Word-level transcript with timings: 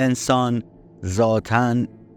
انسان 0.00 0.62
ذاتا 1.04 1.74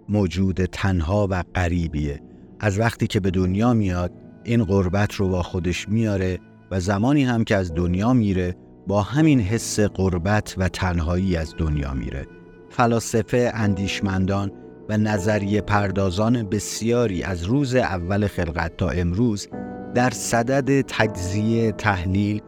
موجود 0.09 0.65
تنها 0.65 1.27
و 1.29 1.43
غریبیه. 1.55 2.21
از 2.59 2.79
وقتی 2.79 3.07
که 3.07 3.19
به 3.19 3.31
دنیا 3.31 3.73
میاد 3.73 4.11
این 4.43 4.63
غربت 4.63 5.13
رو 5.13 5.29
با 5.29 5.43
خودش 5.43 5.89
میاره 5.89 6.39
و 6.71 6.79
زمانی 6.79 7.23
هم 7.23 7.43
که 7.43 7.55
از 7.55 7.73
دنیا 7.73 8.13
میره 8.13 8.55
با 8.87 9.01
همین 9.01 9.39
حس 9.39 9.79
غربت 9.79 10.55
و 10.57 10.69
تنهایی 10.69 11.35
از 11.35 11.55
دنیا 11.57 11.93
میره. 11.93 12.27
فلاسفه 12.69 13.51
اندیشمندان 13.53 14.51
و 14.89 14.97
نظریه 14.97 15.61
پردازان 15.61 16.43
بسیاری 16.43 17.23
از 17.23 17.43
روز 17.43 17.75
اول 17.75 18.27
خلقت 18.27 18.77
تا 18.77 18.89
امروز 18.89 19.47
در 19.95 20.09
صدد 20.09 20.81
تجزیه 20.81 21.71
تحلیل 21.71 22.41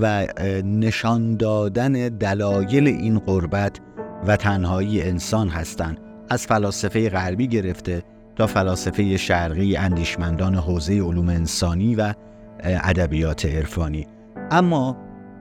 و 0.00 0.26
نشان 0.64 1.36
دادن 1.36 1.92
دلایل 1.92 2.86
این 2.86 3.18
غربت 3.18 3.80
و 4.26 4.36
تنهایی 4.36 5.02
انسان 5.02 5.48
هستند. 5.48 6.00
از 6.30 6.46
فلاسفه 6.46 7.08
غربی 7.08 7.48
گرفته 7.48 8.02
تا 8.36 8.46
فلاسفه 8.46 9.16
شرقی 9.16 9.76
اندیشمندان 9.76 10.54
حوزه 10.54 11.00
علوم 11.00 11.28
انسانی 11.28 11.94
و 11.94 12.14
ادبیات 12.60 13.46
عرفانی. 13.46 14.06
اما 14.50 14.96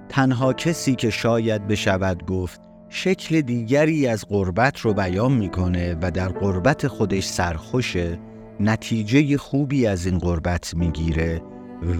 تنها 0.09 0.53
کسی 0.53 0.95
که 0.95 1.09
شاید 1.09 1.67
بشود 1.67 2.25
گفت 2.25 2.61
شکل 2.89 3.41
دیگری 3.41 4.07
از 4.07 4.25
قربت 4.25 4.79
رو 4.79 4.93
بیان 4.93 5.31
می‌کنه 5.31 5.97
و 6.01 6.11
در 6.11 6.27
قربت 6.27 6.87
خودش 6.87 7.25
سرخوشه 7.25 8.19
نتیجه 8.59 9.37
خوبی 9.37 9.87
از 9.87 10.05
این 10.05 10.17
قربت 10.17 10.73
می‌گیره 10.75 11.41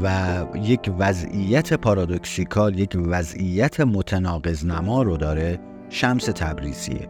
و 0.04 0.38
یک 0.64 0.92
وضعیت 1.00 1.74
پارادوکسیکال 1.74 2.80
یک 2.80 2.98
وضعیت 3.06 3.80
متناقض 3.80 4.66
نما 4.66 5.02
رو 5.02 5.18
داره 5.18 5.60
شمس 5.90 6.26
تبریزیه. 6.26 7.10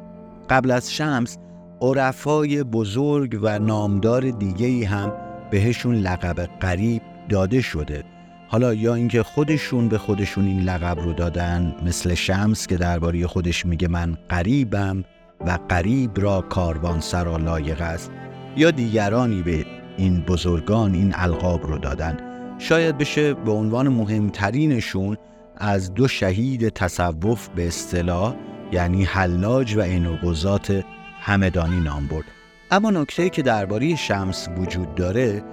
قبل 0.49 0.72
از 0.72 0.94
شمس 0.94 1.38
عرفای 1.81 2.63
بزرگ 2.63 3.40
و 3.41 3.60
نامدار 3.60 4.32
دیگه 4.32 4.88
هم 4.88 5.13
بهشون 5.52 5.96
لقب 5.96 6.49
قریب 6.60 7.02
داده 7.29 7.62
شده. 7.62 8.04
حالا 8.48 8.74
یا 8.74 8.93
اینکه 8.93 9.24
خودشون 9.24 9.87
به 9.87 9.98
خودشون 9.98 10.46
این 10.46 10.62
لقب 10.62 10.99
رو 10.99 11.13
دادن 11.13 11.76
مثل 11.85 12.13
شمس 12.13 12.68
که 12.68 12.77
درباره 12.77 13.27
خودش 13.27 13.65
میگه 13.65 13.87
من 13.87 14.18
قریبم 14.29 15.04
و 15.48 15.59
قریب 15.70 16.12
را 16.21 16.41
کاروان 16.41 16.99
سرا 16.99 17.37
لایق 17.37 17.82
است 17.82 18.12
یا 18.57 18.71
دیگرانی 18.71 19.41
به 19.41 19.65
این 19.98 20.21
بزرگان 20.21 20.93
این 20.93 21.13
القاب 21.15 21.68
رو 21.68 21.77
دادن. 21.77 22.18
شاید 22.59 22.98
بشه 22.98 23.34
به 23.34 23.52
عنوان 23.52 23.90
مهمترینشون 23.90 25.18
از 25.57 25.93
دو 25.93 26.07
شهید 26.07 26.70
تصوف 26.70 27.48
به 27.55 27.68
اصطلاح 27.68 28.35
یعنی 28.71 29.04
حلاج 29.04 29.76
و 29.76 29.79
اینوقوزات 29.79 30.84
همدانی 31.20 31.79
نام 31.79 32.07
برد. 32.07 32.26
اما 32.71 32.90
نکته 32.90 33.29
که 33.29 33.41
درباره 33.41 33.96
شمس 33.96 34.48
وجود 34.57 34.96
داره 34.96 35.43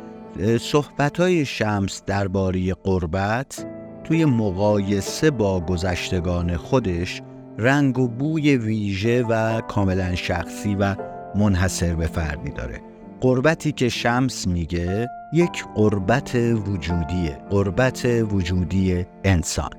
صحبت 0.60 1.20
های 1.20 1.44
شمس 1.44 2.02
درباره 2.06 2.74
قربت 2.74 3.66
توی 4.04 4.24
مقایسه 4.24 5.30
با 5.30 5.60
گذشتگان 5.60 6.56
خودش 6.56 7.22
رنگ 7.58 7.98
و 7.98 8.08
بوی 8.08 8.56
ویژه 8.56 9.22
و 9.22 9.60
کاملا 9.60 10.14
شخصی 10.14 10.74
و 10.74 10.96
منحصر 11.34 11.94
به 11.94 12.06
فردی 12.06 12.50
داره. 12.50 12.80
قربتی 13.20 13.72
که 13.72 13.88
شمس 13.88 14.46
میگه 14.46 15.08
یک 15.32 15.64
قربت 15.74 16.34
وجودیه 16.34 17.38
قربت 17.50 18.04
وجودی 18.04 19.06
انسان. 19.24 19.70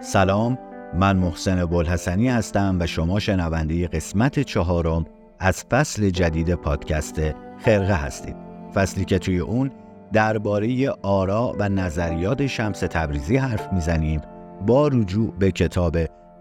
سلام. 0.00 0.71
من 0.94 1.16
محسن 1.16 1.66
بلحسنی 1.66 2.28
هستم 2.28 2.76
و 2.80 2.86
شما 2.86 3.20
شنونده 3.20 3.86
قسمت 3.86 4.40
چهارم 4.40 5.06
از 5.38 5.64
فصل 5.64 6.10
جدید 6.10 6.54
پادکست 6.54 7.20
خرقه 7.58 7.94
هستید. 7.94 8.36
فصلی 8.74 9.04
که 9.04 9.18
توی 9.18 9.38
اون 9.38 9.70
درباره 10.12 10.90
آرا 11.02 11.56
و 11.58 11.68
نظریات 11.68 12.46
شمس 12.46 12.80
تبریزی 12.80 13.36
حرف 13.36 13.72
می‌زنیم 13.72 14.20
با 14.66 14.88
رجوع 14.88 15.34
به 15.38 15.50
کتاب 15.50 15.96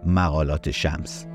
مقالات 0.06 0.72
شمس. 0.72 1.26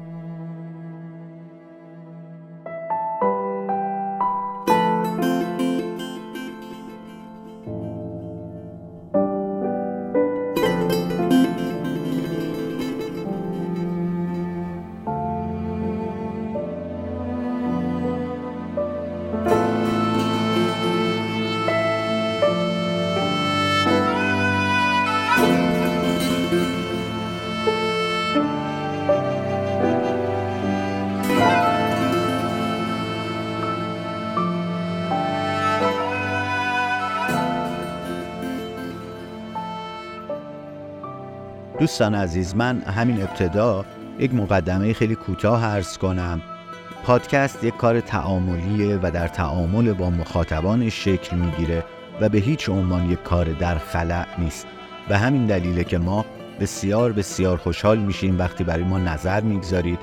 دوستان 41.86 42.14
عزیز 42.14 42.56
من 42.56 42.80
همین 42.80 43.22
ابتدا 43.22 43.84
یک 44.18 44.34
مقدمه 44.34 44.92
خیلی 44.92 45.14
کوتاه 45.14 45.64
عرض 45.64 45.98
کنم. 45.98 46.42
پادکست 47.04 47.64
یک 47.64 47.76
کار 47.76 48.00
تعاملیه 48.00 48.98
و 49.02 49.10
در 49.10 49.28
تعامل 49.28 49.92
با 49.92 50.10
مخاطبان 50.10 50.88
شکل 50.88 51.36
می‌گیره 51.36 51.84
و 52.20 52.28
به 52.28 52.38
هیچ 52.38 52.68
عنوان 52.68 53.10
یک 53.10 53.22
کار 53.22 53.44
در 53.44 53.78
خلأ 53.78 54.26
نیست. 54.38 54.66
به 55.08 55.18
همین 55.18 55.46
دلیله 55.46 55.84
که 55.84 55.98
ما 55.98 56.24
بسیار 56.60 57.12
بسیار 57.12 57.56
خوشحال 57.56 57.98
میشیم 57.98 58.38
وقتی 58.38 58.64
برای 58.64 58.84
ما 58.84 58.98
نظر 58.98 59.40
می‌گذارید. 59.40 59.98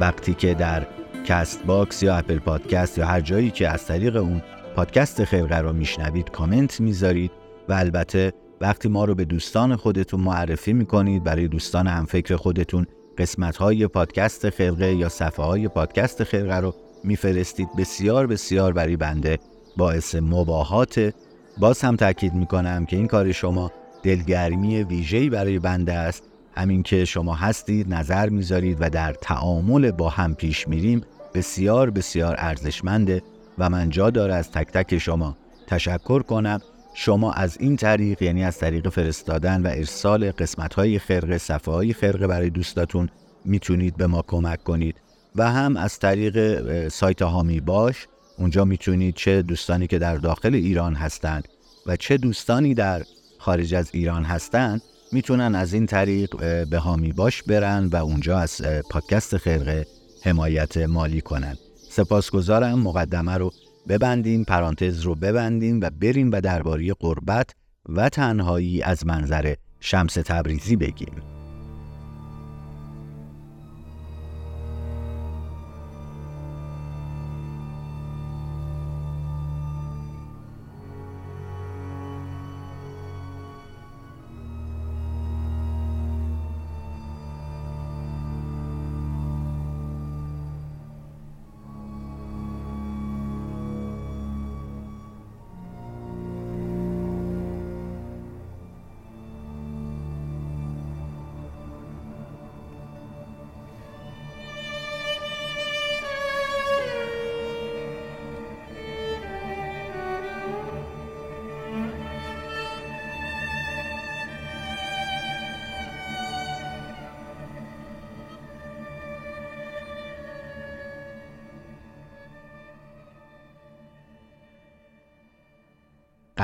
وقتی 0.00 0.34
که 0.34 0.54
در 0.54 0.86
کست 1.26 1.66
باکس 1.66 2.02
یا 2.02 2.16
اپل 2.16 2.38
پادکست 2.38 2.98
یا 2.98 3.06
هر 3.06 3.20
جایی 3.20 3.50
که 3.50 3.68
از 3.68 3.86
طریق 3.86 4.16
اون 4.16 4.42
پادکست 4.76 5.24
خیلی 5.24 5.48
رو 5.48 5.72
میشنوید 5.72 6.30
کامنت 6.30 6.80
می‌ذارید 6.80 7.30
و 7.68 7.72
البته 7.72 8.32
وقتی 8.60 8.88
ما 8.88 9.04
رو 9.04 9.14
به 9.14 9.24
دوستان 9.24 9.76
خودتون 9.76 10.20
معرفی 10.20 10.72
می‌کنید 10.72 11.24
برای 11.24 11.48
دوستان 11.48 11.86
همفکر 11.86 12.36
خودتون 12.36 12.86
قسمت 13.18 13.56
های 13.56 13.86
پادکست 13.86 14.50
خلقه 14.50 14.94
یا 14.94 15.08
صفحه 15.08 15.44
های 15.44 15.68
پادکست 15.68 16.24
خلقه 16.24 16.56
رو 16.56 16.74
میفرستید. 17.04 17.68
بسیار 17.78 18.26
بسیار 18.26 18.72
برای 18.72 18.96
بنده 18.96 19.38
باعث 19.76 20.14
مباهات. 20.14 21.14
باز 21.58 21.80
هم 21.80 21.96
تاکید 21.96 22.34
می‌کنم 22.34 22.86
که 22.86 22.96
این 22.96 23.06
کار 23.06 23.32
شما 23.32 23.72
دلگرمی 24.02 24.82
ویژه‌ای 24.82 25.30
برای 25.30 25.58
بنده 25.58 25.92
است. 25.92 26.22
همین 26.56 26.82
که 26.82 27.04
شما 27.04 27.34
هستید 27.34 27.94
نظر 27.94 28.28
می‌ذارید 28.28 28.76
و 28.80 28.90
در 28.90 29.12
تعامل 29.12 29.90
با 29.90 30.08
هم 30.08 30.34
پیش 30.34 30.68
میریم 30.68 31.00
بسیار 31.34 31.90
بسیار 31.90 32.34
ارزشمنده 32.38 33.22
و 33.58 33.70
من 33.70 33.90
جا 33.90 34.10
داره 34.10 34.34
از 34.34 34.50
تک 34.50 34.66
تک 34.72 34.98
شما 34.98 35.36
تشکر 35.66 36.22
کنم. 36.22 36.60
شما 36.98 37.32
از 37.32 37.56
این 37.60 37.76
طریق 37.76 38.22
یعنی 38.22 38.44
از 38.44 38.58
طریق 38.58 38.88
فرستادن 38.88 39.62
و 39.62 39.66
ارسال 39.66 40.30
قسمت 40.30 40.74
های 40.74 40.98
خرقه 40.98 41.38
صفحه 41.38 41.74
های 41.74 41.92
خرقه 41.92 42.26
برای 42.26 42.50
دوستاتون 42.50 43.08
می‌تونید 43.44 43.96
به 43.96 44.06
ما 44.06 44.22
کمک 44.22 44.64
کنید. 44.64 44.96
و 45.36 45.50
هم 45.50 45.76
از 45.76 45.98
طریق 45.98 46.88
سایت 46.88 47.22
هامی 47.22 47.60
باش 47.60 48.06
اونجا 48.38 48.64
می‌تونید 48.64 49.14
چه 49.14 49.42
دوستانی 49.42 49.86
که 49.86 49.98
در 49.98 50.16
داخل 50.16 50.54
ایران 50.54 50.94
هستند 50.94 51.48
و 51.86 51.96
چه 51.96 52.16
دوستانی 52.16 52.74
در 52.74 53.02
خارج 53.38 53.74
از 53.74 53.90
ایران 53.92 54.24
هستند 54.24 54.82
می‌تونن 55.12 55.54
از 55.54 55.72
این 55.72 55.86
طریق 55.86 56.36
به 56.66 56.78
هامی 56.78 57.12
باش 57.12 57.42
برن 57.42 57.86
و 57.86 57.96
اونجا 57.96 58.38
از 58.38 58.62
پادکست 58.90 59.36
خرقه 59.36 59.86
حمایت 60.22 60.76
مالی 60.76 61.20
کنن. 61.20 61.56
سپاسگزارم 61.90 62.78
مقدمه 62.78 63.34
رو 63.34 63.52
ببندیم 63.88 64.44
پرانتز 64.44 65.00
رو 65.00 65.14
ببندیم 65.14 65.80
و 65.80 65.90
بریم 66.00 66.30
و 66.32 66.40
درباره 66.40 66.92
قربت 66.92 67.50
و 67.88 68.08
تنهایی 68.08 68.82
از 68.82 69.06
منظر 69.06 69.54
شمس 69.80 70.14
تبریزی 70.14 70.76
بگیم. 70.76 71.35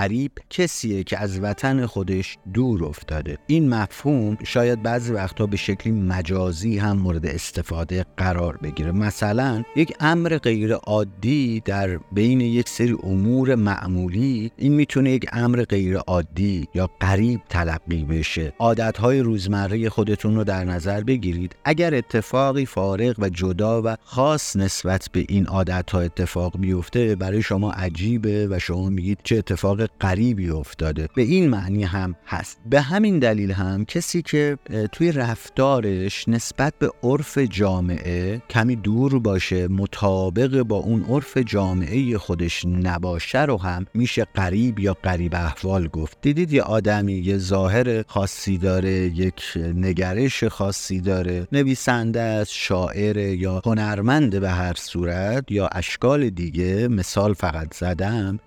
قریب 0.03 0.33
کسیه 0.51 1.05
که 1.05 1.19
از 1.19 1.41
وطن 1.41 1.87
خودش 1.87 2.39
دور 2.55 2.85
افتاده. 2.85 3.39
این 3.47 3.69
مفهوم 3.69 4.37
شاید 4.45 4.83
بعضی 4.83 5.13
وقتا 5.13 5.47
به 5.47 5.57
شکلی 5.57 5.93
مجازی 5.93 6.79
هم 6.79 6.99
مورد 6.99 7.27
استفاده 7.27 8.05
قرار 8.17 8.57
بگیره. 8.57 8.93
مثلا 8.93 9.63
یک 9.77 9.93
امر 10.01 10.39
غیر 10.39 10.75
عادی 10.75 11.63
در 11.65 11.99
بین 12.13 12.41
یک 12.41 12.69
سری 12.69 12.97
امور 13.03 13.55
معمولی 13.55 14.51
این 14.57 14.75
می‌تونه 14.75 15.11
یک 15.11 15.27
امر 15.33 15.65
غیر 15.65 15.97
عادی 15.97 16.69
یا 16.75 16.91
قریب 17.01 17.41
تلقی 17.49 18.05
بشه. 18.05 18.53
عادتهای 18.59 19.21
روزمره 19.21 19.89
خودتون 19.89 20.37
رو 20.37 20.45
در 20.45 20.65
نظر 20.65 21.01
بگیرید. 21.01 21.57
اگر 21.65 21.95
اتفاقی 21.95 22.67
فارغ 22.67 23.15
و 23.19 23.29
جدا 23.29 23.83
و 23.85 23.97
خاص 24.05 24.57
نسبت 24.57 25.09
به 25.13 25.25
این 25.29 25.47
عادت 25.47 25.95
اتفاق 25.95 26.59
بیفته 26.59 27.17
برای 27.17 27.43
شما 27.43 27.73
عجیبه 27.73 28.49
و 28.51 28.59
شما 28.59 28.89
میگید 28.89 29.19
چه 29.25 29.37
اتفاق 29.39 29.92
غریبی 30.01 30.51
افتاده. 30.51 31.09
به 31.15 31.23
این 31.23 31.49
معنی 31.49 31.85
هم 31.85 32.15
هست. 32.27 32.59
به 32.71 32.81
همین 32.81 33.19
دلیل 33.19 33.53
هم 33.53 33.85
کسی 33.85 34.23
که 34.23 34.59
توی 34.93 35.13
رفتارش 35.13 36.29
نسبت 36.29 36.75
به 36.79 36.91
عرف 37.03 37.39
جامعه 37.39 38.43
کمی 38.51 38.77
دور 38.77 39.19
باشه 39.19 39.69
مطابق 39.69 40.63
با 40.63 40.77
اون 40.77 41.05
عرف 41.09 41.39
جامعه 41.39 42.19
خودش 42.19 42.65
نباشه 42.65 43.43
رو 43.43 43.61
هم 43.61 43.87
میشه 43.95 44.27
قریب 44.35 44.79
یا 44.79 44.97
قریب 45.03 45.35
احوال 45.35 45.89
گفت. 45.89 46.19
دیدید 46.21 46.53
یه 46.53 46.63
آدمی 46.63 47.13
یه 47.13 47.39
ظاهر 47.39 48.03
خاصی 48.03 48.59
داره 48.59 48.93
یک 48.93 49.43
نگرش 49.75 50.45
خاصی 50.45 51.01
داره. 51.01 51.47
نویسنده 51.53 52.21
است 52.21 52.53
شاعر 52.55 53.17
یا 53.17 53.63
هنرمنده 53.65 54.41
به 54.41 54.51
هر 54.51 54.75
صورت 54.77 55.45
یا 55.51 55.67
اشکال 55.73 56.31
دیگه. 56.31 56.89
مثال 56.89 57.35
فقط 57.35 57.75
زدم. 57.75 58.39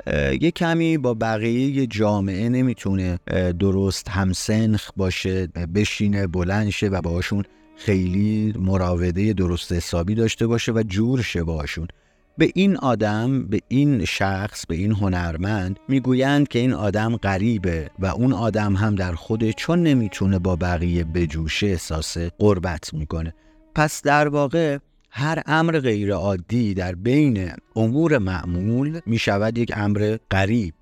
یه 0.41 0.51
کمی 0.51 0.97
با 0.97 1.13
بقیه 1.35 1.87
جامعه 1.87 2.49
نمی‌تونه 2.49 3.19
درست 3.59 4.09
همسنخ 4.09 4.89
باشه 4.97 5.47
بشینه 5.47 6.27
بلند 6.27 6.69
شه 6.69 6.87
و 6.87 7.01
باشون 7.01 7.43
خیلی 7.77 8.53
مراوده 8.59 9.33
درست 9.33 9.71
حسابی 9.71 10.15
داشته 10.15 10.47
باشه 10.47 10.71
و 10.71 10.83
جور 10.87 11.21
شه 11.21 11.43
باشون 11.43 11.87
به 12.37 12.51
این 12.55 12.77
آدم 12.77 13.47
به 13.47 13.59
این 13.67 14.05
شخص 14.05 14.65
به 14.65 14.75
این 14.75 14.91
هنرمند 14.91 15.79
می‌گویند 15.87 16.47
که 16.47 16.59
این 16.59 16.73
آدم 16.73 17.17
غریبه 17.17 17.89
و 17.99 18.05
اون 18.05 18.33
آدم 18.33 18.75
هم 18.75 18.95
در 18.95 19.13
خود 19.13 19.51
چون 19.51 19.83
نمی‌تونه 19.83 20.39
با 20.39 20.55
بقیه 20.55 21.03
بجوشه 21.03 21.67
احساس 21.67 22.17
قربت 22.17 22.93
می‌کنه. 22.93 23.33
پس 23.75 24.01
در 24.01 24.27
واقع 24.27 24.77
هر 25.09 25.43
امر 25.45 25.79
غیرعادی 25.79 26.73
در 26.73 26.95
بین 26.95 27.51
امور 27.75 28.17
معمول 28.17 28.99
می 29.05 29.17
شود 29.17 29.57
یک 29.57 29.71
امر 29.75 30.17
غریب. 30.31 30.73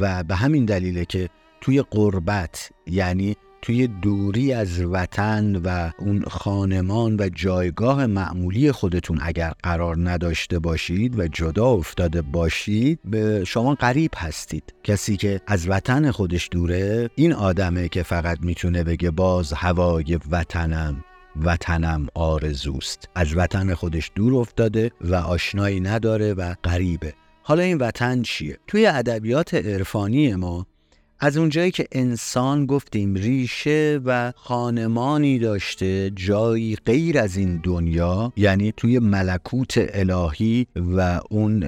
و 0.00 0.24
به 0.24 0.34
همین 0.34 0.64
دلیله 0.64 1.04
که 1.04 1.28
توی 1.60 1.82
قربت 1.82 2.70
یعنی 2.86 3.36
توی 3.62 3.86
دوری 3.86 4.52
از 4.52 4.80
وطن 4.80 5.56
و 5.64 5.90
اون 5.98 6.22
خانمان 6.22 7.16
و 7.16 7.28
جایگاه 7.28 8.06
معمولی 8.06 8.72
خودتون 8.72 9.18
اگر 9.22 9.52
قرار 9.62 10.10
نداشته 10.10 10.58
باشید 10.58 11.18
و 11.18 11.28
جدا 11.28 11.66
افتاده 11.66 12.22
باشید 12.22 12.98
به 13.04 13.44
شما 13.44 13.74
غریب 13.74 14.10
هستید. 14.16 14.74
کسی 14.84 15.16
که 15.16 15.40
از 15.46 15.68
وطن 15.68 16.10
خودش 16.10 16.48
دوره 16.50 17.10
این 17.14 17.32
آدمه 17.32 17.88
که 17.88 18.02
فقط 18.02 18.38
می‌تونه 18.40 18.84
بگه 18.84 19.10
باز 19.10 19.52
هوای 19.52 20.18
وطنم 20.30 21.04
وطنم 21.42 22.06
آرزوست. 22.14 23.08
از 23.14 23.36
وطن 23.36 23.74
خودش 23.74 24.10
دور 24.14 24.34
افتاده 24.34 24.90
و 25.00 25.14
آشنایی 25.14 25.80
نداره 25.80 26.34
و 26.34 26.54
غریبه. 26.64 27.14
حالا 27.48 27.62
این 27.62 27.78
وطن 27.78 28.22
چیه؟ 28.22 28.58
توی 28.66 28.86
ادبیات 28.86 29.54
عرفانی 29.54 30.34
ما 30.34 30.66
از 31.20 31.36
اونجایی 31.36 31.70
که 31.70 31.86
انسان 31.92 32.66
گفتیم 32.66 33.14
ریشه 33.14 34.00
و 34.04 34.32
خانمانی 34.36 35.38
داشته 35.38 36.10
جایی 36.10 36.76
غیر 36.76 37.18
از 37.18 37.36
این 37.36 37.60
دنیا 37.62 38.32
یعنی 38.36 38.72
توی 38.76 38.98
ملکوت 38.98 39.74
الهی 39.76 40.66
و 40.76 41.20
اون 41.30 41.62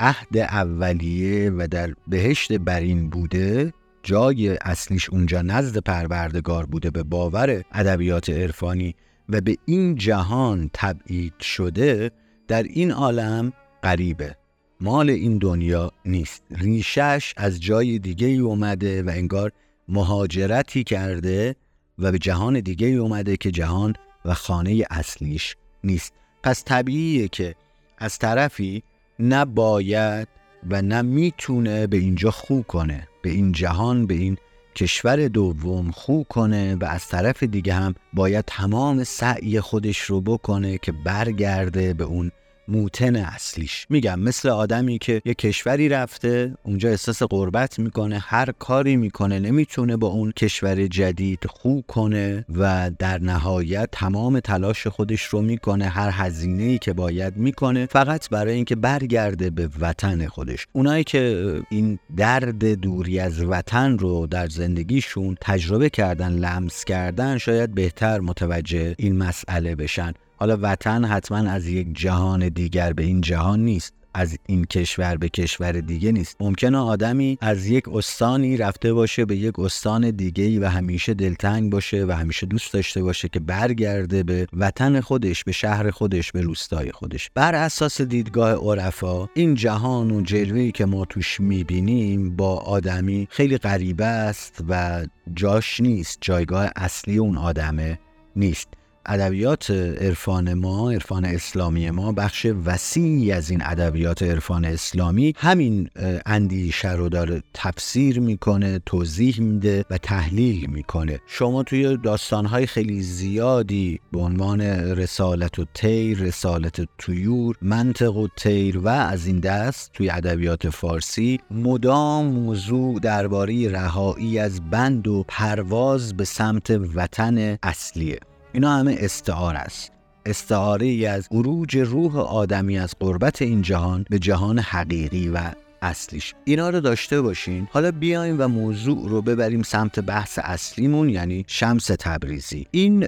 عهد 0.00 0.36
اولیه 0.36 1.50
و 1.50 1.68
در 1.70 1.94
بهشت 2.08 2.52
برین 2.52 3.10
بوده 3.10 3.72
جای 4.02 4.56
اصلیش 4.56 5.10
اونجا 5.10 5.42
نزد 5.42 5.78
پروردگار 5.78 6.66
بوده 6.66 6.90
به 6.90 7.02
باور 7.02 7.62
ادبیات 7.72 8.30
عرفانی 8.30 8.94
و 9.28 9.40
به 9.40 9.56
این 9.64 9.94
جهان 9.94 10.70
تبعید 10.72 11.40
شده 11.40 12.10
در 12.48 12.62
این 12.62 12.92
عالم 12.92 13.52
غریبه. 13.82 14.36
مال 14.84 15.10
این 15.10 15.38
دنیا 15.38 15.92
نیست. 16.04 16.42
ریشش 16.50 17.34
از 17.36 17.60
جای 17.60 17.98
دیگه 17.98 18.26
ای 18.26 18.38
اومده 18.38 19.02
و 19.02 19.08
انگار 19.08 19.52
مهاجرتی 19.88 20.84
کرده 20.84 21.56
و 21.98 22.12
به 22.12 22.18
جهان 22.18 22.60
دیگه 22.60 22.86
ای 22.86 22.96
اومده 22.96 23.36
که 23.36 23.50
جهان 23.50 23.94
و 24.24 24.34
خانه 24.34 24.84
اصلیش 24.90 25.56
نیست. 25.84 26.12
پس 26.42 26.64
طبیعیه 26.64 27.28
که 27.28 27.54
از 27.98 28.18
طرفی 28.18 28.82
نباید 29.18 30.28
و 30.70 30.82
نه 30.82 31.02
می‌تونه 31.02 31.86
به 31.86 31.96
اینجا 31.96 32.30
خو 32.30 32.62
کنه 32.62 33.08
به 33.22 33.30
این 33.30 33.52
جهان 33.52 34.06
به 34.06 34.14
این 34.14 34.36
کشور 34.74 35.28
دوم 35.28 35.90
خو 35.90 36.22
کنه 36.22 36.74
و 36.74 36.84
از 36.84 37.08
طرف 37.08 37.42
دیگه 37.42 37.74
هم 37.74 37.94
باید 38.12 38.44
تمام 38.44 39.04
سعی 39.04 39.60
خودش 39.60 40.00
رو 40.00 40.20
بکنه 40.20 40.78
که 40.78 40.92
برگرده 40.92 41.94
به 41.94 42.04
اون 42.04 42.30
موتن 42.68 43.16
اصلیش. 43.16 43.86
میگم 43.90 44.20
مثل 44.20 44.48
آدمی 44.48 44.98
که 44.98 45.22
یه 45.24 45.34
کشوری 45.34 45.88
رفته 45.88 46.54
اونجا 46.62 46.88
احساس 46.88 47.22
قربت 47.22 47.78
می‌کنه 47.78 48.18
هر 48.18 48.52
کاری 48.58 48.96
می‌کنه 48.96 49.38
نمی‌تونه 49.38 49.96
با 49.96 50.08
اون 50.08 50.32
کشور 50.32 50.86
جدید 50.86 51.44
خو 51.48 51.80
کنه 51.80 52.44
و 52.56 52.90
در 52.98 53.18
نهایت 53.18 53.88
تمام 53.92 54.40
تلاش 54.40 54.86
خودش 54.86 55.22
رو 55.22 55.42
می‌کنه 55.42 55.88
هر 55.88 56.10
هزینه 56.12 56.62
ای 56.62 56.78
که 56.78 56.92
باید 56.92 57.36
می‌کنه 57.36 57.86
فقط 57.86 58.28
برای 58.28 58.54
اینکه 58.54 58.76
برگرده 58.76 59.50
به 59.50 59.68
وطن 59.80 60.26
خودش. 60.26 60.66
اونایی 60.72 61.04
که 61.04 61.62
این 61.70 61.98
درد 62.16 62.64
دوری 62.74 63.20
از 63.20 63.42
وطن 63.42 63.98
رو 63.98 64.26
در 64.26 64.46
زندگیشون 64.46 65.36
تجربه 65.40 65.90
کردن 65.90 66.32
لمس 66.32 66.84
کردن 66.84 67.38
شاید 67.38 67.74
بهتر 67.74 68.20
متوجه 68.20 68.94
این 68.98 69.18
مسئله 69.18 69.74
بشن. 69.74 70.12
حالا 70.36 70.58
وطن 70.62 71.04
حتما 71.04 71.50
از 71.50 71.66
یک 71.66 71.88
جهان 71.92 72.48
دیگر 72.48 72.92
به 72.92 73.02
این 73.02 73.20
جهان 73.20 73.60
نیست 73.60 73.92
از 74.14 74.38
این 74.46 74.64
کشور 74.64 75.16
به 75.16 75.28
کشور 75.28 75.72
دیگه 75.72 76.12
نیست. 76.12 76.36
ممکنه 76.40 76.78
آدمی 76.78 77.38
از 77.40 77.66
یک 77.66 77.88
استانی 77.88 78.56
رفته 78.56 78.92
باشه 78.92 79.24
به 79.24 79.36
یک 79.36 79.58
استان 79.58 80.10
دیگه 80.10 80.60
و 80.60 80.64
همیشه 80.64 81.14
دلتنگ 81.14 81.70
باشه 81.72 82.04
و 82.04 82.12
همیشه 82.12 82.46
دوست 82.46 82.72
داشته 82.72 83.02
باشه 83.02 83.28
که 83.28 83.40
برگرده 83.40 84.22
به 84.22 84.46
وطن 84.52 85.00
خودش 85.00 85.44
به 85.44 85.52
شهر 85.52 85.90
خودش 85.90 86.32
به 86.32 86.40
روستای 86.40 86.92
خودش. 86.92 87.30
بر 87.34 87.54
اساس 87.54 88.00
دیدگاه 88.00 88.52
عرفا 88.52 89.28
این 89.34 89.54
جهان 89.54 90.10
و 90.10 90.20
جلوه‌ای 90.20 90.72
که 90.72 90.84
ما 90.84 91.04
توش 91.04 91.40
می‌بینیم 91.40 92.36
با 92.36 92.56
آدمی 92.56 93.28
خیلی 93.30 93.58
غریبه 93.58 94.06
است 94.06 94.64
و 94.68 95.04
جاش 95.34 95.80
نیست 95.80 96.18
جایگاه 96.20 96.70
اصلی 96.76 97.18
اون 97.18 97.38
آدمه 97.38 97.98
نیست. 98.36 98.68
ادبیات 99.06 99.70
عرفان 99.70 100.54
ما 100.54 100.92
عرفان 100.92 101.24
اسلامی 101.24 101.90
ما 101.90 102.12
بخش 102.12 102.46
وسیعی 102.64 103.32
از 103.32 103.50
این 103.50 103.62
ادبیات 103.64 104.22
عرفان 104.22 104.64
اسلامی 104.64 105.34
همین 105.36 105.88
اندیشه 106.26 106.92
رو 106.92 107.08
داره 107.08 107.42
تفسیر 107.54 108.20
می‌کنه 108.20 108.80
توضیح 108.86 109.40
میده 109.40 109.84
و 109.90 109.98
تحلیل 109.98 110.70
می‌کنه. 110.70 111.20
شما 111.26 111.62
توی 111.62 111.96
داستانهای 111.96 112.66
خیلی 112.66 113.02
زیادی 113.02 114.00
به 114.12 114.18
عنوان 114.18 114.60
رسالت 114.60 115.58
و 115.58 115.64
تیر 115.74 116.18
رسالت 116.18 116.88
تویور 116.98 117.56
منطق 117.62 118.16
و 118.16 118.28
تیر 118.36 118.78
و 118.78 118.88
از 118.88 119.26
این 119.26 119.40
دست 119.40 119.90
توی 119.92 120.10
ادبیات 120.10 120.68
فارسی 120.68 121.40
مدام 121.50 122.26
موضوع 122.26 123.00
درباره 123.00 123.68
رهایی 123.68 124.38
از 124.38 124.70
بند 124.70 125.08
و 125.08 125.24
پرواز 125.28 126.16
به 126.16 126.24
سمت 126.24 126.70
وطن 126.70 127.58
اصلیه. 127.62 128.18
اینا 128.54 128.76
همه 128.76 128.96
استعاره 128.98 129.58
است. 129.58 129.92
استعاره 130.26 130.86
ای 130.86 131.06
از 131.06 131.28
عروج 131.30 131.76
روح 131.76 132.18
آدمی 132.18 132.78
از 132.78 132.94
قربت 133.00 133.42
این 133.42 133.62
جهان 133.62 134.06
به 134.10 134.18
جهان 134.18 134.58
حقیقی 134.58 135.28
و 135.28 135.38
اصلیش. 135.82 136.34
اینا 136.44 136.70
رو 136.70 136.80
داشته 136.80 137.20
باشین. 137.20 137.68
حالا 137.70 137.90
بیایم 137.90 138.36
و 138.38 138.48
موضوع 138.48 139.08
رو 139.08 139.22
ببریم 139.22 139.62
سمت 139.62 140.00
بحث 140.00 140.38
اصلیمون 140.42 141.08
یعنی 141.08 141.44
شمس 141.46 141.86
تبریزی. 141.86 142.66
این 142.70 143.02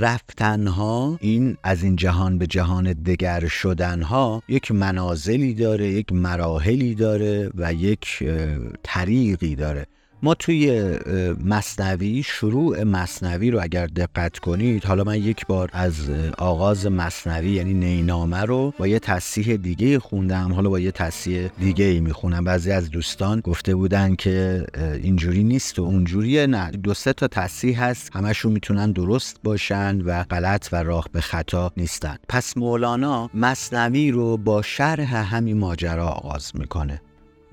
رفتنها 0.00 1.18
این 1.20 1.56
از 1.62 1.82
این 1.82 1.96
جهان 1.96 2.38
به 2.38 2.46
جهان 2.46 2.92
دگر 2.92 3.46
شدنها 3.46 4.42
یک 4.48 4.72
منازلی 4.72 5.54
داره 5.54 5.88
یک 5.88 6.12
مراحلی 6.12 6.94
داره 6.94 7.50
و 7.54 7.72
یک 7.72 8.24
طریقی 8.82 9.54
داره. 9.54 9.86
ما 10.22 10.34
توی 10.34 10.98
مصنوی 11.44 12.22
شروع 12.22 12.82
مصنوی 12.82 13.50
رو 13.50 13.62
اگر 13.62 13.86
دقت 13.86 14.38
کنید 14.38 14.84
حالا 14.84 15.04
من 15.04 15.16
یک 15.16 15.46
بار 15.46 15.70
از 15.72 16.10
آغاز 16.38 16.86
مصنوی 16.86 17.50
یعنی 17.50 17.74
نینامه 17.74 18.40
رو 18.40 18.74
با 18.78 18.86
یه 18.86 18.98
تصحیح 18.98 19.56
دیگه 19.56 19.98
خوندم. 19.98 20.52
حالا 20.52 20.70
با 20.70 20.78
یه 20.80 20.90
تصحیح 20.90 21.50
دیگه 21.58 21.84
ای 21.84 22.00
می‌خونم. 22.00 22.44
بعضی 22.44 22.70
از 22.70 22.90
دوستان 22.90 23.40
گفته 23.40 23.74
بودن 23.74 24.14
که 24.14 24.66
اینجوری 25.02 25.44
نیست 25.44 25.78
و 25.78 25.82
اونجوریه. 25.82 26.46
نه 26.46 26.70
دو 26.70 26.94
سه 26.94 27.12
تا 27.12 27.28
تصحیح 27.28 27.84
هست. 27.84 28.16
همشون 28.16 28.52
می‌تونن 28.52 28.92
درست 28.92 29.40
باشن 29.44 30.00
و 30.00 30.24
غلط 30.24 30.68
و 30.72 30.82
راه 30.82 31.06
به 31.12 31.20
خطا 31.20 31.72
نیستن. 31.76 32.16
پس 32.28 32.56
مولانا 32.56 33.30
مصنوی 33.34 34.10
رو 34.10 34.36
با 34.36 34.62
شرح 34.62 35.34
همین 35.34 35.58
ماجرا 35.58 36.08
آغاز 36.08 36.52
می‌کنه. 36.54 37.00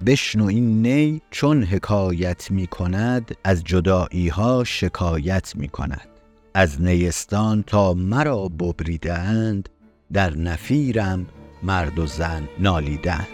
بشنو 0.05 0.45
این 0.45 0.81
نی 0.81 1.21
چون 1.31 1.63
حکایت 1.63 2.51
می 2.51 2.67
کند 2.67 3.35
از 3.43 3.63
جدایی 3.63 4.27
ها 4.27 4.63
شکایت 4.63 5.55
می 5.55 5.67
کند 5.67 6.07
از 6.53 6.81
نیستان 6.81 7.63
تا 7.63 7.93
مرا 7.93 8.47
ببریدند 8.47 9.69
در 10.13 10.37
نفیرم 10.37 11.25
مرد 11.63 11.99
و 11.99 12.05
زن 12.05 12.49
نالیدند 12.59 13.27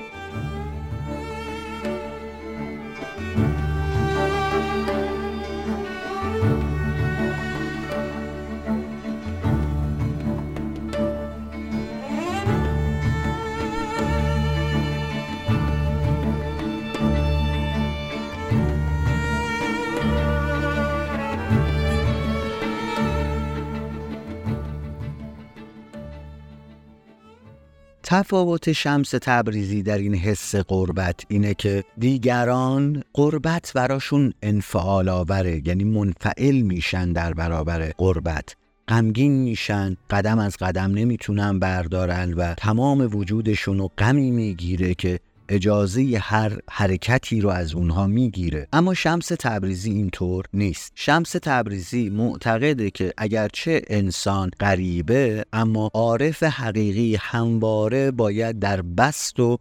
تفاوت 28.13 28.71
شمس 28.71 29.09
تبریزی 29.09 29.83
در 29.83 29.97
این 29.97 30.15
حس 30.15 30.55
قربت 30.55 31.25
اینه 31.27 31.53
که 31.53 31.83
دیگران 31.97 33.03
قربت 33.13 33.71
براشون 33.75 34.33
انفعال 34.41 35.09
آوره 35.09 35.61
یعنی 35.67 35.83
منفعل 35.83 36.61
میشن 36.61 37.11
در 37.11 37.33
برابر 37.33 37.91
قربت. 37.97 38.55
غمگین 38.87 39.31
میشن 39.31 39.97
قدم 40.09 40.39
از 40.39 40.57
قدم 40.57 40.91
نمی‌تونن 40.91 41.59
بردارن 41.59 42.33
و 42.33 42.53
تمام 42.53 43.09
وجودشون 43.15 43.77
رو 43.77 43.91
غمی 43.97 44.31
می‌گیره 44.31 44.93
که 44.93 45.19
اجازه 45.49 46.19
هر 46.21 46.59
حرکتی 46.69 47.41
رو 47.41 47.49
از 47.49 47.73
اونها 47.75 48.07
می‌گیره. 48.07 48.67
اما 48.73 48.93
شمس 48.93 49.27
تبریزی 49.27 49.91
اینطور 49.91 50.45
نیست. 50.53 50.91
شمس 50.95 51.31
تبریزی 51.31 52.09
معتقده 52.09 52.89
که 52.89 53.13
اگرچه 53.17 53.81
انسان 53.87 54.51
غریبه 54.59 55.45
اما 55.53 55.91
عارف 55.93 56.43
حقیقی 56.43 57.17
همواره 57.19 58.11
باید 58.11 58.59
در 58.59 58.81
بست 58.81 59.39
و 59.39 59.57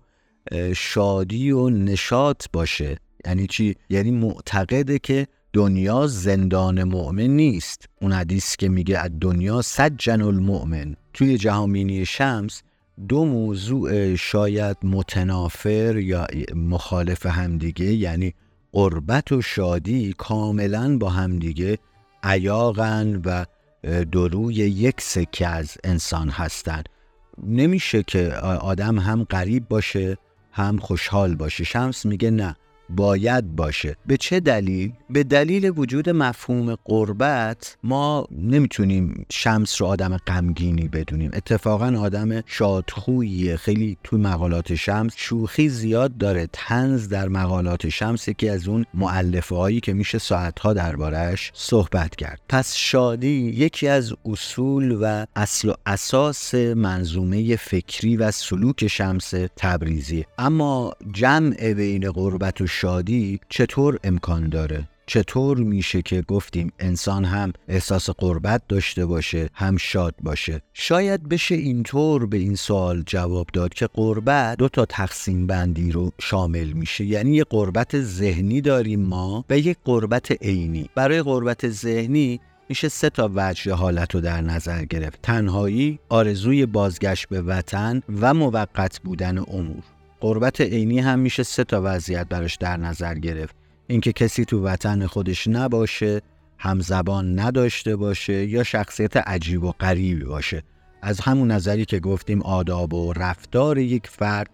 شادی 0.76 1.50
و 1.50 1.70
نشاط 1.70 2.46
باشه. 2.52 2.96
یعنی 3.26 3.46
چی؟ 3.46 3.76
یعنی 3.90 4.10
معتقده 4.10 4.98
که 4.98 5.26
دنیا 5.52 6.06
زندان 6.06 6.84
مؤمن 6.84 7.26
نیست. 7.26 7.88
اون 8.00 8.12
حدیث 8.12 8.56
که 8.56 8.68
میگه 8.68 8.98
از 8.98 9.10
دنیا 9.20 9.62
سجن 9.62 10.22
المؤمن. 10.22 10.96
توی 11.14 11.38
جهامینی 11.38 12.06
شمس 12.06 12.62
دو 13.08 13.24
موضوع 13.24 14.16
شاید 14.16 14.76
متنافر 14.82 15.96
یا 15.96 16.26
مخالف 16.54 17.26
همدیگه 17.26 17.84
یعنی 17.84 18.34
قربت 18.72 19.32
و 19.32 19.42
شادی 19.42 20.14
کاملا 20.18 20.98
با 20.98 21.10
همدیگه 21.10 21.78
عیاقن 22.22 23.22
و 23.24 23.44
دروی 24.04 24.54
یک 24.54 25.00
سکه 25.00 25.46
از 25.46 25.76
انسان 25.84 26.28
هستند 26.28 26.88
نمیشه 27.42 28.02
که 28.02 28.34
آدم 28.60 28.98
هم 28.98 29.24
غریب 29.24 29.68
باشه 29.68 30.18
هم 30.52 30.78
خوشحال 30.78 31.34
باشه. 31.34 31.64
شمس 31.64 32.06
میگه 32.06 32.30
نه. 32.30 32.56
باید 32.96 33.56
باشه. 33.56 33.96
به 34.06 34.16
چه 34.16 34.40
دلیل؟ 34.40 34.92
به 35.10 35.24
دلیل 35.24 35.72
وجود 35.76 36.10
مفهوم 36.10 36.74
قربت 36.84 37.76
ما 37.82 38.26
نمی‌تونیم 38.30 39.26
شمس 39.32 39.80
رو 39.80 39.86
آدم 39.86 40.16
غمگینی 40.16 40.88
بدونیم. 40.88 41.30
اتفاقا 41.34 41.98
آدم 41.98 42.42
شادخوییه 42.46 43.56
خیلی 43.56 43.96
توی 44.04 44.20
مقالات 44.20 44.74
شمس 44.74 45.12
شوخی 45.16 45.68
زیاد 45.68 46.16
داره. 46.16 46.48
تنز 46.52 47.08
در 47.08 47.28
مقالات 47.28 47.88
شمس 47.88 48.28
که 48.28 48.50
از 48.50 48.68
اون 48.68 48.84
معلفه 48.94 49.56
هایی 49.56 49.80
که 49.80 49.92
میشه 49.92 50.18
ساعتها 50.18 50.72
دربارهش 50.72 51.50
صحبت 51.54 52.16
کرد. 52.16 52.40
پس 52.48 52.74
شادی 52.76 53.52
یکی 53.56 53.88
از 53.88 54.14
اصول 54.24 54.98
و 55.00 55.26
اصل 55.36 55.68
و 55.68 55.74
اساس 55.86 56.54
منظومه 56.54 57.56
فکری 57.56 58.16
و 58.16 58.30
سلوک 58.30 58.86
شمس 58.86 59.34
تبریزی. 59.56 60.24
اما 60.38 60.92
جمع 61.12 61.74
بین 61.74 62.10
قربت 62.10 62.60
و 62.60 62.66
شادی 62.82 63.40
چطور 63.48 63.98
امکان 64.04 64.48
داره؟ 64.48 64.88
چطور 65.06 65.58
میشه 65.58 66.02
که 66.02 66.22
گفتیم 66.22 66.72
انسان 66.78 67.24
هم 67.24 67.52
احساس 67.68 68.10
قربت 68.10 68.62
داشته 68.68 69.06
باشه 69.06 69.50
هم 69.54 69.76
شاد 69.76 70.14
باشه؟ 70.22 70.62
شاید 70.72 71.28
بشه 71.28 71.54
اینطور 71.54 72.26
به 72.26 72.36
این 72.36 72.54
سوال 72.54 73.02
جواب 73.06 73.46
داد 73.52 73.74
که 73.74 73.86
قربت 73.86 74.58
دو 74.58 74.68
تا 74.68 74.84
تقسیم 74.84 75.46
بندی 75.46 75.92
رو 75.92 76.12
شامل 76.20 76.72
میشه. 76.72 77.04
یعنی 77.04 77.36
یه 77.36 77.44
قربت 77.44 78.00
ذهنی 78.00 78.60
داریم 78.60 79.00
ما 79.00 79.44
و 79.50 79.58
یک 79.58 79.78
قربت 79.84 80.32
عینی. 80.42 80.88
برای 80.94 81.22
قربت 81.22 81.68
ذهنی 81.68 82.40
میشه 82.68 82.88
سه 82.88 83.10
تا 83.10 83.30
وجه 83.34 83.72
حالت 83.72 84.14
رو 84.14 84.20
در 84.20 84.40
نظر 84.40 84.84
گرفت. 84.84 85.18
تنهایی 85.22 85.98
آرزوی 86.08 86.66
بازگشت 86.66 87.28
به 87.28 87.42
وطن 87.42 88.02
و 88.20 88.34
موقت 88.34 89.00
بودن 89.00 89.38
امور. 89.38 89.82
قربت 90.22 90.60
عینی 90.60 90.98
هم 90.98 91.18
میشه 91.18 91.42
سه 91.42 91.64
تا 91.64 91.80
وضعیت 91.84 92.28
براش 92.28 92.56
در 92.56 92.76
نظر 92.76 93.14
گرفت. 93.14 93.56
اینکه 93.86 94.12
کسی 94.12 94.44
تو 94.44 94.64
وطن 94.64 95.06
خودش 95.06 95.48
نباشه 95.48 96.20
هم 96.58 96.80
زبان 96.80 97.40
نداشته 97.40 97.96
باشه 97.96 98.46
یا 98.46 98.62
شخصیت 98.62 99.16
عجیب 99.16 99.64
و 99.64 99.72
غریبی 99.72 100.24
باشه. 100.24 100.62
از 101.02 101.20
همون 101.20 101.50
نظری 101.50 101.84
که 101.84 102.00
گفتیم 102.00 102.42
آداب 102.42 102.94
و 102.94 103.12
رفتار 103.12 103.78
یک 103.78 104.06
فرد 104.06 104.50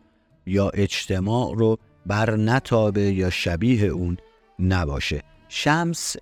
یا 0.46 0.68
اجتماع 0.68 1.54
رو 1.56 1.78
بر 2.06 2.36
نتابه 2.36 3.12
یا 3.12 3.30
شبیه 3.30 3.86
اون 3.86 4.16
نباشه. 4.58 5.22
شمس 5.48 6.16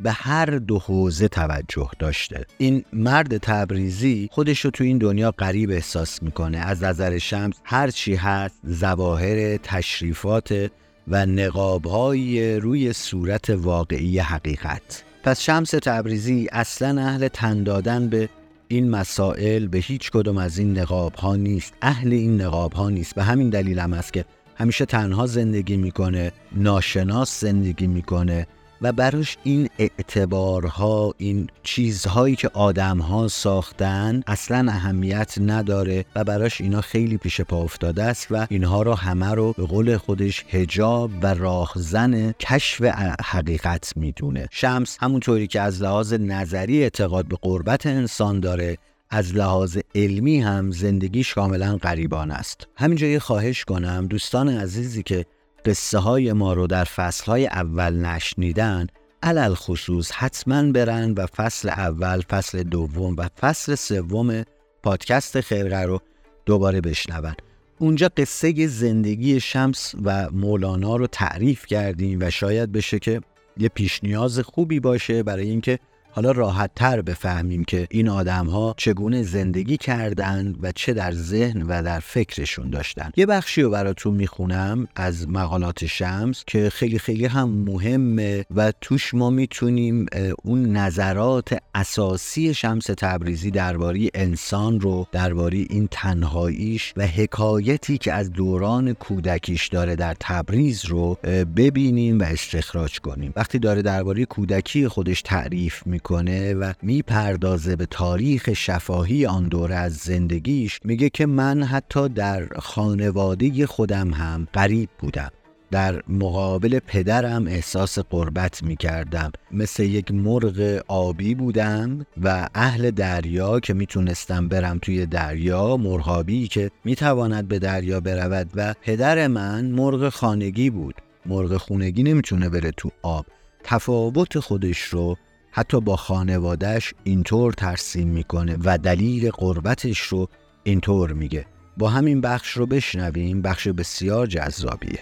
به 0.00 0.12
هر 0.12 0.46
دو 0.46 0.78
حوزه 0.78 1.28
توجه 1.28 1.90
داشته. 1.98 2.46
این 2.58 2.84
مرد 2.92 3.36
تبریزی 3.36 4.28
خودش 4.32 4.60
رو 4.60 4.70
تو 4.70 4.84
این 4.84 4.98
دنیا 4.98 5.30
غریب 5.30 5.70
احساس 5.70 6.22
می‌کنه. 6.22 6.58
از 6.58 6.82
نظر 6.82 7.18
شمس 7.18 7.54
هر 7.64 7.90
چی 7.90 8.14
هست 8.14 8.60
زواهر 8.64 9.56
تشریفات 9.56 10.70
و 11.08 11.26
نقابهایی 11.26 12.56
روی 12.56 12.92
صورت 12.92 13.50
واقعی 13.50 14.18
حقیقت. 14.18 15.04
پس 15.22 15.40
شمس 15.40 15.70
تبریزی 15.70 16.48
اصلا 16.52 17.02
اهل 17.02 17.28
تن 17.28 17.62
دادن 17.62 18.08
به 18.08 18.28
این 18.68 18.90
مسائل 18.90 19.66
به 19.66 19.78
هیچ 19.78 20.10
کدوم 20.10 20.38
از 20.38 20.58
این 20.58 20.78
نقاب 20.78 21.14
ها 21.14 21.36
نیست. 21.36 21.74
اهل 21.82 22.12
این 22.12 22.40
نقاب 22.40 22.72
ها 22.72 22.90
نیست. 22.90 23.14
به 23.14 23.22
همین 23.22 23.50
دلیل 23.50 23.78
هم 23.78 23.92
است 23.92 24.12
که 24.12 24.24
همیشه 24.58 24.84
تنها 24.84 25.26
زندگی 25.26 25.76
می‌کنه 25.76 26.32
ناشناس 26.52 27.40
زندگی 27.40 27.86
می‌کنه 27.86 28.46
و 28.82 28.92
براش 28.92 29.36
این 29.44 29.68
اعتبارها 29.78 31.14
این 31.18 31.48
چیزهایی 31.62 32.36
که 32.36 32.50
آدمها 32.54 33.28
ساختن 33.28 34.22
اصلا 34.26 34.72
اهمیت 34.72 35.34
نداره 35.40 36.04
و 36.14 36.24
براش 36.24 36.60
اینا 36.60 36.80
خیلی 36.80 37.16
پیش 37.16 37.40
پا 37.40 37.62
افتاده 37.62 38.02
است 38.02 38.26
و 38.30 38.46
اینها 38.50 38.82
رو 38.82 38.94
همه 38.94 39.30
رو 39.30 39.52
به 39.52 39.66
قول 39.66 39.96
خودش 39.96 40.44
هجاب 40.48 41.10
و 41.22 41.34
راهزن 41.34 42.32
کشف 42.32 42.82
حقیقت 43.24 43.92
می‌دونه. 43.96 44.48
شمس 44.50 44.96
همونطوری 45.00 45.46
که 45.46 45.60
از 45.60 45.82
لحاظ 45.82 46.12
نظری 46.12 46.82
اعتقاد 46.82 47.26
به 47.26 47.36
قربت 47.42 47.86
انسان 47.86 48.40
داره 48.40 48.78
از 49.10 49.34
لحاظ 49.34 49.78
علمی 49.94 50.40
هم 50.40 50.70
زندگیش 50.70 51.34
کاملا 51.34 51.76
غریبان 51.76 52.30
است. 52.30 52.66
همینجا 52.76 53.06
یه 53.06 53.18
خواهش 53.18 53.64
کنم 53.64 54.06
دوستان 54.06 54.48
عزیزی 54.48 55.02
که 55.02 55.26
قصه 55.64 55.98
های 55.98 56.32
ما 56.32 56.52
رو 56.52 56.66
در 56.66 56.84
فصل 56.84 57.26
های 57.26 57.46
اول 57.46 57.94
نشنیدن 57.94 58.86
علل 59.22 59.54
خصوص 59.54 60.12
حتما 60.12 60.72
برن 60.72 61.12
و 61.12 61.26
فصل 61.26 61.68
اول 61.68 62.20
فصل 62.20 62.62
دوم 62.62 63.16
و 63.16 63.28
فصل 63.40 63.74
سوم 63.74 64.44
پادکست 64.82 65.40
خرقه 65.40 65.82
رو 65.82 66.00
دوباره 66.46 66.80
بشنون. 66.80 67.34
اونجا 67.78 68.10
قصه 68.16 68.66
زندگی 68.66 69.40
شمس 69.40 69.94
و 70.04 70.30
مولانا 70.30 70.96
رو 70.96 71.06
تعریف 71.06 71.66
کردیم 71.66 72.18
و 72.20 72.30
شاید 72.30 72.72
بشه 72.72 72.98
که 72.98 73.20
یه 73.56 73.68
پیش 73.68 74.04
نیاز 74.04 74.38
خوبی 74.38 74.80
باشه 74.80 75.22
برای 75.22 75.50
اینکه 75.50 75.78
حالا 76.10 76.32
راحت 76.32 76.70
تر 76.76 77.02
بفهمیم 77.02 77.64
که 77.64 77.86
این 77.90 78.08
آدم 78.08 78.46
ها 78.46 78.74
چگونه 78.76 79.22
زندگی 79.22 79.76
کردند 79.76 80.58
و 80.62 80.72
چه 80.72 80.92
در 80.92 81.12
ذهن 81.12 81.62
و 81.62 81.82
در 81.82 82.00
فکرشون 82.00 82.70
داشتن. 82.70 83.10
یه 83.16 83.26
بخشی 83.26 83.62
رو 83.62 83.70
براتون 83.70 84.14
می‌خونم 84.14 84.88
از 84.96 85.28
مقالات 85.28 85.86
شمس 85.86 86.44
که 86.46 86.70
خیلی 86.70 86.98
خیلی 86.98 87.26
هم 87.26 87.48
مهمه 87.48 88.44
و 88.56 88.72
توش 88.80 89.14
ما 89.14 89.30
می‌تونیم 89.30 90.06
اون 90.44 90.76
نظرات 90.76 91.58
اساسی 91.74 92.54
شمس 92.54 92.84
تبریزی 92.84 93.50
درباره 93.50 94.08
انسان 94.14 94.80
رو 94.80 95.06
درباره 95.12 95.58
این 95.58 95.88
تنهاییش 95.90 96.92
و 96.96 97.06
حکایتی 97.06 97.98
که 97.98 98.12
از 98.12 98.32
دوران 98.32 98.92
کودکیش 98.92 99.68
داره 99.68 99.96
در 99.96 100.16
تبریز 100.20 100.84
رو 100.84 101.18
ببینیم 101.56 102.18
و 102.18 102.22
استخراج 102.22 103.00
کنیم. 103.00 103.32
وقتی 103.36 103.58
داره 103.58 103.82
درباره 103.82 104.24
کودکی 104.24 104.88
خودش 104.88 105.22
تعریف 105.22 105.86
می‌کنه 105.98 106.54
و 106.54 106.72
می‌پردازه 106.82 107.76
به 107.76 107.86
تاریخ 107.86 108.52
شفاهی 108.52 109.26
آن 109.26 109.48
دوره 109.48 109.74
از 109.74 109.94
زندگیش 109.94 110.80
میگه 110.84 111.10
که 111.10 111.26
من 111.26 111.62
حتی 111.62 112.08
در 112.08 112.46
خانواده 112.58 113.66
خودم 113.66 114.10
هم 114.10 114.48
غریب 114.54 114.88
بودم. 114.98 115.30
در 115.70 116.02
مقابل 116.08 116.78
پدرم 116.86 117.46
احساس 117.46 117.98
قربت 117.98 118.62
می 118.62 118.76
کردم 118.76 119.32
مثل 119.52 119.82
یک 119.82 120.10
مرغ 120.10 120.82
آبی 120.88 121.34
بودم 121.34 122.06
و 122.22 122.48
اهل 122.54 122.90
دریا 122.90 123.60
که 123.60 123.74
می‌تونستم 123.74 124.48
برم 124.48 124.78
توی 124.78 125.06
دریا 125.06 125.76
مرغابی 125.76 126.48
که 126.48 126.70
می‌تواند 126.84 127.48
به 127.48 127.58
دریا 127.58 128.00
برود 128.00 128.50
و 128.54 128.74
پدر 128.82 129.26
من 129.26 129.64
مرغ 129.64 130.08
خانگی 130.08 130.70
بود. 130.70 130.94
مرغ 131.26 131.56
خونگی 131.56 132.02
نمی‌تونه 132.02 132.48
بره 132.48 132.70
تو 132.70 132.90
آب. 133.02 133.26
تفاوت 133.64 134.38
خودش 134.38 134.80
رو 134.80 135.16
حتی 135.58 135.80
با 135.80 135.96
خانوادهش 135.96 136.94
اینطور 137.04 137.52
ترسیم 137.52 138.08
می‌کنه 138.08 138.56
و 138.64 138.78
دلیل 138.78 139.30
قربتش 139.30 140.00
رو 140.00 140.28
اینطور 140.62 141.12
میگه. 141.12 141.46
با 141.76 141.88
همین 141.88 142.20
بخش 142.20 142.50
رو 142.50 142.66
بشنویم 142.66 143.42
بخش 143.42 143.68
بسیار 143.68 144.26
جذابیه. 144.26 145.00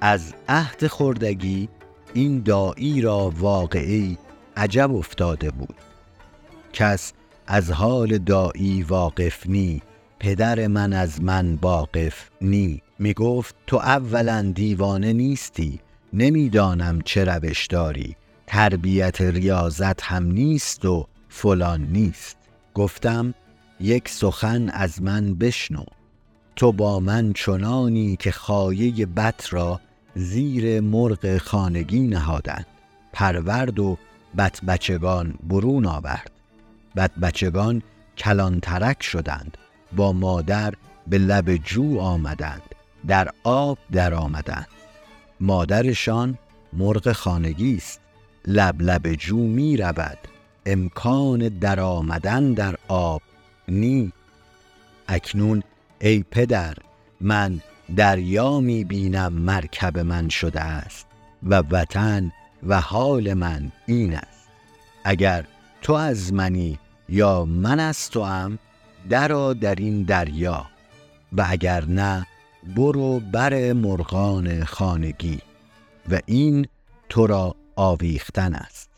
از 0.00 0.34
عهد 0.48 0.86
خردگی 0.86 1.68
این 2.14 2.42
دایی 2.42 3.00
را 3.00 3.32
واقعی 3.38 4.18
عجب 4.58 4.94
افتاده 4.94 5.50
بود. 5.50 5.74
کس 6.72 7.12
از 7.46 7.70
حال 7.70 8.18
دایی 8.18 8.82
واقف 8.82 9.46
نی 9.46 9.82
پدر 10.18 10.66
من 10.66 10.92
از 10.92 11.22
من 11.22 11.58
واقف 11.62 12.30
نی. 12.40 12.82
می 12.98 13.14
گفت 13.14 13.54
تو 13.66 13.76
اولا 13.76 14.52
دیوانه 14.54 15.12
نیستی 15.12 15.80
نمی‌دانم 16.12 17.00
چه 17.00 17.24
روش 17.24 17.66
داری 17.66 18.16
تربیت 18.46 19.20
ریاضت 19.20 20.02
هم 20.02 20.24
نیست 20.24 20.84
و 20.84 21.06
فلان 21.28 21.80
نیست. 21.80 22.36
گفتم 22.74 23.34
یک 23.80 24.08
سخن 24.08 24.68
از 24.68 25.02
من 25.02 25.34
بشنو. 25.34 25.84
تو 26.56 26.72
با 26.72 27.00
من 27.00 27.32
چنانی 27.32 28.16
که 28.16 28.30
خایه 28.30 29.06
بت 29.06 29.52
را 29.52 29.80
زیر 30.14 30.80
مرغ 30.80 31.38
خانگی 31.38 32.00
نهادند 32.00 32.66
پرورد 33.12 33.78
و 33.78 33.98
بت 34.36 34.64
بچگان 34.64 35.34
برون 35.48 35.86
آورد. 35.86 36.30
بد 36.96 37.10
بچگان 37.22 37.82
کلانترک 38.18 39.02
شدند 39.02 39.58
با 39.96 40.12
مادر 40.12 40.74
به 41.06 41.18
لب 41.18 41.56
جو 41.56 41.98
آمدند 42.00 42.62
در 43.06 43.28
آب 43.44 43.78
در 43.92 44.14
آمدند. 44.14 44.68
مادرشان 45.40 46.38
مرغ 46.72 47.12
خانگی 47.12 47.76
است 47.76 48.00
لب 48.46 48.82
لب 48.82 49.14
جو 49.14 49.36
می 49.36 49.76
رود. 49.76 50.18
امکان 50.66 51.48
در 51.48 51.80
آمدن 51.80 52.52
در 52.52 52.76
آب 52.88 53.22
نی 53.68 54.12
اکنون 55.08 55.62
ای 56.00 56.24
پدر 56.30 56.74
من 57.20 57.60
دریا 57.96 58.60
می 58.60 58.84
بینم 58.84 59.32
مرکب 59.32 59.98
من 59.98 60.28
شده 60.28 60.60
است 60.60 61.06
و 61.42 61.54
وطن 61.70 62.32
و 62.66 62.80
حال 62.80 63.34
من 63.34 63.72
این 63.86 64.14
است. 64.14 64.48
اگر 65.04 65.44
تو 65.82 65.92
از 65.92 66.32
منی 66.32 66.78
یا 67.08 67.44
من 67.44 67.80
از 67.80 68.10
تو 68.10 68.24
هم 68.24 68.58
درا 69.08 69.52
در 69.52 69.74
این 69.74 70.02
دریا. 70.02 70.66
و 71.32 71.46
اگر 71.48 71.84
نه 71.84 72.26
برو 72.76 73.20
بر 73.20 73.72
مرغان 73.72 74.64
خانگی. 74.64 75.40
و 76.10 76.20
این 76.26 76.66
تو 77.08 77.26
را 77.26 77.54
آویختن 77.76 78.54
است. 78.54 78.90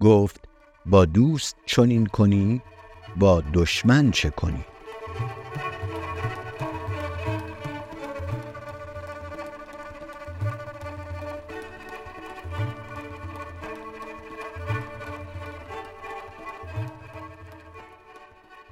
گفت 0.00 0.40
با 0.86 1.04
دوست 1.04 1.56
چنین 1.66 2.06
کنی 2.06 2.62
با 3.16 3.42
دشمن 3.52 4.10
چه 4.10 4.30
کنی؟ 4.30 4.64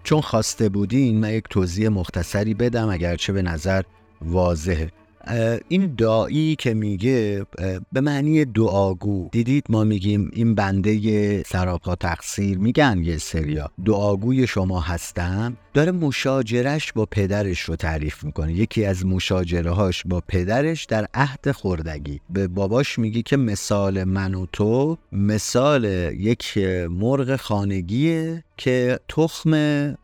چون 0.05 0.21
خواسته 0.21 0.69
بودین 0.69 1.21
من 1.21 1.33
یک 1.33 1.45
توضیح 1.51 1.89
مختصری 1.89 2.55
بدم 2.55 2.89
اگرچه 2.89 3.33
به 3.33 3.43
نظر 3.43 3.83
واضحه. 4.23 4.91
این 5.69 5.95
دایی 5.95 6.57
که 6.57 6.75
میگه 6.75 7.47
به 7.93 8.01
معنی 8.01 8.45
دعاگو. 8.45 9.29
دیدید 9.33 9.65
ما 9.69 9.85
میگیم 9.85 10.31
این 10.33 10.55
بنده 10.55 11.43
سراپا 11.43 11.95
تقصیر. 11.95 12.59
میگن 12.59 13.01
یه 13.05 13.19
سریا 13.19 13.71
دعاگوی 13.85 14.47
شما 14.47 14.81
هستم 14.81 15.57
داره 15.75 15.93
مشاجرش 15.93 16.93
با 16.93 17.07
پدرش 17.07 17.61
رو 17.61 17.77
تعریف 17.77 18.25
می‌کنه. 18.25 18.53
یکی 18.53 18.85
از 18.85 19.07
مشاجره 19.07 19.71
هاش 19.71 20.03
با 20.07 20.23
پدرش 20.29 20.85
در 20.85 21.07
عهد 21.15 21.51
خوردگی. 21.51 22.21
به 22.31 22.49
باباش 22.49 22.99
میگه 22.99 23.23
که 23.23 23.37
مثال 23.37 24.05
من 24.05 24.35
و 24.35 24.47
تو 24.53 24.99
مثال 25.13 25.85
یک 26.19 26.59
مرغ 26.91 27.37
خانگیه 27.37 28.45
که 28.57 28.99
تخم 29.09 29.51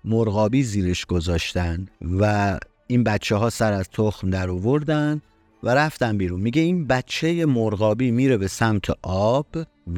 مرغابی 0.05 0.63
زیرش 0.63 1.07
گذاشتن 1.07 1.87
و 2.19 2.59
این 2.91 3.05
بچه 3.05 3.37
ها 3.37 3.51
سر 3.51 3.73
از 3.73 3.89
تخم 3.91 4.31
در 4.31 4.51
آوردن 4.51 5.21
و 5.63 5.75
رفتن 5.75 6.19
بیرون. 6.19 6.41
میگه 6.41 6.63
این 6.63 6.87
بچه 6.87 7.47
مرغابی 7.47 8.11
میره 8.11 8.37
به 8.37 8.49
سمت 8.49 8.91
آب 9.03 9.47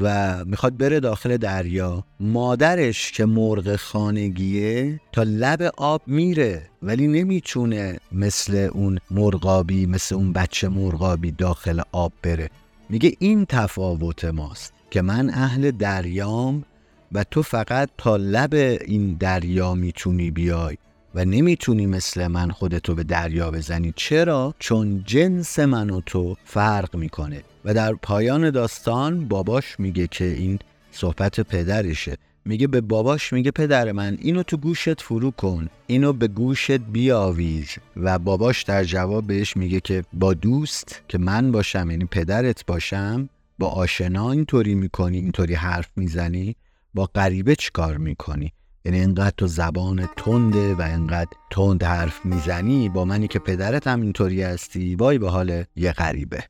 و 0.01 0.45
می‌خواد 0.45 0.77
بره 0.77 1.01
داخل 1.01 1.37
دریا. 1.37 2.05
مادرش 2.21 3.13
که 3.13 3.25
مرغ 3.25 3.77
خانگیه 3.77 5.01
تا 5.13 5.23
لب 5.23 5.73
آب 5.77 6.03
میره 6.07 6.63
ولی 6.83 7.07
نمی‌تونه 7.07 7.99
مثل 8.13 8.69
اون 8.73 8.99
مرغابی 9.11 9.87
مثل 9.87 10.15
اون 10.15 10.33
بچه 10.33 10.69
مرغابی 10.69 11.31
داخل 11.31 11.81
آب 11.93 12.13
بره. 12.23 12.51
میگه 12.89 13.13
این 13.19 13.47
تفاوت 13.49 14.25
ماست 14.25 14.73
که 14.91 15.03
من 15.03 15.31
اهل 15.31 15.71
دریام 15.71 16.65
و 17.13 17.25
تو 17.25 17.43
فقط 17.43 17.89
تا 17.99 18.17
لب 18.17 18.55
این 18.87 19.15
دریا 19.15 19.75
می‌تونی 19.75 20.31
بیای. 20.31 20.77
و 21.15 21.25
نمی‌تونی 21.25 21.87
مثل 21.87 22.27
من 22.27 22.51
خودتو 22.51 22.95
به 22.95 23.05
دریا 23.05 23.51
بزنی. 23.51 23.93
چرا؟ 23.97 24.55
چون 24.59 25.03
جنس 25.07 25.59
من 25.59 25.91
و 25.91 26.01
تو 26.07 26.37
فرق 26.45 26.97
می‌کنه. 26.97 27.43
و 27.65 27.75
در 27.75 27.93
پایان 27.93 28.51
داستان 28.51 29.29
باباش 29.29 29.81
میگه 29.81 30.07
که 30.07 30.25
این 30.25 30.59
صحبت 30.93 31.41
پدرشه. 31.41 32.17
میگه 32.45 32.67
به 32.67 32.81
باباش 32.81 33.33
میگه 33.33 33.51
پدر 33.51 33.93
من 33.93 34.19
اینو 34.21 34.43
تو 34.43 34.57
گوشت 34.57 35.01
فرو 35.01 35.31
کن. 35.31 35.69
اینو 35.87 36.13
به 36.13 36.29
گوشت 36.29 36.71
بیاویز 36.71 37.69
و 37.97 38.19
باباش 38.19 38.63
در 38.63 38.85
جواب 38.85 39.27
بهش 39.27 39.57
میگه 39.57 39.81
که 39.81 40.05
با 40.13 40.35
دوست 40.35 41.01
که 41.09 41.19
من 41.19 41.53
باشم 41.53 41.91
یعنی 41.91 42.05
پدرت 42.05 42.67
باشم 42.67 43.29
با 43.59 43.69
آشنا 43.69 44.31
اینطوری 44.31 44.75
می‌کنی 44.75 45.19
اینطوری 45.19 45.55
حرف 45.55 45.89
می‌زنی 45.97 46.57
با 46.95 47.07
غریبه 47.15 47.57
چیکار 47.57 47.97
می‌کنی؟ 47.97 48.53
یعنی 48.85 49.01
اینقدر 49.01 49.35
تو 49.37 49.47
زبان 49.47 50.09
تنده 50.17 50.75
و 50.75 50.83
اینقدر 50.83 51.31
تند 51.51 51.83
حرف 51.83 52.25
می‌زنی 52.27 52.89
با 52.89 53.05
منی 53.05 53.29
که 53.29 53.39
پدرت 53.39 53.87
هم 53.87 54.01
اینطوری 54.01 54.43
هستی 54.43 54.95
وای 54.95 55.19
به 55.19 55.31
حال 55.31 55.65
یه 55.77 55.93
غریبه. 55.93 56.45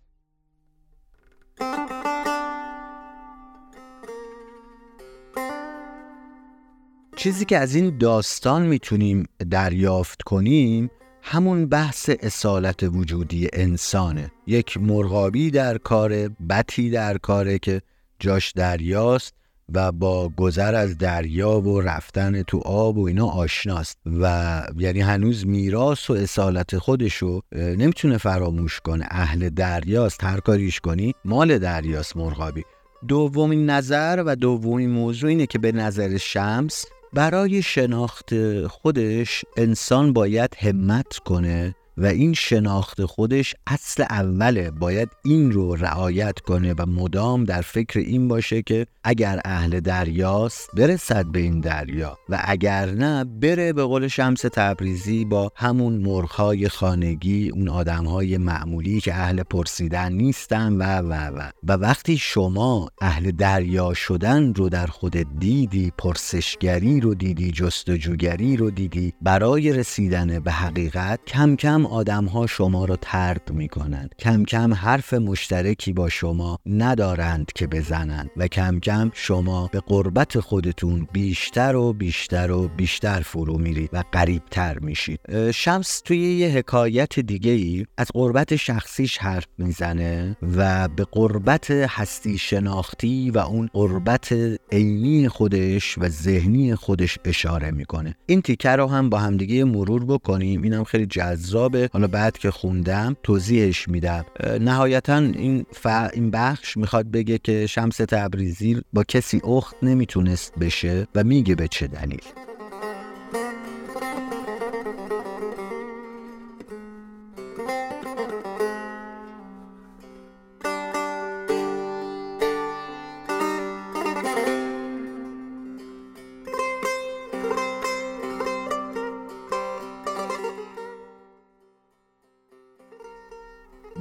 چیزی 7.16 7.44
که 7.44 7.58
از 7.58 7.74
این 7.74 7.98
داستان 7.98 8.62
می‌تونیم 8.66 9.26
دریافت 9.50 10.22
کنیم 10.22 10.90
همون 11.22 11.66
بحث 11.66 12.10
اصالت 12.20 12.82
وجودی 12.82 13.48
انسانه. 13.52 14.30
یک 14.46 14.76
مرغابی 14.76 15.50
در 15.50 15.78
کاره 15.78 16.28
بتی 16.48 16.90
در 16.90 17.18
کاره 17.18 17.58
که 17.58 17.82
جاش 18.18 18.52
دریاست. 18.52 19.34
و 19.74 19.92
با 19.92 20.28
گذر 20.28 20.74
از 20.74 20.98
دریا 20.98 21.60
و 21.60 21.80
رفتن 21.80 22.42
تو 22.42 22.58
آب 22.58 22.98
و 22.98 23.06
اینا 23.06 23.26
آشناست 23.26 23.98
و 24.20 24.62
یعنی 24.78 25.00
هنوز 25.00 25.46
میراث 25.46 26.10
و 26.10 26.12
اصالت 26.12 26.78
خودشو 26.78 27.40
نمی‌تونه 27.52 28.18
فراموش 28.18 28.80
کنه. 28.80 29.06
اهل 29.10 29.48
دریاست 29.48 30.24
هر 30.24 30.40
کاریش 30.40 30.80
کنی 30.80 31.14
مال 31.24 31.58
دریاست 31.58 32.16
مرغابی. 32.16 32.64
دومین 33.08 33.70
نظر 33.70 34.22
و 34.26 34.36
دومین 34.36 34.90
موضوع 34.90 35.30
اینه 35.30 35.46
که 35.46 35.58
به 35.58 35.72
نظر 35.72 36.16
شمس 36.16 36.84
برای 37.12 37.62
شناخت 37.62 38.66
خودش 38.66 39.44
انسان 39.56 40.12
باید 40.12 40.56
همت 40.58 41.18
کنه 41.18 41.74
و 41.96 42.06
این 42.06 42.32
شناخت 42.32 43.04
خودش 43.04 43.54
اصل 43.66 44.04
اوله. 44.10 44.70
باید 44.70 45.08
این 45.24 45.52
رو 45.52 45.74
رعایت 45.74 46.38
کنه 46.38 46.74
و 46.78 46.86
مدام 46.86 47.44
در 47.44 47.60
فکر 47.60 48.00
این 48.00 48.28
باشه 48.28 48.62
که 48.62 48.86
اگر 49.04 49.40
اهل 49.44 49.80
دریاست 49.80 50.70
برسد 50.76 51.26
به 51.26 51.40
این 51.40 51.60
دریا 51.60 52.18
و 52.28 52.40
اگر 52.44 52.90
نه 52.90 53.24
بره 53.24 53.72
به 53.72 53.84
قول 53.84 54.08
شمس 54.08 54.40
تبریزی 54.40 55.24
با 55.24 55.52
همون 55.56 55.92
مرغهای 55.92 56.68
خانگی 56.68 57.48
اون 57.48 57.68
آدمهای 57.68 58.38
معمولی 58.38 59.00
که 59.00 59.14
اهل 59.14 59.42
پرسیدن 59.42 60.12
نیستن 60.12 60.72
و 60.72 60.82
و 60.82 61.12
و. 61.12 61.50
و 61.62 61.72
وقتی 61.72 62.18
شما 62.18 62.88
اهل 63.00 63.30
دریا 63.30 63.94
شدن 63.94 64.54
رو 64.54 64.68
در 64.68 64.86
خود 64.86 65.38
دیدی 65.38 65.92
پرسشگری 65.98 67.00
رو 67.00 67.14
دیدی 67.14 67.50
جستجوگری 67.50 68.56
رو 68.56 68.70
دیدی 68.70 69.14
برای 69.22 69.72
رسیدن 69.72 70.38
به 70.38 70.52
حقیقت 70.52 71.20
کم 71.26 71.56
کم 71.56 71.81
آدم 71.86 72.24
ها 72.24 72.46
شما 72.46 72.84
رو 72.84 72.96
ترد 73.00 73.50
می 73.52 73.68
کنند 73.68 74.14
کم 74.18 74.44
کم 74.44 74.74
حرف 74.74 75.14
مشترکی 75.14 75.92
با 75.92 76.08
شما 76.08 76.58
ندارند 76.66 77.52
که 77.54 77.66
بزنند 77.66 78.30
و 78.36 78.48
کم 78.48 78.80
کم 78.80 79.10
شما 79.14 79.70
به 79.72 79.80
قربت 79.80 80.40
خودتون 80.40 81.08
بیشتر 81.12 81.76
و 81.76 81.92
بیشتر 81.92 82.50
و 82.50 82.68
بیشتر 82.68 83.20
فرو 83.20 83.58
میرید 83.58 83.90
و 83.92 84.04
قریبتر 84.12 84.78
میشید. 84.78 85.20
شمس 85.54 86.00
توی 86.00 86.18
یه 86.18 86.48
حکایت 86.48 87.20
دیگه 87.20 87.50
ای 87.50 87.86
از 87.98 88.06
قربت 88.14 88.56
شخصیش 88.56 89.18
حرف 89.18 89.46
می‌زنه 89.58 90.36
و 90.56 90.88
به 90.88 91.04
قربت 91.12 91.70
هستی 91.70 92.38
شناختی 92.38 93.30
و 93.30 93.38
اون 93.38 93.70
قربت 93.72 94.34
عینی 94.72 95.28
خودش 95.28 95.98
و 95.98 96.08
ذهنی 96.08 96.74
خودش 96.74 97.18
اشاره 97.24 97.70
می‌کنه. 97.70 98.14
این 98.26 98.42
تیکه 98.42 98.70
رو 98.70 98.86
هم 98.86 99.10
با 99.10 99.18
همدیگه 99.18 99.64
مرور 99.64 100.04
بکنیم. 100.04 100.62
اینم 100.62 100.84
خیلی 100.84 101.06
جذاب 101.06 101.71
حالا 101.92 102.06
بعد 102.06 102.38
که 102.38 102.50
خوندم 102.50 103.16
توضیحش 103.22 103.88
میدم. 103.88 104.24
نهایتا 104.60 105.16
این, 105.16 105.66
ف... 105.72 105.86
این 105.86 106.30
بخش 106.30 106.76
می‌خواد 106.76 107.10
بگه 107.10 107.38
که 107.38 107.66
شمس 107.66 107.96
تبریزی 107.96 108.82
با 108.92 109.04
کسی 109.04 109.40
اخت 109.44 109.76
نمی‌تونست 109.82 110.52
بشه 110.60 111.06
و 111.14 111.24
میگه 111.24 111.54
به 111.54 111.68
چه 111.68 111.86
دلیل. 111.86 112.22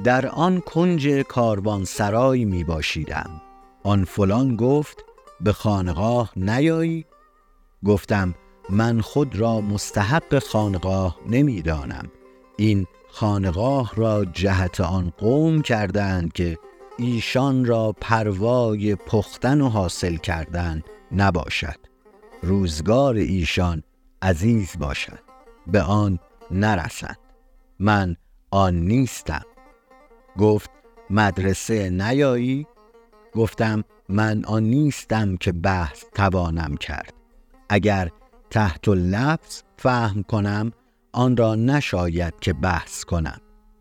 در 0.04 0.26
آن 0.26 0.60
کنج 0.60 1.08
کاروان 1.08 1.84
سرای 1.84 2.44
می 2.44 2.64
باشیدم. 2.64 3.30
آن 3.82 4.04
فلان 4.04 4.56
گفت 4.56 5.04
به 5.40 5.52
خانقاه 5.52 6.32
نیایی. 6.36 7.04
گفتم 7.84 8.34
من 8.70 9.00
خود 9.00 9.36
را 9.36 9.60
مستحق 9.60 10.38
خانقاه 10.38 11.16
نمی‌دانم 11.28 12.08
این 12.56 12.86
خانقاه 13.10 13.92
را 13.96 14.24
جهت 14.24 14.80
آن 14.80 15.12
قوم 15.18 15.62
کردند 15.62 16.32
که 16.32 16.58
ایشان 16.98 17.64
را 17.64 17.94
پروای 18.00 18.94
پختن 18.94 19.60
و 19.60 19.68
حاصل 19.68 20.16
کردن 20.16 20.82
نباشد. 21.12 21.76
روزگار 22.42 23.14
ایشان 23.14 23.82
عزیز 24.22 24.78
باشد. 24.78 25.18
به 25.66 25.82
آن 25.82 26.18
نرسند 26.50 27.18
من 27.78 28.16
آن 28.50 28.74
نیستم. 28.74 29.42
گفت 30.38 30.70
مدرسه 31.10 31.90
نیایی؟ 31.90 32.66
گفتم 33.34 33.84
من 34.08 34.44
آن 34.44 34.62
نیستم 34.62 35.36
که 35.36 35.52
بحث 35.52 36.04
توانم 36.14 36.76
کرد. 36.76 37.14
اگر 37.68 38.10
تحت 38.50 38.88
لفظ 38.88 39.62
فهم 39.76 40.22
کنم 40.22 40.72
آن 41.12 41.36
را 41.36 41.54
نشاید 41.54 42.34
که 42.40 42.52
بحث 42.52 43.04
کنم. 43.04 43.40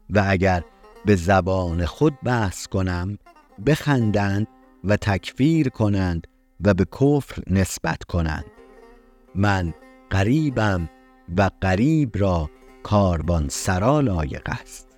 و 0.09 0.23
اگر 0.27 0.63
به 1.05 1.15
زبان 1.15 1.85
خود 1.85 2.13
بحث 2.23 2.67
کنم 2.67 3.17
بخندند 3.65 4.47
و 4.83 4.97
تکفیر 4.97 5.69
کنند 5.69 6.27
و 6.65 6.73
به 6.73 6.85
کفر 6.85 7.43
نسبت 7.47 8.03
کنند. 8.03 8.45
من 9.35 9.73
قریبم 10.09 10.89
و 11.37 11.49
قریب 11.61 12.17
را 12.17 12.49
کاربان 12.83 13.49
سرا 13.49 13.99
لایق 13.99 14.49
است. 14.49 14.90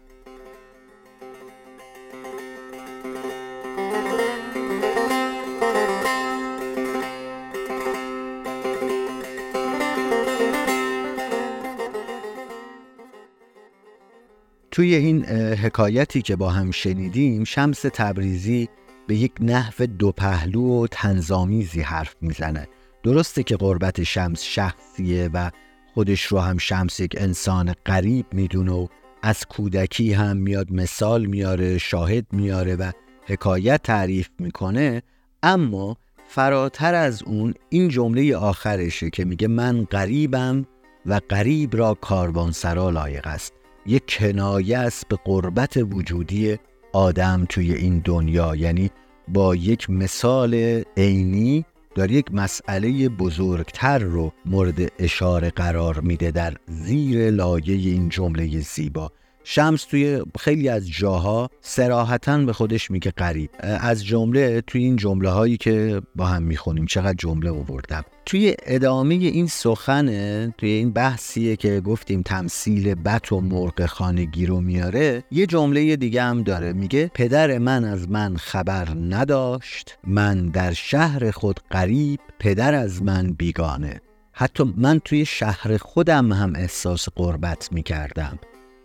توی 14.73 14.95
این 14.95 15.25
حکایتی 15.55 16.21
که 16.21 16.35
با 16.35 16.49
هم 16.49 16.71
شنیدیم 16.71 17.43
شمس 17.43 17.81
تبریزی 17.81 18.69
به 19.07 19.15
یک 19.15 19.31
نحو 19.39 19.85
دو 19.85 20.11
پهلو 20.11 20.83
و 20.83 20.87
تنظامیزی 20.87 21.81
حرف 21.81 22.15
می‌زنه. 22.21 22.67
درسته 23.03 23.43
که 23.43 23.57
قربت 23.57 24.03
شمس 24.03 24.43
شخصیه 24.43 25.29
و 25.33 25.51
خودش 25.93 26.25
رو 26.25 26.39
هم 26.39 26.57
شمس 26.57 26.99
یک 26.99 27.15
انسان 27.17 27.73
غریب 27.85 28.25
می‌دونه 28.31 28.71
و 28.71 28.87
از 29.21 29.45
کودکی 29.45 30.13
هم 30.13 30.37
میاد 30.37 30.71
مثال 30.71 31.25
میاره 31.25 31.77
شاهد 31.77 32.25
میاره 32.31 32.75
و 32.75 32.91
حکایت 33.25 33.83
تعریف 33.83 34.29
می‌کنه 34.39 35.01
اما 35.43 35.97
فراتر 36.27 36.93
از 36.93 37.23
اون 37.23 37.53
این 37.69 37.89
جمله 37.89 38.35
آخرشه 38.35 39.09
که 39.09 39.25
میگه 39.25 39.47
من 39.47 39.83
غریبم 39.83 40.65
و 41.05 41.19
غریب 41.29 41.75
را 41.75 41.93
کاروانسرا 41.93 42.89
لایق 42.89 43.27
است. 43.27 43.62
یک 43.85 44.03
کنایه 44.07 44.77
است 44.77 45.07
به 45.07 45.17
قربت 45.25 45.77
وجودی 45.77 46.57
آدم 46.93 47.45
توی 47.49 47.73
این 47.73 48.01
دنیا. 48.05 48.55
یعنی 48.55 48.91
با 49.27 49.55
یک 49.55 49.89
مثال 49.89 50.83
عینی 50.97 51.65
داره 51.95 52.11
یک 52.11 52.25
مسئله 52.33 53.09
بزرگتر 53.09 53.99
رو 53.99 54.31
مورد 54.45 54.91
اشاره 54.99 55.49
قرار 55.49 55.99
میده 55.99 56.31
در 56.31 56.53
زیر 56.67 57.31
لایه 57.31 57.75
این 57.75 58.09
جمله 58.09 58.59
زیبا. 58.59 59.11
شمس 59.43 59.83
توی 59.83 60.21
خیلی 60.39 60.69
از 60.69 60.89
جاها 60.89 61.49
سراحتا 61.61 62.37
به 62.37 62.53
خودش 62.53 62.91
میگه 62.91 63.11
قریب. 63.11 63.49
از 63.59 64.05
جمله 64.05 64.61
توی 64.61 64.83
این 64.83 64.95
جمله 64.95 65.29
هایی 65.29 65.57
که 65.57 66.01
با 66.15 66.25
هم 66.25 66.43
می‌خونیم. 66.43 66.85
چقدر 66.85 67.15
جمله 67.17 67.49
آوردم. 67.49 68.03
توی 68.25 68.55
ادامه 68.65 69.15
این 69.15 69.47
سخنه 69.47 70.53
توی 70.57 70.69
این 70.69 70.91
بحثیه 70.91 71.55
که 71.55 71.81
گفتیم 71.81 72.21
تمثیل 72.21 72.95
بت 72.95 73.31
و 73.31 73.41
مرغ 73.41 73.85
خانگی 73.85 74.45
رو 74.45 74.61
میاره 74.61 75.23
یه 75.31 75.45
جمله 75.45 75.95
دیگه 75.95 76.23
هم 76.23 76.43
داره. 76.43 76.73
میگه 76.73 77.11
پدر 77.13 77.57
من 77.57 77.85
از 77.85 78.09
من 78.09 78.37
خبر 78.37 78.89
نداشت 78.89 79.97
من 80.07 80.49
در 80.49 80.73
شهر 80.73 81.31
خود 81.31 81.59
قریب 81.69 82.19
پدر 82.39 82.73
از 82.73 83.03
من 83.03 83.33
بیگانه. 83.33 84.01
حتی 84.31 84.73
من 84.77 84.99
توی 84.99 85.25
شهر 85.25 85.77
خودم 85.77 86.33
هم 86.33 86.53
احساس 86.55 87.09
قربت 87.09 87.69
می‌کردم. 87.71 88.39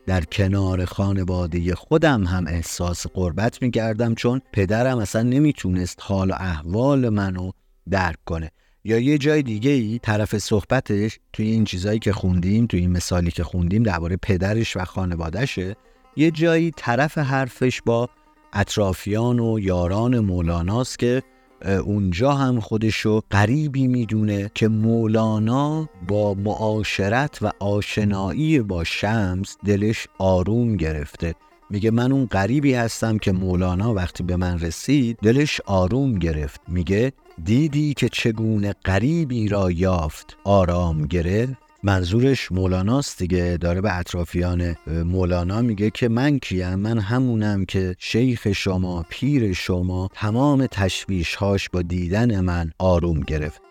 در 0.06 0.24
کنار 0.24 0.84
خانواده 0.84 1.74
خودم 1.74 2.24
هم 2.24 2.46
احساس 2.46 3.06
قربت 3.06 3.62
می 3.62 3.70
کردم 3.70 4.14
چون 4.14 4.40
پدرم 4.52 4.98
اصلا 4.98 5.22
نمی‌تونست 5.22 5.98
حال 6.02 6.30
و 6.30 6.34
احوال 6.34 7.08
منو 7.08 7.50
درک 7.90 8.18
کنه. 8.24 8.50
یا 8.84 8.98
یه 8.98 9.18
جای 9.18 9.42
دیگه 9.42 9.70
ای 9.70 10.00
طرف 10.02 10.38
صحبتش 10.38 11.18
توی 11.32 11.46
این 11.46 11.64
چیزایی 11.64 11.98
که 11.98 12.12
خوندیم 12.12 12.66
توی 12.66 12.80
این 12.80 12.90
مثالی 12.90 13.30
که 13.30 13.44
خوندیم 13.44 13.82
درباره 13.82 14.16
پدرش 14.16 14.76
و 14.76 14.84
خانوادهشه 14.84 15.76
یه 16.16 16.30
جایی 16.30 16.72
طرف 16.76 17.18
حرفش 17.18 17.82
با 17.82 18.08
اطرافیان 18.52 19.40
و 19.40 19.58
یاران 19.58 20.18
مولاناست 20.18 20.98
که 20.98 21.22
اونجا 21.84 22.32
هم 22.32 22.60
خودشو 22.60 23.20
قریبی 23.30 23.86
می‌دونه 23.86 24.50
که 24.54 24.68
مولانا 24.68 25.88
با 26.08 26.34
معاشرت 26.34 27.38
و 27.42 27.52
آشنایی 27.60 28.60
با 28.60 28.84
شمس 28.84 29.56
دلش 29.64 30.06
آروم 30.18 30.76
گرفته. 30.76 31.34
میگه 31.70 31.90
من 31.90 32.12
اون 32.12 32.26
قریبی 32.26 32.74
هستم 32.74 33.18
که 33.18 33.32
مولانا 33.32 33.94
وقتی 33.94 34.22
به 34.22 34.36
من 34.36 34.58
رسید 34.58 35.18
دلش 35.22 35.60
آروم 35.66 36.18
گرفت. 36.18 36.60
میگه 36.68 37.12
دیدی 37.44 37.94
که 37.94 38.08
چگونه 38.08 38.74
غریبی 38.84 39.48
را 39.48 39.70
یافت؟ 39.70 40.36
آرام 40.44 41.06
گرفت 41.06 41.52
منظورش 41.82 42.52
مولاناست 42.52 43.18
دیگه. 43.18 43.56
داره 43.56 43.80
به 43.80 43.98
اطرافیان 43.98 44.76
مولانا 44.86 45.62
میگه 45.62 45.90
که 45.90 46.08
من 46.08 46.38
کیم؟ 46.38 46.74
من 46.74 46.98
همونم 46.98 47.64
که 47.64 47.96
شیخ 47.98 48.52
شما 48.52 49.04
پیر 49.08 49.52
شما 49.52 50.08
تمام 50.12 50.66
تشویش 50.66 51.34
هاش 51.34 51.68
با 51.68 51.82
دیدن 51.82 52.40
من 52.40 52.72
آروم 52.78 53.20
گرفت. 53.20 53.67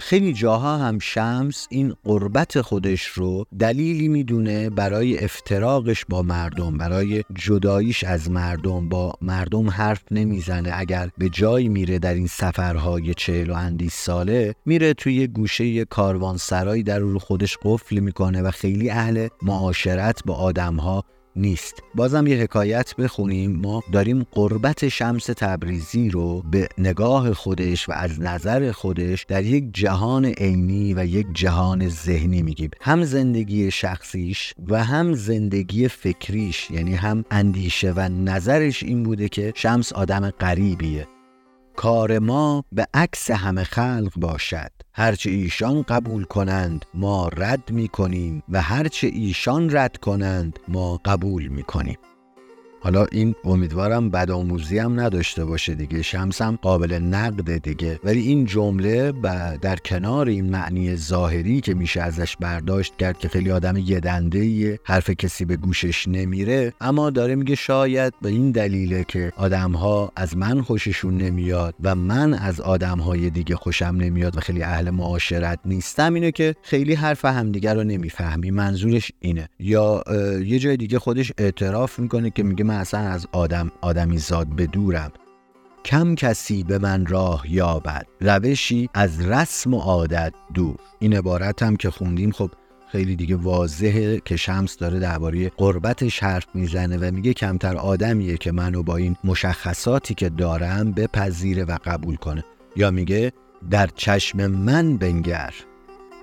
خیلی 0.00 0.32
جاها 0.32 0.76
هم 0.76 0.98
شمس 0.98 1.66
این 1.70 1.94
قربت 2.04 2.60
خودش 2.60 3.06
رو 3.06 3.44
دلیلی 3.58 4.08
می‌دونه 4.08 4.70
برای 4.70 5.24
افتراقش 5.24 6.04
با 6.08 6.22
مردم 6.22 6.78
برای 6.78 7.24
جداییش 7.34 8.04
از 8.04 8.30
مردم. 8.30 8.88
با 8.88 9.12
مردم 9.22 9.70
حرف 9.70 10.02
نمی‌زنه. 10.10 10.70
اگر 10.74 11.10
به 11.18 11.28
جایی 11.28 11.68
میره 11.68 11.98
در 11.98 12.14
این 12.14 12.26
سفرهای 12.26 13.14
چهل 13.14 13.50
و 13.50 13.54
اندی 13.54 13.88
ساله 13.88 14.54
میره 14.66 14.94
توی 14.94 15.26
گوشه 15.26 15.84
کاروانسرایی 15.84 16.82
در 16.82 16.98
رو 16.98 17.18
خودش 17.18 17.58
قفل 17.62 17.98
می‌کنه 17.98 18.42
و 18.42 18.50
خیلی 18.50 18.90
اهل 18.90 19.28
معاشرت 19.42 20.22
با 20.26 20.34
آدمها 20.34 21.04
نیست. 21.38 21.82
بازم 21.94 22.26
یه 22.26 22.36
حکایت 22.36 22.96
بخونیم. 22.96 23.56
ما 23.56 23.82
داریم 23.92 24.26
قربت 24.32 24.88
شمس 24.88 25.26
تبریزی 25.26 26.10
رو 26.10 26.42
به 26.50 26.68
نگاه 26.78 27.34
خودش 27.34 27.88
و 27.88 27.92
از 27.92 28.20
نظر 28.20 28.72
خودش 28.72 29.24
در 29.24 29.44
یک 29.44 29.64
جهان 29.72 30.24
عینی 30.24 30.94
و 30.94 31.04
یک 31.04 31.26
جهان 31.32 31.88
ذهنی 31.88 32.42
میگیم. 32.42 32.70
هم 32.80 33.04
زندگی 33.04 33.70
شخصیش 33.70 34.54
و 34.68 34.84
هم 34.84 35.14
زندگی 35.14 35.88
فکریش. 35.88 36.70
یعنی 36.70 36.94
هم 36.94 37.24
اندیشه 37.30 37.92
و 37.96 38.00
نظرش 38.00 38.82
این 38.82 39.02
بوده 39.02 39.28
که 39.28 39.52
شمس 39.56 39.92
آدم 39.92 40.30
غریبیه. 40.30 41.17
کار 41.78 42.18
ما 42.18 42.64
به 42.72 42.86
عکس 42.94 43.30
همه 43.30 43.64
خلق 43.64 44.12
باشد. 44.16 44.70
هرچه 44.94 45.30
ایشان 45.30 45.82
قبول 45.82 46.24
کنند 46.24 46.84
ما 46.94 47.28
رد 47.28 47.70
می 47.70 47.88
کنیم 47.88 48.42
و 48.48 48.62
هرچه 48.62 49.06
ایشان 49.06 49.76
رد 49.76 49.96
کنند 49.96 50.58
ما 50.68 51.00
قبول 51.04 51.46
می 51.46 51.62
کنیم 51.62 51.98
حالا 52.80 53.06
این 53.12 53.34
امیدوارم 53.44 54.10
بدآموزی 54.10 54.78
هم 54.78 55.00
نداشته 55.00 55.44
باشه 55.44 55.74
دیگه. 55.74 56.02
شمس 56.02 56.42
هم 56.42 56.58
قابل 56.62 56.92
نقده 56.92 57.58
دیگه. 57.58 58.00
ولی 58.04 58.20
این 58.20 58.44
جمله 58.44 59.12
و 59.22 59.58
در 59.60 59.76
کنار 59.76 60.28
این 60.28 60.50
معنی 60.50 60.96
ظاهری 60.96 61.60
که 61.60 61.74
میشه 61.74 62.02
ازش 62.02 62.36
برداشت 62.36 62.96
کرد 62.96 63.18
که 63.18 63.28
خیلی 63.28 63.50
آدم 63.50 63.76
یدنده 63.76 64.78
حرف 64.84 65.10
کسی 65.10 65.44
به 65.44 65.56
گوشش 65.56 66.08
نمیره 66.08 66.72
اما 66.80 67.10
داره 67.10 67.34
میگه 67.34 67.54
شاید 67.54 68.14
به 68.22 68.28
این 68.28 68.50
دلیله 68.50 69.04
که 69.08 69.32
آدمها 69.36 70.12
از 70.16 70.36
من 70.36 70.62
خوششون 70.62 71.16
نمیاد 71.16 71.74
و 71.82 71.94
من 71.94 72.34
از 72.34 72.60
آدمهای 72.60 73.30
دیگه 73.30 73.56
خوشم 73.56 73.84
نمیاد 73.84 74.36
و 74.36 74.40
خیلی 74.40 74.62
اهل 74.62 74.90
معاشرت 74.90 75.58
نیستم 75.64 76.14
اینه 76.14 76.32
که 76.32 76.54
خیلی 76.62 76.94
حرف 76.94 77.24
همدیگه 77.24 77.74
رو 77.74 77.84
نمی‌فهمی. 77.84 78.50
منظورش 78.50 79.12
اینه. 79.20 79.48
یا 79.60 80.02
یه 80.44 80.58
جای 80.58 80.76
دیگه 80.76 80.98
خودش 80.98 81.32
اعتراف 81.38 81.98
می‌کنه 81.98 82.30
که 82.30 82.42
میگه 82.42 82.64
من 82.68 82.74
اصلا 82.74 83.00
از 83.00 83.26
آدم 83.32 83.70
آدمی 83.80 84.18
زاد 84.18 84.48
بدورم 84.48 85.12
کم 85.84 86.14
کسی 86.14 86.62
به 86.62 86.78
من 86.78 87.06
راه 87.06 87.44
یابد. 87.52 88.06
روشی 88.20 88.88
از 88.94 89.20
رسم 89.26 89.74
و 89.74 89.78
عادت 89.78 90.32
دور. 90.54 90.76
این 90.98 91.16
عبارت 91.16 91.62
هم 91.62 91.76
که 91.76 91.90
خوندیم 91.90 92.30
خب 92.30 92.50
خیلی 92.92 93.16
دیگه 93.16 93.36
واضحه 93.36 94.20
که 94.24 94.36
شمس 94.36 94.76
داره 94.76 94.98
درباره 94.98 95.48
قربتش 95.48 96.22
حرف 96.22 96.46
می‌زنه 96.54 96.96
و 96.96 97.14
میگه 97.14 97.32
کمتر 97.32 97.76
آدمیه 97.76 98.36
که 98.36 98.52
منو 98.52 98.82
با 98.82 98.96
این 98.96 99.16
مشخصاتی 99.24 100.14
که 100.14 100.28
دارم 100.28 100.92
بپذیره 100.92 101.64
و 101.64 101.78
قبول 101.84 102.16
کنه. 102.16 102.44
یا 102.76 102.90
میگه 102.90 103.32
در 103.70 103.86
چشم 103.86 104.46
من 104.46 104.96
بنگر. 104.96 105.54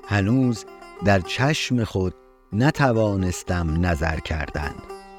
هنوز 0.08 0.66
در 1.06 1.20
چشم 1.20 1.84
خود 1.84 2.14
نتوانستم 2.54 3.86
نظر 3.86 4.20
کردن. 4.20 4.72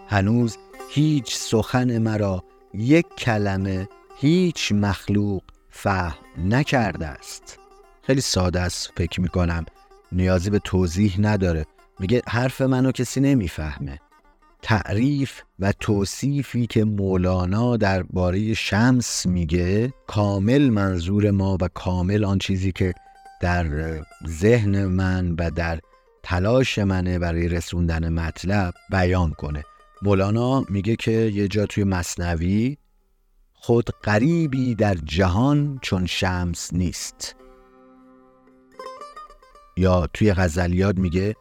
هنوز 0.09 0.59
هیچ 0.91 1.37
سخن 1.37 1.99
مرا 1.99 2.45
یک 2.75 3.07
کلمه 3.19 3.89
هیچ 4.19 4.73
مخلوق 4.73 5.43
فهم 5.71 6.17
نکرده 6.39 7.07
است. 7.07 7.59
خیلی 8.03 8.21
ساده 8.21 8.61
است 8.61 8.93
فکر 8.97 9.21
می‌کنم 9.21 9.65
نیازی 10.13 10.51
به 10.51 10.59
توضیح 10.59 11.17
نداره. 11.21 11.67
میگه 12.01 12.23
حرف 12.29 12.61
منو 12.61 12.93
کسی 12.93 13.21
نمی‌فهمه. 13.21 14.01
تعریف 14.63 15.43
و 15.59 15.73
توصیفی 15.73 16.67
که 16.67 16.85
مولانا 16.85 17.77
درباره 17.77 18.55
شمس 18.55 19.27
میگه 19.27 19.93
کامل 20.07 20.71
منظور 20.71 21.31
ما 21.31 21.59
و 21.61 21.69
کامل 21.69 22.25
آن 22.25 22.39
چیزی 22.39 22.73
که 22.73 22.95
در 23.41 24.01
ذهن 24.29 24.85
من 24.85 25.35
و 25.39 25.51
در 25.51 25.81
تلاش 26.23 26.79
منه 26.79 27.19
برای 27.19 27.49
رسوندن 27.49 28.09
مطلب 28.13 28.75
بیان 28.91 29.31
کنه. 29.31 29.65
مولانا 30.03 30.61
میگه 30.69 30.97
که 30.97 31.11
یه 31.11 31.49
جا 31.49 31.67
توی 31.67 31.85
مصنوی 31.85 32.77
خود 33.53 33.91
قریبی 34.03 34.75
در 34.75 34.95
جهان 34.95 35.79
چون 35.83 36.07
شمس 36.07 36.75
نیست. 36.75 37.37
یا 39.77 40.07
توی 40.07 40.33
غزلیات 40.33 40.99
میگه 40.99 41.37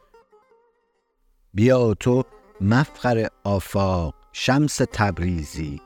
بیا 1.53 1.93
تو 1.93 2.23
مفخر 2.61 3.27
آفاق 3.43 4.15
شمس 4.33 4.75
تبریزی 4.75 5.81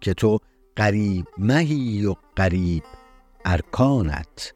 که 0.00 0.14
تو 0.14 0.38
قریب 0.76 1.26
مهی 1.38 2.06
و 2.06 2.14
قریب 2.36 2.82
ارکانت. 3.44 4.54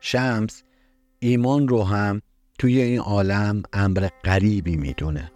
شمس 0.00 0.62
ایمان 1.18 1.68
رو 1.68 1.82
هم 1.84 2.22
توی 2.60 2.80
این 2.80 2.98
عالم 3.00 3.62
امر 3.72 4.08
غریبی 4.24 4.76
می‌دونه. 4.76 5.32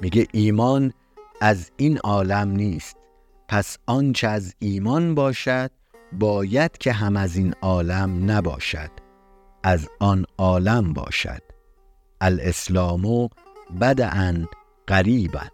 میگه 0.00 0.26
ایمان 0.32 0.92
از 1.40 1.70
این 1.76 1.98
عالم 1.98 2.50
نیست. 2.50 2.96
پس 3.48 3.78
آنچه 3.86 4.28
از 4.28 4.54
ایمان 4.58 5.14
باشد 5.14 5.70
باید 6.12 6.78
که 6.78 6.92
هم 6.92 7.16
از 7.16 7.36
این 7.36 7.54
عالم 7.62 8.30
نباشد. 8.30 8.90
از 9.62 9.88
آن 10.00 10.24
عالم 10.38 10.92
باشد. 10.92 11.42
الاسلام 12.20 13.28
بدعن 13.80 14.48
قریبا 14.86 15.44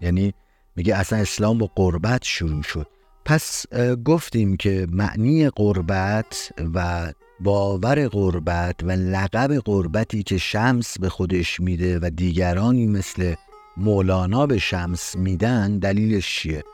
یعنی 0.00 0.34
میگه 0.76 0.96
اصلا 0.96 1.18
اسلام 1.18 1.58
با 1.58 1.70
قربت 1.74 2.24
شروع 2.24 2.62
شد. 2.62 2.86
پس 3.24 3.66
گفتیم 4.04 4.56
که 4.56 4.86
معنی 4.90 5.50
قربت 5.50 6.52
و 6.74 7.12
باور 7.40 8.08
قربت 8.08 8.76
و 8.82 8.90
لقب 8.90 9.52
قربتی 9.52 10.22
که 10.22 10.38
شمس 10.38 10.98
به 10.98 11.08
خودش 11.08 11.60
میده 11.60 11.98
و 11.98 12.10
دیگرانی 12.10 12.86
مثل 12.86 13.34
مولانا 13.76 14.46
به 14.46 14.58
شمس 14.58 15.16
میدن 15.16 15.78
دلیلش 15.78 16.40
چیه؟ 16.40 16.64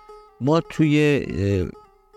ما 0.40 0.60
توی 0.60 1.26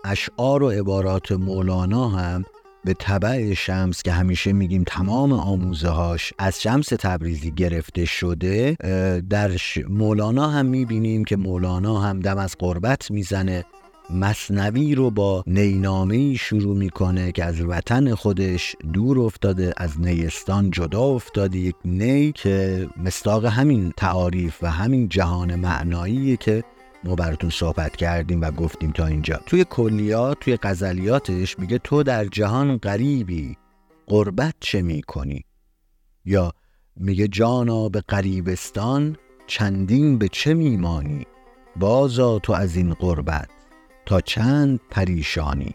اشعار 0.04 0.62
و 0.62 0.70
عبارات 0.70 1.32
مولانا 1.32 2.08
هم 2.08 2.44
به 2.84 2.94
طبع 2.94 3.54
شمس 3.54 4.02
که 4.02 4.12
همیشه 4.12 4.52
میگیم 4.52 4.84
تمام 4.86 5.32
آموزه 5.32 5.88
هاش 5.88 6.32
از 6.38 6.62
شمس 6.62 6.86
تبریزی 6.86 7.50
گرفته 7.50 8.04
شده 8.04 8.76
در 9.30 9.50
مولانا 9.88 10.48
هم 10.48 10.66
می‌بینیم 10.66 11.24
که 11.24 11.36
مولانا 11.36 12.00
هم 12.00 12.20
دم 12.20 12.38
از 12.38 12.56
قربت 12.58 13.10
می‌زنه. 13.10 13.64
مصنوی 14.10 14.94
رو 14.94 15.10
با 15.10 15.44
نینامه 15.46 16.34
شروع 16.34 16.76
می‌کنه 16.76 17.32
که 17.32 17.44
از 17.44 17.60
وطن 17.60 18.14
خودش 18.14 18.76
دور 18.92 19.20
افتاده 19.20 19.72
از 19.76 20.00
نیستان 20.00 20.70
جدا 20.70 21.02
افتاده 21.02 21.58
یک 21.58 21.74
نی 21.84 22.32
که 22.32 22.88
مستاق 22.96 23.44
همین 23.44 23.92
تعاریف 23.96 24.62
و 24.62 24.70
همین 24.70 25.08
جهان 25.08 25.54
معنایی 25.54 26.36
که 26.36 26.64
ما 27.04 27.14
براتون 27.14 27.50
صحبت 27.50 27.96
کردیم 27.96 28.40
و 28.40 28.50
گفتیم 28.50 28.90
تا 28.90 29.06
اینجا. 29.06 29.40
توی 29.46 29.64
کلیات 29.70 30.40
توی 30.40 30.58
غزلیاتش 30.62 31.58
میگه 31.58 31.78
تو 31.78 32.02
در 32.02 32.24
جهان 32.24 32.76
غریبی 32.76 33.56
قربت 34.06 34.54
چه 34.60 34.82
می‌کنی؟ 34.82 35.44
یا 36.24 36.52
میگه 36.96 37.28
جانا 37.28 37.88
به 37.88 38.00
غریبستان 38.00 39.16
چندین 39.46 40.18
به 40.18 40.28
چه 40.28 40.54
میمانی؟ 40.54 41.26
بازا 41.76 42.38
تو 42.38 42.52
از 42.52 42.76
این 42.76 42.94
قربت 42.94 43.55
تا 44.06 44.20
چند 44.20 44.80
پریشانی. 44.90 45.74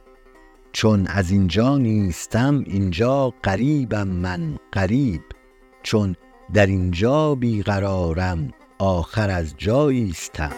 چون 0.71 1.07
از 1.07 1.31
اینجا 1.31 1.77
نیستم 1.77 2.63
اینجا 2.67 3.33
قریبم 3.43 4.07
من 4.07 4.57
قریب 4.71 5.21
چون 5.83 6.15
در 6.53 6.65
اینجا 6.65 7.35
بیقرارم 7.35 8.51
آخر 8.79 9.29
از 9.29 9.53
جاییستم 9.57 10.51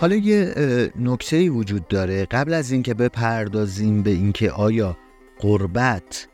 حالا 0.00 0.16
یه 0.16 0.54
نکته 0.98 1.50
وجود 1.50 1.88
داره. 1.88 2.24
قبل 2.24 2.54
از 2.54 2.70
اینکه 2.70 2.94
بپردازیم 2.94 4.02
به 4.02 4.10
اینکه 4.10 4.50
آیا 4.50 4.96
قربت 5.38 6.28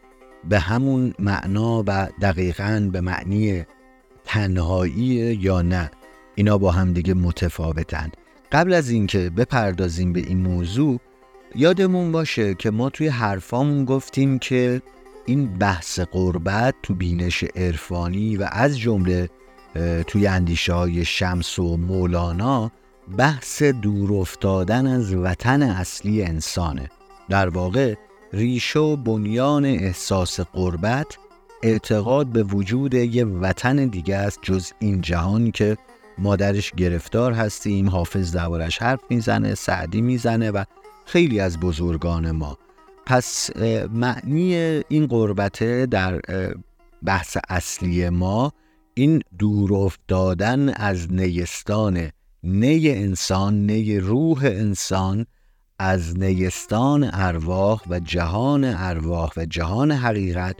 به 0.49 0.59
همون 0.59 1.15
معنا 1.19 1.85
و 1.87 2.09
دقیقا 2.23 2.89
به 2.93 3.01
معنی 3.01 3.65
تنهایی 4.25 5.39
یا 5.41 5.63
نه 5.63 5.91
اینا 6.39 6.59
با 6.59 6.71
هم 6.71 6.93
دیگه 6.93 7.15
متفاوتن. 7.15 8.11
قبل 8.53 8.73
از 8.73 8.91
اینکه 8.91 9.31
بپردازیم 9.31 10.13
به 10.13 10.21
این 10.21 10.39
موضوع 10.39 11.01
یادمون 11.55 12.13
باشه 12.13 12.55
که 12.55 12.71
ما 12.71 12.91
توی 12.91 13.09
حرفامون 13.09 13.85
گفتیم 13.85 14.39
که 14.39 14.83
این 15.27 15.59
بحث 15.59 16.01
قربت 16.01 16.75
تو 16.83 16.95
بینش 16.95 17.45
عرفانی 17.57 18.37
و 18.37 18.49
از 18.53 18.79
جمله 18.79 19.29
توی 20.07 20.27
اندیشه 20.27 20.73
های 20.73 21.05
شمس 21.05 21.59
و 21.59 21.77
مولانا 21.77 22.71
بحث 23.17 23.63
دور 23.63 24.13
افتادن 24.13 24.87
از 24.87 25.15
وطن 25.15 25.63
اصلی 25.63 26.23
انسانه. 26.23 26.91
در 27.29 27.49
واقع 27.49 27.95
ریشه 28.33 28.79
و 28.79 28.97
بنیان 28.97 29.65
احساس 29.65 30.41
قربت 30.41 31.19
اعتقاد 31.63 32.27
به 32.27 32.43
وجود 32.43 32.95
یه 32.95 33.25
وطن 33.25 33.87
دیگه 33.87 34.17
است 34.17 34.39
جز 34.43 34.73
این 34.79 35.01
جهانی 35.01 35.51
که 35.51 35.77
ما 36.19 36.37
درش 36.37 36.73
گرفتار 36.73 37.33
هستیم 37.33 37.89
حافظ 37.89 38.37
دوارش 38.37 38.79
حرف 38.79 39.01
می‌زنه 39.11 39.55
سعدی 39.55 40.01
می‌زنه 40.01 40.51
و 40.51 40.65
خیلی 41.07 41.41
از 41.41 41.61
بزرگان 41.61 42.31
ما. 42.31 42.59
پس 43.07 43.51
معنی 43.93 44.55
این 44.89 45.07
قربته 45.07 45.87
در 45.87 46.21
بحث 47.05 47.37
اصلی 47.49 48.09
ما 48.09 48.53
این 48.95 49.23
دور 49.39 49.75
افتادن 49.75 50.69
از 50.69 51.13
نیستان 51.13 52.11
نی 52.43 52.91
انسان 52.91 53.67
نی 53.67 54.01
روح 54.01 54.39
انسان 54.45 55.27
از 55.79 56.19
نیستان 56.19 57.11
ارواح 57.13 57.83
و 57.91 58.01
جهان 58.01 58.65
ارواح 58.65 59.31
و 59.37 59.45
جهان 59.45 59.93
حقیقت 59.93 60.57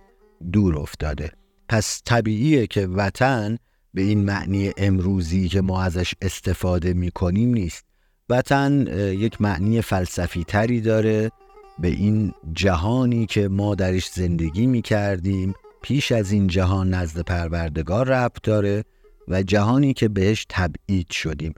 دور 0.53 0.79
افتاده. 0.79 1.33
پس 1.69 2.03
طبیعیه 2.05 2.67
که 2.67 2.87
وطن 2.87 3.59
به 3.99 4.05
این 4.05 4.25
معنی 4.25 4.73
امروزی 4.77 5.49
که 5.49 5.61
ما 5.61 5.83
ازش 5.83 6.15
استفاده 6.23 6.93
می 6.93 7.11
کنیم 7.11 7.55
نیست. 7.55 7.85
وطن 8.29 8.87
یک 9.19 9.41
معنی 9.41 9.83
فلسفی 9.83 10.45
تری 10.45 10.81
داره. 10.81 11.31
به 11.79 11.89
این 11.89 12.33
جهانی 12.53 13.27
که 13.27 13.49
ما 13.49 13.75
درش 13.75 14.09
زندگی 14.09 14.67
می 14.67 14.83
کردیم 14.83 15.55
پیش 15.83 16.13
از 16.13 16.33
این 16.33 16.47
جهان 16.47 16.95
نزد 16.95 17.21
پروردگار 17.21 18.09
ربط 18.09 18.43
داره 18.43 18.85
و 19.29 19.43
جهانی 19.43 19.93
که 19.93 20.09
بهش 20.09 20.47
تبعید 20.49 21.11
شدیم. 21.11 21.55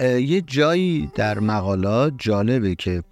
یه 0.00 0.40
جایی 0.40 1.10
در 1.14 1.38
مقالات 1.38 2.14
جالبه 2.18 2.74
که 2.74 3.02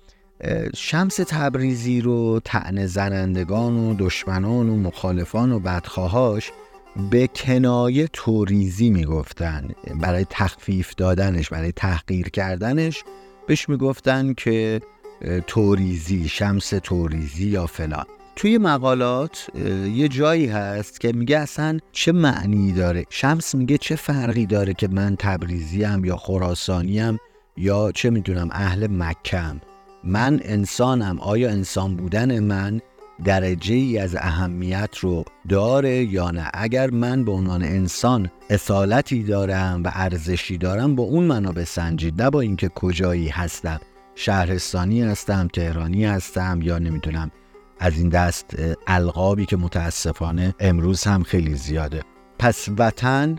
شمس 0.75 1.17
تبریزی 1.17 2.01
رو 2.01 2.41
تعنه 2.45 2.87
زنندگان 2.87 3.77
و 3.77 3.95
دشمنان 3.99 4.69
و 4.69 4.77
مخالفان 4.77 5.53
و 5.53 5.61
بدخواهاش 5.61 6.51
به 7.11 7.27
کنایه 7.27 8.09
توریزی 8.13 8.91
می‌گفتن. 8.91 9.69
برای 10.01 10.27
تخفیف 10.31 10.95
دادنش 10.95 11.49
برای 11.49 11.73
تحقیر 11.73 12.29
کردنش 12.29 13.05
بهش 13.47 13.69
می‌گفتن 13.69 14.35
که 14.35 14.81
توریزی 15.47 16.29
شمس 16.29 16.69
توریزی 16.69 17.47
یا 17.49 17.67
فلان. 17.67 18.05
توی 18.37 18.59
مقالات 18.59 19.47
یه 19.95 20.09
جایی 20.09 20.47
هست 20.47 21.01
که 21.01 21.13
میگه 21.13 21.39
اصلا 21.39 21.79
چه 21.93 22.13
معنی 22.13 22.73
داره. 22.73 23.05
شمس 23.11 23.55
میگه 23.55 23.79
چه 23.79 23.97
فرقی 23.97 24.47
داره 24.47 24.75
که 24.75 24.89
من 24.89 25.17
تبریزیم 25.19 26.05
یا 26.05 26.17
خراسانیم 26.17 27.19
یا 27.57 27.93
چه 27.93 28.11
می‌دونم 28.11 28.49
اهل 28.53 28.87
مکم 28.91 29.61
من 30.05 30.41
انسانم 30.45 31.19
آیا 31.21 31.51
انسان 31.51 31.97
بودن 31.97 32.41
من؟ 32.41 32.81
درجه 33.25 33.75
ای 33.75 33.99
از 33.99 34.17
اهمیت 34.17 34.99
رو 34.99 35.25
داره 35.49 36.05
یا 36.05 36.31
نه؟ 36.31 36.51
اگر 36.55 36.91
من 36.91 37.25
به 37.25 37.33
عنوان 37.33 37.63
انسان 37.63 38.31
اصالتی 38.51 39.23
دارم 39.23 39.83
و 39.85 39.91
ارزشی 39.95 40.59
دارم 40.59 40.95
با 40.97 41.03
اون 41.03 41.25
منو 41.25 41.53
بسنجید. 41.53 42.23
نه 42.23 42.31
با 42.31 42.41
اینکه 42.41 42.69
کجایی 42.69 43.29
هستم. 43.29 43.81
شهرستانی 44.15 45.03
هستم 45.03 45.49
تهرانی 45.49 46.05
هستم 46.05 46.61
یا 46.63 46.79
نمی‌دونم 46.79 47.31
از 47.79 47.99
این 47.99 48.09
دست 48.09 48.57
القابی 48.87 49.47
که 49.47 49.57
متاسفانه 49.57 50.55
امروز 50.61 51.05
هم 51.05 51.23
خیلی 51.23 51.55
زیاده. 51.55 52.03
پس 52.39 52.69
وطن 52.79 53.37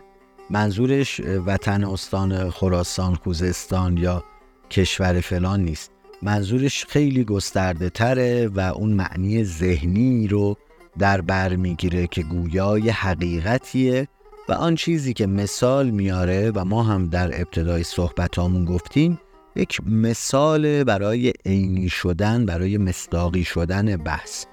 منظورش 0.50 1.22
وطن 1.46 1.84
استان 1.84 2.50
خراسان 2.50 3.16
خوزستان 3.16 3.98
یا 3.98 4.24
کشور 4.70 5.22
فلان 5.22 5.64
نیست. 5.64 5.92
منظورش 6.24 6.86
خیلی 6.86 7.24
گسترده 7.24 7.90
تره 7.90 8.48
و 8.48 8.60
اون 8.60 8.94
معنی 8.94 9.44
ذهنی 9.44 10.28
رو 10.28 10.58
در 11.00 11.22
بر 11.22 11.56
می‌گیره 11.56 12.08
که 12.08 12.24
گویای 12.24 12.90
حقیقتیه 12.90 14.08
و 14.50 14.54
آن 14.54 14.76
چیزی 14.76 15.14
که 15.14 15.28
مثال 15.28 15.90
میاره 15.90 16.52
و 16.56 16.66
ما 16.66 16.84
هم 16.84 17.10
در 17.10 17.42
ابتدای 17.42 17.84
صحبتامون 17.84 18.66
گفتیم 18.66 19.20
یک 19.56 19.82
مثال 19.88 20.84
برای 20.84 21.34
عینی 21.46 21.90
شدن 21.90 22.46
برای 22.46 22.78
مصداقی 22.78 23.44
شدن 23.44 23.98
بحث. 23.98 24.46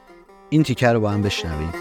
این 0.50 0.62
تیکر 0.62 0.92
رو 0.92 1.00
با 1.00 1.10
هم 1.10 1.22
بشنویم. 1.22 1.72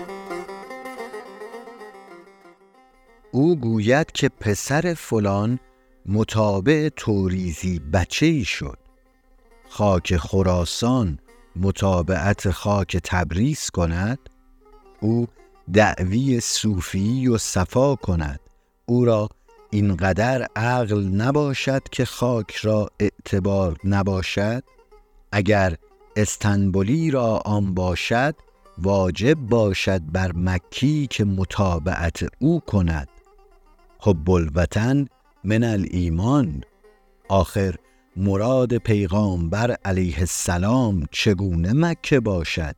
او 3.32 3.56
گوید 3.56 4.12
که 4.12 4.30
پسر 4.30 4.94
فلان 4.98 5.60
مطابع 6.06 6.90
توریزی 6.96 7.80
بچه 7.80 8.26
ای 8.26 8.44
شد. 8.44 8.87
خاک 9.70 10.18
خراسان 10.18 11.20
مطابعت 11.56 12.52
خاک 12.52 12.98
تبریز 13.04 13.70
کند. 13.70 14.20
او 15.00 15.28
دعوی 15.74 16.40
صوفی 16.40 17.28
و 17.28 17.38
صفا 17.38 17.96
کند. 17.96 18.40
او 18.86 19.06
را 19.06 19.30
اینقدر 19.70 20.48
عقل 20.56 21.04
نباشد 21.04 21.84
که 21.92 22.06
خاک 22.06 22.56
را 22.56 22.90
اعتبار 23.00 23.78
نباشد. 23.84 24.64
اگر 25.32 25.76
استنبولی 26.16 27.12
را 27.12 27.42
آن 27.46 27.74
باشد 27.74 28.36
واجب 28.78 29.34
باشد 29.34 30.02
بر 30.12 30.32
مکی 30.36 31.08
که 31.08 31.26
مطابعت 31.26 32.20
او 32.40 32.60
کند. 32.60 33.08
حب 34.00 34.30
الوطن 34.30 35.08
من 35.44 35.64
الایمان. 35.64 36.64
آخر 37.30 37.76
مراد 38.18 38.78
پیغامبر 38.78 39.76
علیه 39.86 40.20
السلام 40.20 41.06
چگونه 41.12 41.74
مکه 41.74 42.20
باشد 42.20 42.76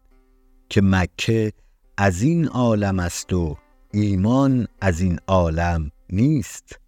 که 0.69 0.82
مکه 0.82 1.54
از 1.97 2.21
این 2.21 2.47
عالم 2.47 2.99
است 2.99 3.34
و 3.34 3.58
ایمان 3.93 4.67
از 4.82 5.02
این 5.02 5.19
عالم 5.28 5.91
نیست؟ 6.10 6.80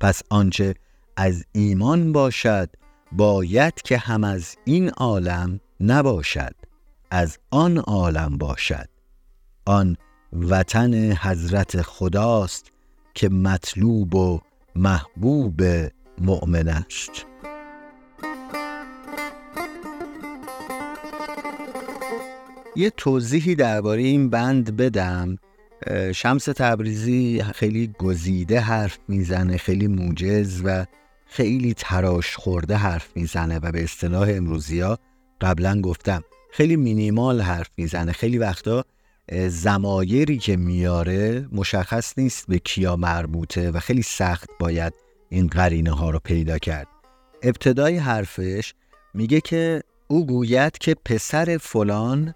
پس 0.00 0.22
آنچه 0.30 0.74
از 1.16 1.44
ایمان 1.52 2.12
باشد 2.12 2.70
باید 3.12 3.74
که 3.74 3.98
هم 3.98 4.24
از 4.24 4.56
این 4.64 4.88
عالم 4.88 5.60
نباشد 5.80 6.54
از 7.10 7.38
آن 7.50 7.78
عالم 7.78 8.38
باشد. 8.38 8.88
آن 9.66 9.96
وطن 10.32 11.12
حضرت 11.12 11.82
خداست 11.82 12.72
که 13.14 13.28
مطلوب 13.28 14.14
و 14.14 14.40
محبوب 14.76 15.62
مؤمن 16.18 16.68
است. 16.68 17.31
یه 22.76 22.90
توضیحی 22.90 23.54
درباره 23.54 24.02
این 24.02 24.30
بند 24.30 24.76
بدم. 24.76 25.38
شمس 26.14 26.44
تبریزی 26.44 27.42
خیلی 27.54 27.94
گزیده 27.98 28.60
حرف 28.60 28.98
می‌زنه 29.08 29.56
خیلی 29.56 29.86
موجز 29.86 30.62
و 30.64 30.86
خیلی 31.26 31.74
تراش 31.74 32.36
خورده 32.36 32.76
حرف 32.76 33.08
می‌زنه 33.16 33.58
و 33.58 33.72
به 33.72 33.84
اصطلاح 33.84 34.28
امروزی 34.30 34.80
ها 34.80 34.98
قبلا 35.40 35.80
گفتم 35.80 36.24
خیلی 36.52 36.76
مینیمال 36.76 37.40
حرف 37.40 37.70
می‌زنه. 37.76 38.12
خیلی 38.12 38.38
وقتا 38.38 38.84
زمایری 39.48 40.38
که 40.38 40.56
میاره 40.56 41.48
مشخص 41.52 42.18
نیست 42.18 42.46
به 42.48 42.58
کیا 42.58 42.96
مربوطه 42.96 43.70
و 43.70 43.80
خیلی 43.80 44.02
سخت 44.02 44.50
باید 44.60 44.92
این 45.28 45.46
قرینه 45.46 45.90
ها 45.90 46.10
رو 46.10 46.20
پیدا 46.24 46.58
کرد. 46.58 46.86
ابتدای 47.42 47.96
حرفش 47.96 48.74
میگه 49.14 49.40
که 49.40 49.82
او 50.08 50.26
گوید 50.26 50.78
که 50.78 50.96
پسر 51.04 51.58
فلان 51.60 52.34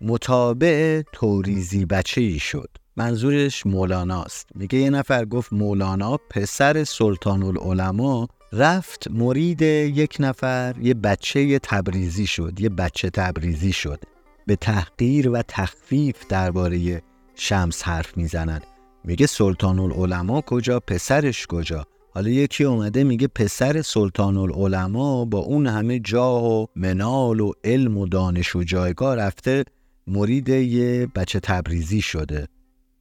مطابع 0.00 1.02
توریزی 1.12 1.84
بچه 1.84 2.20
ای 2.20 2.38
شد. 2.38 2.68
منظورش 2.96 3.66
مولاناست. 3.66 4.48
میگه 4.54 4.78
یه 4.78 4.90
نفر 4.90 5.24
گفت 5.24 5.52
مولانا 5.52 6.16
پسر 6.30 6.84
سلطان 6.84 7.42
العلماء 7.42 8.26
رفت 8.52 9.10
مرید 9.10 9.62
یک 9.62 10.16
نفر 10.20 10.74
یه 10.82 10.94
بچه 10.94 11.58
تبریزی 11.58 12.26
شد 12.26 12.60
یه 12.60 12.68
بچه 12.68 13.10
تبریزی 13.10 13.72
شد. 13.72 14.00
به 14.46 14.56
تحقیر 14.56 15.30
و 15.30 15.42
تخفیف 15.48 16.26
درباره 16.28 17.02
شمس 17.34 17.82
حرف 17.82 18.16
می‌زنند 18.16 18.62
میگه 19.04 19.26
سلطان 19.26 19.78
العلماء 19.78 20.40
کجا 20.40 20.80
پسرش 20.80 21.46
کجا؟ 21.46 21.86
حالا 22.14 22.30
یکی 22.30 22.64
اومده 22.64 23.04
میگه 23.04 23.26
پسر 23.26 23.82
سلطان 23.82 24.36
العلماء 24.36 25.24
با 25.24 25.38
اون 25.38 25.66
همه 25.66 25.98
جاه 25.98 26.44
و 26.44 26.66
منال 26.76 27.40
و 27.40 27.52
علم 27.64 27.96
و 27.96 28.06
دانش 28.06 28.56
و 28.56 28.62
جایگاه 28.62 29.16
رفته 29.16 29.64
مرید 30.08 30.48
یه 30.48 31.06
بچه 31.14 31.40
تبریزی 31.40 32.00
شده. 32.00 32.48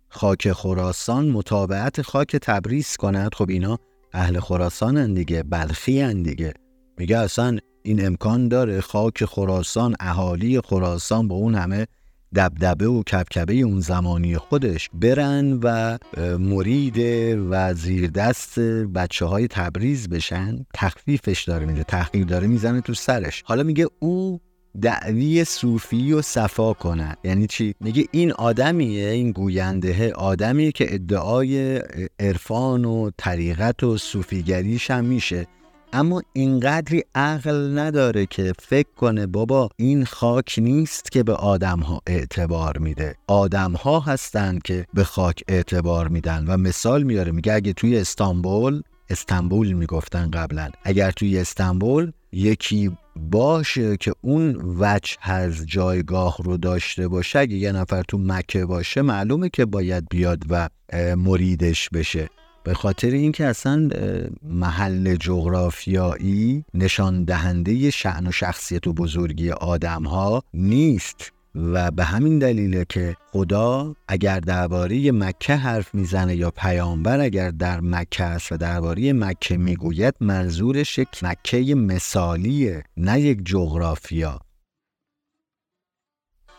خاک 0.09 0.51
خراسان 0.51 1.29
مطابعت 1.29 2.01
خاک 2.01 2.35
تبریز 2.35 2.97
کند. 2.97 3.35
خب 3.35 3.49
اینا 3.49 3.79
اهل 4.13 4.39
خراسان 4.39 5.13
دیگه 5.13 5.43
بلخی 5.43 6.13
دیگه. 6.23 6.53
میگه 6.97 7.17
اصلا 7.17 7.57
این 7.83 8.05
امکان 8.05 8.47
داره 8.47 8.81
خاک 8.81 9.25
خراسان 9.25 9.95
اهالی 9.99 10.61
خراسان 10.61 11.27
با 11.27 11.35
اون 11.35 11.55
همه 11.55 11.87
دبدبه 12.35 12.87
و 12.87 13.03
کبکبه 13.03 13.53
اون 13.53 13.79
زمانی 13.79 14.37
خودش 14.37 14.89
برن 14.93 15.59
و 15.63 15.97
مرید 16.37 16.97
و 17.49 17.73
زیر 17.73 18.07
دست 18.07 18.59
بچه 18.59 19.25
های 19.25 19.47
تبریز 19.47 20.09
بشن. 20.09 20.65
تخفیفش 20.73 21.43
داره 21.43 21.65
میده 21.65 21.83
تحقیر 21.83 22.25
داره 22.25 22.47
می‌زنه 22.47 22.81
تو 22.81 22.93
سرش. 22.93 23.43
حالا 23.45 23.63
میگه 23.63 23.87
او 23.99 24.39
دعوی 24.81 25.45
صوفی 25.45 26.13
و 26.13 26.21
صفا 26.21 26.73
کنه 26.73 27.17
یعنی 27.23 27.47
چی؟ 27.47 27.75
میگه 27.79 28.05
این 28.11 28.31
آدمیه 28.31 29.09
این 29.09 29.31
گوینده 29.31 30.13
آدمیه 30.13 30.71
که 30.71 30.93
ادعای 30.93 31.81
عرفان 32.19 32.85
و 32.85 33.09
طریقت 33.17 33.83
و 33.83 33.97
صوفیگریش 33.97 34.91
هم 34.91 35.05
میشه. 35.05 35.47
اما 35.93 36.21
اینقدری 36.33 37.03
عقل 37.15 37.79
نداره 37.79 38.25
که 38.25 38.53
فکر 38.59 38.89
کنه 38.97 39.27
بابا 39.27 39.69
این 39.75 40.05
خاک 40.05 40.55
نیست 40.57 41.11
که 41.11 41.23
به 41.23 41.33
آدم 41.33 41.79
ها 41.79 42.01
اعتبار 42.07 42.77
میده. 42.77 43.15
آدم 43.27 43.71
ها 43.71 43.99
هستن 43.99 44.59
که 44.63 44.85
به 44.93 45.03
خاک 45.03 45.43
اعتبار 45.47 46.07
میدن 46.07 46.45
و 46.47 46.57
مثال 46.57 47.03
میاره. 47.03 47.31
میگه 47.31 47.53
اگه 47.53 47.73
توی 47.73 47.97
استانبول 47.97 48.81
استانبول 49.09 49.73
می‌گفتن 49.73 50.31
قبلا 50.31 50.69
اگر 50.83 51.11
توی 51.11 51.39
استانبول 51.39 52.11
یکی 52.31 52.97
باشه 53.17 53.97
که 53.97 54.13
اون 54.21 54.75
وجه 54.79 55.15
از 55.21 55.65
جایگاه 55.65 56.37
رو 56.43 56.57
داشته 56.57 57.07
باشه 57.07 57.39
اگه 57.39 57.55
یه 57.55 57.71
نفر 57.71 58.03
تو 58.03 58.17
مکه 58.17 58.65
باشه 58.65 59.01
معلومه 59.01 59.49
که 59.49 59.65
باید 59.65 60.07
بیاد 60.09 60.43
و 60.49 60.69
مریدش 61.17 61.89
بشه. 61.89 62.29
به 62.63 62.73
خاطر 62.73 63.09
اینکه 63.09 63.45
اصلا 63.45 63.89
محل 64.43 65.15
جغرافیایی 65.15 66.65
نشان 66.73 67.23
دهنده 67.23 67.89
شعن 67.89 68.27
و 68.27 68.31
شخصیت 68.31 68.87
و 68.87 68.93
بزرگی 68.93 69.51
آدم 69.51 70.03
ها 70.03 70.43
نیست. 70.53 71.31
و 71.55 71.91
به 71.91 72.03
همین 72.03 72.39
دلیله 72.39 72.85
که 72.89 73.15
خدا 73.31 73.95
اگر 74.07 74.39
درباره 74.39 75.11
مکه 75.11 75.55
حرف 75.55 75.95
می‌زنه 75.95 76.35
یا 76.35 76.51
پیامبر 76.51 77.19
اگر 77.19 77.51
در 77.51 77.79
مکه 77.79 78.23
است 78.23 78.51
و 78.51 78.57
درباره 78.57 79.13
مکه 79.13 79.57
می‌گوید 79.57 80.15
منظورش 80.21 80.97
یک 80.97 81.23
مکه 81.23 81.75
مثالیه 81.75 82.83
نه 82.97 83.21
یک 83.21 83.45
جغرافیا. 83.45 84.39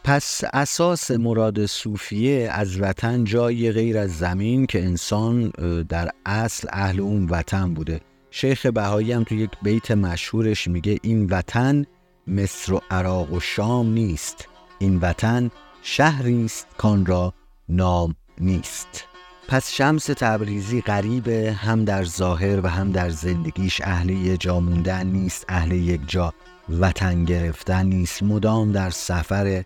پس 0.04 0.44
اساس 0.52 1.10
مراد 1.10 1.66
صوفیه 1.66 2.48
از 2.52 2.80
وطن 2.80 3.24
جای 3.24 3.72
غیر 3.72 3.98
از 3.98 4.18
زمین 4.18 4.66
که 4.66 4.84
انسان 4.84 5.48
در 5.88 6.10
اصل 6.26 6.68
اهل 6.72 7.00
اون 7.00 7.26
وطن 7.26 7.74
بوده. 7.74 8.00
شیخ 8.30 8.66
بهایی 8.66 9.12
هم 9.12 9.24
تو 9.24 9.34
یک 9.34 9.50
بیت 9.62 9.90
مشهورش 9.90 10.68
میگه 10.68 10.98
این 11.02 11.26
وطن 11.26 11.84
مصر 12.26 12.72
و 12.72 12.80
عراق 12.90 13.32
و 13.32 13.40
شام 13.40 13.92
نیست. 13.92 14.48
این 14.78 14.98
وطن 14.98 15.50
شهری 15.82 16.44
است 16.44 16.66
کان 16.78 17.06
را 17.06 17.34
نام 17.68 18.14
نیست. 18.40 19.04
پس 19.48 19.72
شمس 19.72 20.04
تبریزی 20.04 20.80
غریبه 20.80 21.52
هم 21.52 21.84
در 21.84 22.04
ظاهر 22.04 22.60
و 22.66 22.68
هم 22.68 22.92
در 22.92 23.10
زندگیش 23.10 23.80
اهل 23.84 24.10
یک 24.10 24.40
جا 24.40 24.60
موندن 24.60 25.06
نیست 25.06 25.44
اهل 25.48 25.72
یک 25.72 26.00
جا 26.06 26.34
وطن 26.68 27.24
گرفتن 27.24 27.86
نیست. 27.86 28.22
مدام 28.22 28.72
در 28.72 28.90
سفر 28.90 29.64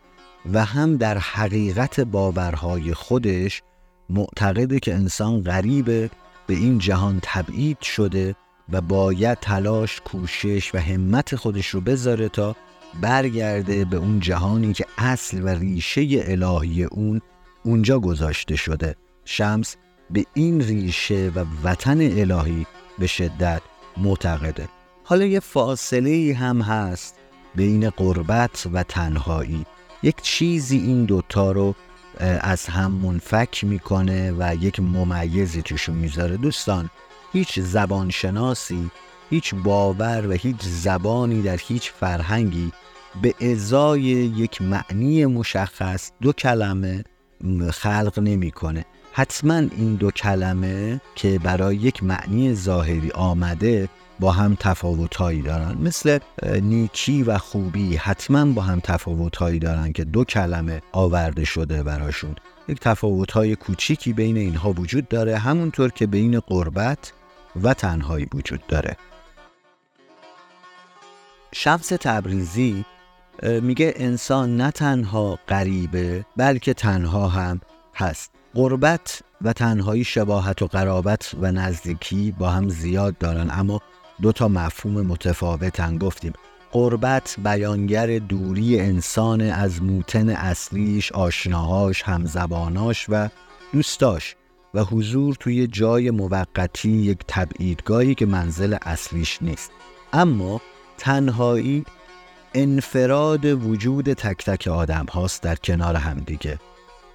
و 0.53 0.65
هم 0.65 0.97
در 0.97 1.19
حقیقت 1.19 2.01
باورهای 2.01 2.95
خودش 2.95 3.63
معتقده 4.11 4.81
که 4.81 4.95
انسان 4.95 5.43
غریبه 5.43 6.11
به 6.47 6.55
این 6.55 6.79
جهان 6.79 7.19
تبعید 7.23 7.81
شده 7.81 8.35
و 8.73 8.81
باید 8.81 9.39
تلاش 9.39 10.01
کوشش 10.01 10.75
و 10.75 10.79
همت 10.79 11.37
خودش 11.37 11.69
رو 11.69 11.81
بذاره 11.81 12.29
تا 12.29 12.57
برگرده 13.01 13.85
به 13.85 13.97
اون 13.97 14.21
جهانی 14.21 14.73
که 14.73 14.87
اصل 14.99 15.43
و 15.43 15.49
ریشه 15.49 16.07
الهی 16.13 16.85
اون 16.85 17.21
اونجا 17.63 17.99
گذاشته 17.99 18.57
شده. 18.57 18.97
شمس 19.25 19.77
به 20.11 20.27
این 20.35 20.61
ریشه 20.61 21.33
و 21.35 21.45
وطن 21.65 22.01
الهی 22.01 22.67
به 22.99 23.07
شدت 23.07 23.63
معتقده. 23.97 24.69
حالا 25.05 25.25
یه 25.25 25.41
فاصله 25.41 26.35
هم 26.35 26.63
هست 26.63 27.15
بین 27.55 27.91
قربت 27.91 28.67
و 28.73 28.83
تنهایی. 28.83 29.67
یک 30.03 30.23
چیزی 30.23 30.79
این 30.79 31.05
دوتا 31.05 31.53
رو 31.53 31.75
از 32.41 32.67
هم 32.67 32.93
منفک 32.93 33.65
می‌کنه 33.65 34.33
و 34.39 34.55
یک 34.61 34.81
ممیزی 34.81 35.63
توشون 35.63 35.97
می‌ذاره. 35.97 36.37
دوستان 36.37 36.91
هیچ 37.33 37.61
زبانشناسی 37.61 38.91
هیچ 39.33 39.55
باور 39.55 40.27
و 40.27 40.33
هیچ 40.33 40.57
زبانی 40.61 41.43
در 41.43 41.57
هیچ 41.57 41.91
فرهنگی 41.91 42.73
به 43.23 43.35
ازای 43.53 44.01
یک 44.01 44.63
معنی 44.63 45.27
مشخص 45.27 46.11
دو 46.23 46.33
کلمه 46.33 47.05
خلق 47.71 48.19
نمی‌کنه. 48.19 48.85
حتما 49.13 49.55
این 49.55 49.95
دو 49.95 50.11
کلمه 50.11 51.01
که 51.15 51.39
برای 51.39 51.77
یک 51.77 52.05
معنی 52.05 52.55
ظاهری 52.55 53.11
آمده 53.11 53.89
با 54.21 54.33
هم 54.33 54.57
تفاوتهایی 54.61 55.43
دارن. 55.43 55.79
مثل 55.81 56.19
نیکی 56.63 57.23
و 57.23 57.39
خوبی 57.39 57.97
حتما 57.97 58.53
با 58.53 58.63
هم 58.63 58.81
تفاوتهایی 58.81 59.59
دارن 59.59 59.93
که 59.93 60.05
دو 60.05 60.25
کلمه 60.25 60.83
آورده 60.93 61.45
شده 61.45 61.83
براشون. 61.83 62.37
یک 62.69 62.81
تفاوتهای 62.81 63.57
کوچیکی 63.57 64.13
بین 64.13 64.37
اینها 64.37 64.73
وجود 64.73 65.09
داره 65.09 65.39
همونطور 65.39 65.91
که 65.91 66.07
بین 66.07 66.41
قربت 66.41 67.13
و 67.63 67.75
تنهایی 67.75 68.27
وجود 68.35 68.67
داره. 68.67 68.97
شمس 71.55 71.89
تبریزی 71.89 72.85
میگه 73.43 73.95
انسان 73.97 74.57
نه 74.57 74.71
تنها 74.71 75.39
غریبه 75.49 76.25
بلکه 76.37 76.75
تنها 76.75 77.29
هم 77.29 77.61
هست. 77.95 78.31
قربت 78.55 79.23
و 79.43 79.53
تنهایی 79.53 80.05
شباهت 80.05 80.63
و 80.63 80.67
قرابت 80.67 81.35
و 81.41 81.53
نزدیکی 81.53 82.35
با 82.39 82.51
هم 82.51 82.69
زیاد 82.69 83.19
دارن. 83.19 83.51
اما 83.51 83.81
دو 84.23 84.33
تا 84.33 84.49
مفهوم 84.49 85.07
متفاوتن 85.07 85.99
گفتیم. 85.99 86.33
قربت 86.73 87.37
بیانگر 87.45 88.19
دوری 88.19 88.81
انسان 88.81 89.41
از 89.41 89.83
موتن 89.83 90.29
اصلیش 90.29 91.13
آشناهاش 91.13 92.03
همزباناش 92.03 93.07
و 93.09 93.29
دوستاش 93.73 94.37
و 94.75 94.85
حضور 94.85 95.35
توی 95.41 95.67
جای 95.67 96.11
موقتی 96.11 96.91
یک 96.91 97.19
تبعیدگاهی 97.29 98.15
که 98.15 98.27
منزل 98.27 98.77
اصلیش 98.83 99.43
نیست. 99.43 99.71
اما 100.13 100.61
تنهایی 101.03 101.85
انفراد 102.55 103.45
وجود 103.45 104.13
تک 104.13 104.45
تک 104.45 104.69
آدم 104.69 105.07
هاست 105.13 105.43
در 105.43 105.57
کنار 105.57 105.97
همدیگه 105.97 106.59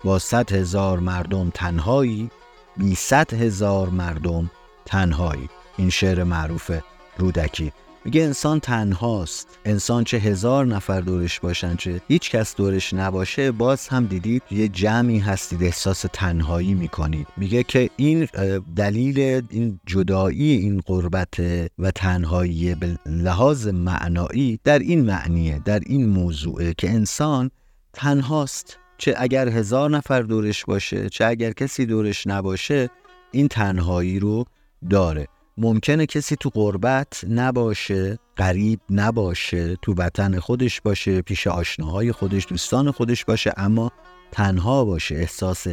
با 0.03 0.19
صد 0.19 0.51
هزار 0.51 0.99
مردم 0.99 1.49
تنهایی 1.49 2.31
بی 2.77 2.95
صد 2.95 3.33
هزار 3.33 3.89
مردم 3.89 4.51
تنهایی. 4.85 5.49
این 5.77 5.89
شعر 5.89 6.23
معروف 6.23 6.71
رودکی. 7.17 7.71
میگه 8.07 8.23
انسان 8.23 8.59
تنهاست. 8.59 9.59
انسان 9.65 10.03
چه 10.03 10.17
هزار 10.17 10.65
نفر 10.65 11.01
دورش 11.01 11.39
باشن 11.39 11.75
چه 11.75 12.01
هیچ 12.07 12.31
کس 12.31 12.55
دورش 12.55 12.93
نباشه 12.93 13.51
باز 13.51 13.87
هم 13.87 14.05
دیدید 14.05 14.43
یه 14.51 14.67
جمعی 14.67 15.19
هستید 15.19 15.63
احساس 15.63 16.05
تنهایی 16.13 16.73
می‌کنید. 16.73 17.27
میگه 17.37 17.63
که 17.63 17.89
این 17.95 18.27
دلیل 18.75 19.19
این 19.49 19.79
جدایی 19.85 20.51
این 20.51 20.81
قربت 20.85 21.39
و 21.79 21.91
تنهایی 21.91 22.75
به 22.75 22.97
لحاظ 23.05 23.67
معنایی 23.67 24.59
در 24.63 24.79
این 24.79 25.05
معنیه 25.05 25.61
در 25.65 25.79
این 25.79 26.09
موضوعه 26.09 26.73
که 26.77 26.89
انسان 26.89 27.51
تنهاست. 27.93 28.77
چه 28.97 29.15
اگر 29.17 29.49
هزار 29.49 29.89
نفر 29.89 30.21
دورش 30.21 30.65
باشه 30.65 31.09
چه 31.09 31.25
اگر 31.25 31.51
کسی 31.51 31.85
دورش 31.85 32.27
نباشه 32.27 32.89
این 33.31 33.47
تنهایی 33.47 34.19
رو 34.19 34.45
داره. 34.89 35.27
ممکنه 35.57 36.05
کسی 36.05 36.35
تو 36.35 36.49
قربت 36.49 37.23
نباشه 37.29 38.19
غریب 38.37 38.79
نباشه 38.89 39.75
تو 39.75 39.93
وطن 39.97 40.39
خودش 40.39 40.81
باشه 40.81 41.21
پیش 41.21 41.47
آشناهای 41.47 42.11
خودش 42.11 42.45
دوستان 42.49 42.91
خودش 42.91 43.25
باشه 43.25 43.53
اما 43.57 43.91
تنها 44.31 44.85
باشه 44.85 45.15
احساس 45.15 45.67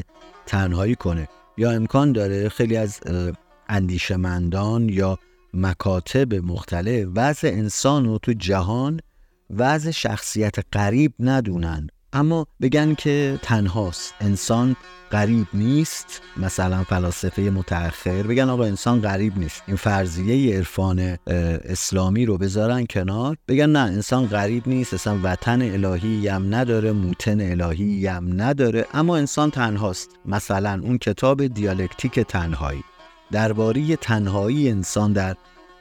تنهایی 0.46 0.94
کنه. 0.94 1.28
یا 1.56 1.70
امکان 1.70 2.12
داره 2.12 2.48
خیلی 2.48 2.76
از 2.76 3.00
اندیشمندان 3.68 4.88
یا 4.88 5.18
مکاتب 5.54 6.34
مختلف 6.34 7.08
وضع 7.14 7.48
انسان 7.48 8.04
رو 8.04 8.18
تو 8.18 8.32
جهان 8.32 9.00
وضع 9.50 9.90
شخصیت 9.90 10.76
غریب 10.76 11.14
ندونن. 11.20 11.88
اما 12.14 12.46
بگن 12.60 12.94
که 12.94 13.38
تنهاست. 13.42 14.14
انسان 14.20 14.76
غریب 15.12 15.46
نیست. 15.54 16.22
مثلا 16.36 16.84
فلاسفه 16.84 17.42
متأخر 17.42 18.22
بگن 18.22 18.48
آقا 18.48 18.64
انسان 18.64 19.00
غریب 19.00 19.38
نیست. 19.38 19.62
این 19.66 19.76
فرضیه 19.76 20.56
عرفان 20.56 21.18
اسلامی 21.64 22.26
رو 22.26 22.38
بذارن 22.38 22.86
کنار. 22.86 23.36
بگن 23.48 23.70
نه 23.70 23.78
انسان 23.78 24.26
غریب 24.26 24.68
نیست. 24.68 24.94
اصلا 24.94 25.18
وطن 25.22 25.62
الهی 25.62 26.28
هم 26.28 26.54
نداره 26.54 26.92
موتن 26.92 27.60
الهی 27.60 28.06
هم 28.06 28.42
نداره. 28.42 28.86
اما 28.94 29.16
انسان 29.16 29.50
تنهاست. 29.50 30.10
مثلا 30.26 30.80
اون 30.82 30.98
کتاب 30.98 31.46
دیالکتیک 31.46 32.20
تنهایی. 32.20 32.84
درباره 33.32 33.96
تنهایی 33.96 34.70
انسان 34.70 35.12
در 35.12 35.36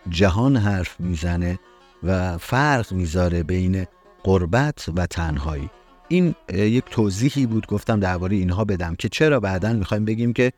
جهان 0.09 0.57
حرف 0.57 0.99
می‌زنه 0.99 1.59
و 2.03 2.38
فرق 2.38 2.93
می‌ذاره 2.93 3.43
بین 3.43 3.86
قربت 4.23 4.86
و 4.95 5.05
تنهایی. 5.05 5.69
این 6.14 6.36
یک 6.53 6.84
توضیحی 6.91 7.45
بود 7.45 7.68
گفتم 7.68 7.99
درباره 7.99 8.36
اینها 8.36 8.66
بدم 8.66 8.95
که 8.95 9.09
چرا 9.09 9.39
بعدا 9.39 9.74
می‌خوایم 9.74 10.05
بگیم 10.05 10.34
که 10.34 10.51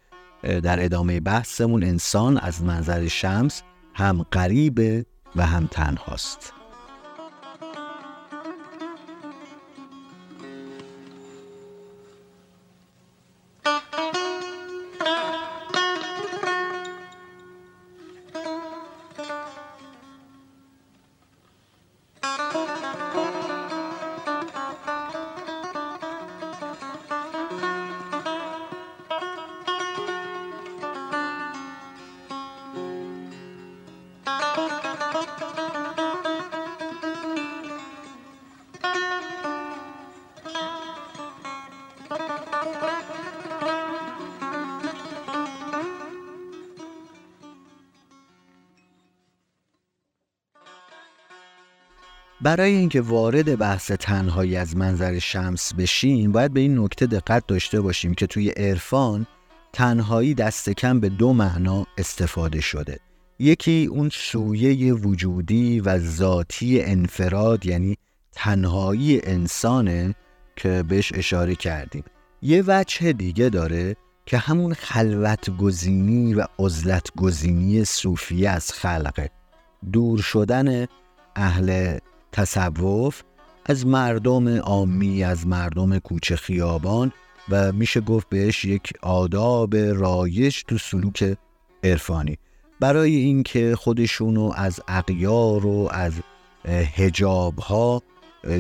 در 0.44 0.86
ادامه 0.86 1.20
بحثمون 1.20 1.84
انسان 1.84 2.38
از 2.38 2.64
منظر 2.64 3.08
شمس 3.08 3.62
هم 3.94 4.26
غریبه 4.32 5.06
و 5.36 5.46
هم 5.46 5.68
تنهاست. 5.72 6.55
برای 52.46 52.72
اینکه 52.72 53.02
وارد 53.02 53.58
بحث 53.58 53.92
تنهایی 53.92 54.56
از 54.56 54.78
منظر 54.78 55.20
شمس 55.20 55.74
بشیم 55.74 56.32
باید 56.32 56.54
به 56.54 56.60
این 56.60 56.80
نکته 56.80 57.06
دقت 57.06 57.48
داشته 57.48 57.82
باشیم 57.82 58.14
که 58.14 58.28
توی 58.28 58.50
عرفان 58.50 59.28
تنهایی 59.74 60.34
دست 60.34 60.70
کم 60.70 61.00
به 61.00 61.10
دو 61.10 61.34
معنا 61.34 61.86
استفاده 61.98 62.62
شده. 62.62 63.00
یکی 63.40 63.88
اون 63.92 64.10
سویه 64.14 64.94
وجودی 64.94 65.80
و 65.80 66.00
ذاتی 66.00 66.82
انفراد 66.82 67.66
یعنی 67.66 67.98
تنهایی 68.32 69.22
انسانه 69.24 70.16
که 70.56 70.84
بهش 70.90 71.12
اشاره 71.16 71.56
کردیم. 71.56 72.04
یه 72.42 72.64
وجه 72.68 73.14
دیگه 73.14 73.50
داره 73.50 73.96
که 74.26 74.38
همون 74.38 74.74
خلوت 74.74 75.58
گزینی 75.58 76.34
و 76.34 76.46
عزلت 76.60 77.08
گزینی 77.18 77.86
صوفیه 77.86 78.50
از 78.50 78.72
خلقه. 78.72 79.30
دور 79.92 80.20
شدن 80.22 80.86
اهل 81.36 81.98
تصوف 82.36 83.22
از 83.66 83.88
مردم 83.88 84.58
عامی 84.58 85.24
از 85.24 85.48
مردم 85.48 86.00
کوچه 86.00 86.36
خیابان 86.36 87.12
و 87.50 87.72
میشه 87.72 88.02
گفت 88.02 88.30
بهش 88.30 88.66
یک 88.66 88.94
آداب 89.02 89.76
رایج 89.76 90.64
تو 90.68 90.78
سلوک 90.78 91.38
عرفانی. 91.84 92.38
برای 92.80 93.16
اینکه 93.16 93.76
خودشونو 93.76 94.52
از 94.56 94.80
اقیار 94.88 95.66
و 95.66 95.90
از 95.92 96.14
هجاب 96.66 97.60
ها 97.60 98.02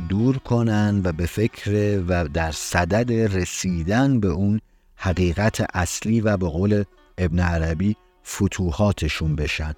دور 0.09 0.37
کنن 0.37 1.01
و 1.03 1.11
به 1.11 1.25
فکر 1.25 2.01
و 2.07 2.27
در 2.27 2.51
صدد 2.51 3.11
رسیدن 3.37 4.19
به 4.19 4.27
اون 4.27 4.61
حقیقت 4.95 5.65
اصلی 5.73 6.21
و 6.21 6.37
به 6.37 6.47
قول 6.47 6.83
ابن 7.17 7.39
عربی 7.39 7.95
فتوحاتشون 8.27 9.35
بشن. 9.35 9.73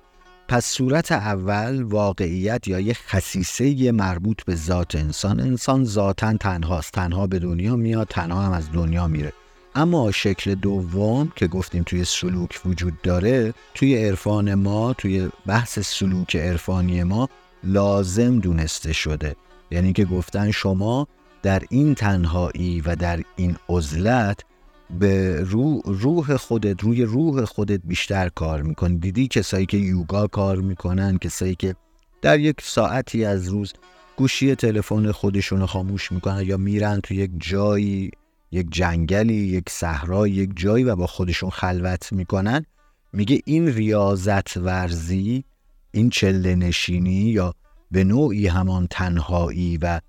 پس 0.49 0.65
صورت 0.65 1.11
اول 1.11 1.83
واقعیت 1.83 2.67
یا 2.67 2.79
یه 2.79 2.93
خصیصه 2.93 3.91
مربوط 3.91 4.43
به 4.45 4.55
ذات 4.55 4.95
انسان. 4.95 5.39
انسان 5.39 5.83
ذاتا 5.83 6.37
تنهاست. 6.37 6.91
تنها 6.93 7.27
به 7.27 7.39
دنیا 7.39 7.75
میاد 7.75 8.07
تنها 8.07 8.41
هم 8.41 8.51
از 8.51 8.71
دنیا 8.71 9.07
میره. 9.07 9.33
اما 9.75 10.11
شکل 10.11 10.55
دوم 10.55 11.31
که 11.35 11.47
گفتیم 11.47 11.83
توی 11.83 12.05
سلوک 12.05 12.61
وجود 12.65 13.01
داره 13.01 13.53
توی 13.73 14.05
عرفان 14.05 14.53
ما 14.55 14.93
توی 14.93 15.29
بحث 15.45 15.79
سلوک 15.79 16.35
عرفانی 16.35 17.03
ما 17.03 17.29
لازم 17.63 18.39
دونسته 18.39 18.93
شده. 18.93 19.35
یعنی 19.71 19.93
که 19.93 20.05
گفتن 20.05 20.51
شما 20.51 21.07
در 21.43 21.63
این 21.69 21.95
تنهایی 21.95 22.81
و 22.81 22.95
در 22.95 23.19
این 23.35 23.57
عزلت 23.69 24.39
به 24.99 25.43
روح, 25.43 25.81
روح 25.85 26.38
خودت 26.38 26.83
روی 26.83 27.03
روح 27.03 27.45
خودت 27.45 27.81
بیشتر 27.83 28.29
کار 28.29 28.61
می‌کنی. 28.61 28.97
دیدی 28.97 29.27
کسایی 29.27 29.65
که 29.65 29.77
یوگا 29.77 30.27
کار 30.27 30.57
می‌کنن 30.57 31.17
کسایی 31.17 31.55
که 31.55 31.75
در 32.21 32.39
یک 32.39 32.55
ساعتی 32.61 33.25
از 33.25 33.47
روز 33.47 33.73
گوشی 34.17 34.55
تلفن 34.55 35.11
خودشون 35.11 35.65
خاموش 35.65 36.11
می‌کنن 36.11 36.43
یا 36.45 36.57
میرن 36.57 36.99
تو 36.99 37.13
یک 37.13 37.31
جایی 37.38 38.11
یک 38.51 38.67
جنگلی 38.71 39.33
یک 39.33 39.69
صحرا 39.69 40.27
یک 40.27 40.49
جایی 40.55 40.83
و 40.83 40.95
با 40.95 41.07
خودشون 41.07 41.49
خلوت 41.49 42.13
می‌کنن. 42.13 42.65
میگه 43.13 43.41
این 43.45 43.67
ریاضت 43.67 44.57
ورزی 44.57 45.43
این 45.91 46.09
چله 46.09 46.55
نشینی 46.55 47.11
یا 47.11 47.53
به 47.91 48.03
نوعی 48.03 48.47
همان 48.47 48.88
تنهایی 48.89 49.77
و 49.77 50.01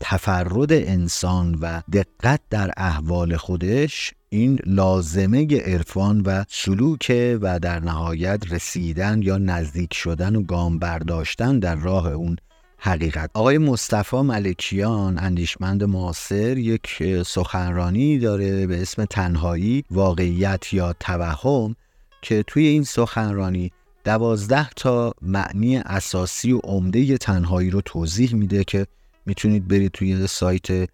تفرد 0.00 0.72
انسان 0.72 1.54
و 1.54 1.82
دقت 1.92 2.40
در 2.50 2.70
احوال 2.76 3.36
خودش 3.36 4.14
این 4.34 4.58
لازمه 4.66 5.46
عرفان 5.60 6.20
و 6.20 6.44
سلوک 6.48 7.12
و 7.40 7.58
در 7.58 7.80
نهایت 7.80 8.52
رسیدن 8.52 9.22
یا 9.22 9.38
نزدیک 9.38 9.94
شدن 9.94 10.36
و 10.36 10.42
گام 10.42 10.78
برداشتن 10.78 11.58
در 11.58 11.74
راه 11.74 12.12
اون 12.12 12.36
حقیقت. 12.78 13.30
آقای 13.34 13.58
مصطفی 13.58 14.16
ملکیان 14.16 15.18
اندیشمند 15.18 15.84
معاصر 15.84 16.58
یک 16.58 17.02
سخنرانی 17.26 18.18
داره 18.18 18.66
به 18.66 18.82
اسم 18.82 19.04
تنهایی 19.04 19.84
واقعیت 19.90 20.72
یا 20.72 20.92
توهم 21.00 21.76
که 22.22 22.44
توی 22.46 22.66
این 22.66 22.84
سخنرانی 22.84 23.72
دوازده 24.04 24.70
تا 24.70 25.14
معنی 25.22 25.76
اساسی 25.76 26.52
و 26.52 26.58
عمده 26.58 27.18
تنهایی 27.18 27.70
رو 27.70 27.80
توضیح 27.80 28.34
میده 28.34 28.64
که 28.64 28.86
می‌تونید 29.26 29.68
برید 29.68 29.92
توی 29.92 30.26
سایت 30.26 30.88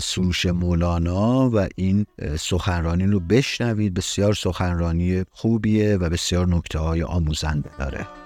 سروش 0.00 0.46
مولانا 0.46 1.50
و 1.50 1.68
این 1.76 2.06
سخنرانی 2.38 3.06
رو 3.06 3.20
بشنوید. 3.20 3.94
بسیار 3.94 4.34
سخنرانی 4.34 5.24
خوبیه 5.30 5.96
و 5.96 6.08
بسیار 6.10 6.46
نکته 6.46 6.78
های 6.78 7.02
آموزنده 7.02 7.70
داره. 7.78 8.25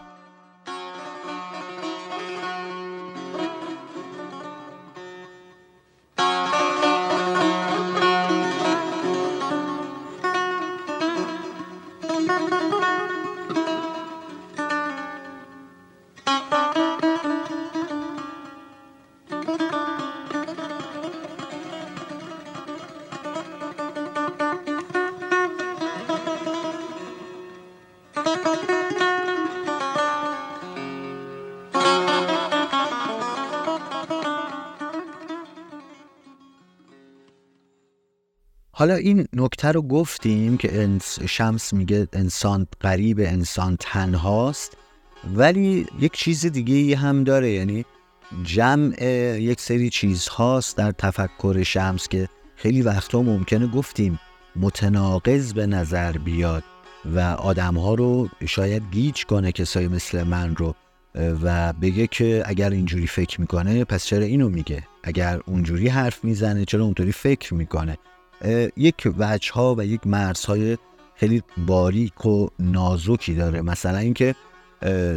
حالا 38.81 38.95
این 38.95 39.26
نکته 39.33 39.68
رو 39.68 39.83
گفتیم 39.83 40.57
که 40.57 40.99
شمس 41.28 41.72
میگه 41.72 42.09
انسان 42.12 42.66
قریب 42.81 43.20
انسان 43.20 43.76
تنهاست 43.81 44.76
ولی 45.35 45.87
یک 46.01 46.12
چیز 46.12 46.47
دیگه 46.47 46.97
هم 46.97 47.24
داره 47.24 47.51
یعنی 47.51 47.85
جمع 48.43 49.05
یک 49.41 49.61
سری 49.61 49.91
چیزهاست 49.91 50.76
در 50.76 50.93
تفکر 50.93 51.62
شمس 51.62 52.09
که 52.09 52.28
خیلی 52.57 52.83
وقتا 52.83 53.22
ممکنه 53.22 53.66
گفتیم 53.66 54.20
متناقض 54.57 55.53
به 55.53 55.66
نظر 55.66 56.12
بیاد 56.12 56.64
و 57.05 57.20
آدم 57.20 57.74
ها 57.74 57.95
رو 57.95 58.28
شاید 58.47 58.83
گیج 58.91 59.24
کنه 59.24 59.53
کسایی 59.53 59.89
مثل 59.89 60.22
من 60.22 60.57
رو 60.57 60.74
و 61.14 61.72
بگه 61.72 62.07
که 62.07 62.43
اگر 62.47 62.70
اینجوری 62.70 63.07
فکر 63.07 63.41
می‌کنه 63.41 63.85
پس 63.85 64.05
چرا 64.05 64.24
اینو 64.24 64.49
میگه؟ 64.49 64.83
اگر 65.03 65.41
اونجوری 65.47 65.89
حرف 65.89 66.24
می‌زنه 66.24 66.64
چرا 66.64 66.85
اونطوری 66.85 67.12
فکر 67.12 67.55
می‌کنه؟ 67.55 67.99
یک 68.76 69.09
وجه 69.18 69.53
ها 69.53 69.74
و 69.78 69.84
یک 69.84 70.07
مرز 70.07 70.45
های 70.45 70.78
خیلی 71.14 71.43
باریک 71.66 72.26
و 72.26 72.49
نازکی 72.59 73.34
داره. 73.34 73.62
مثلا 73.62 73.99
اینکه 73.99 74.34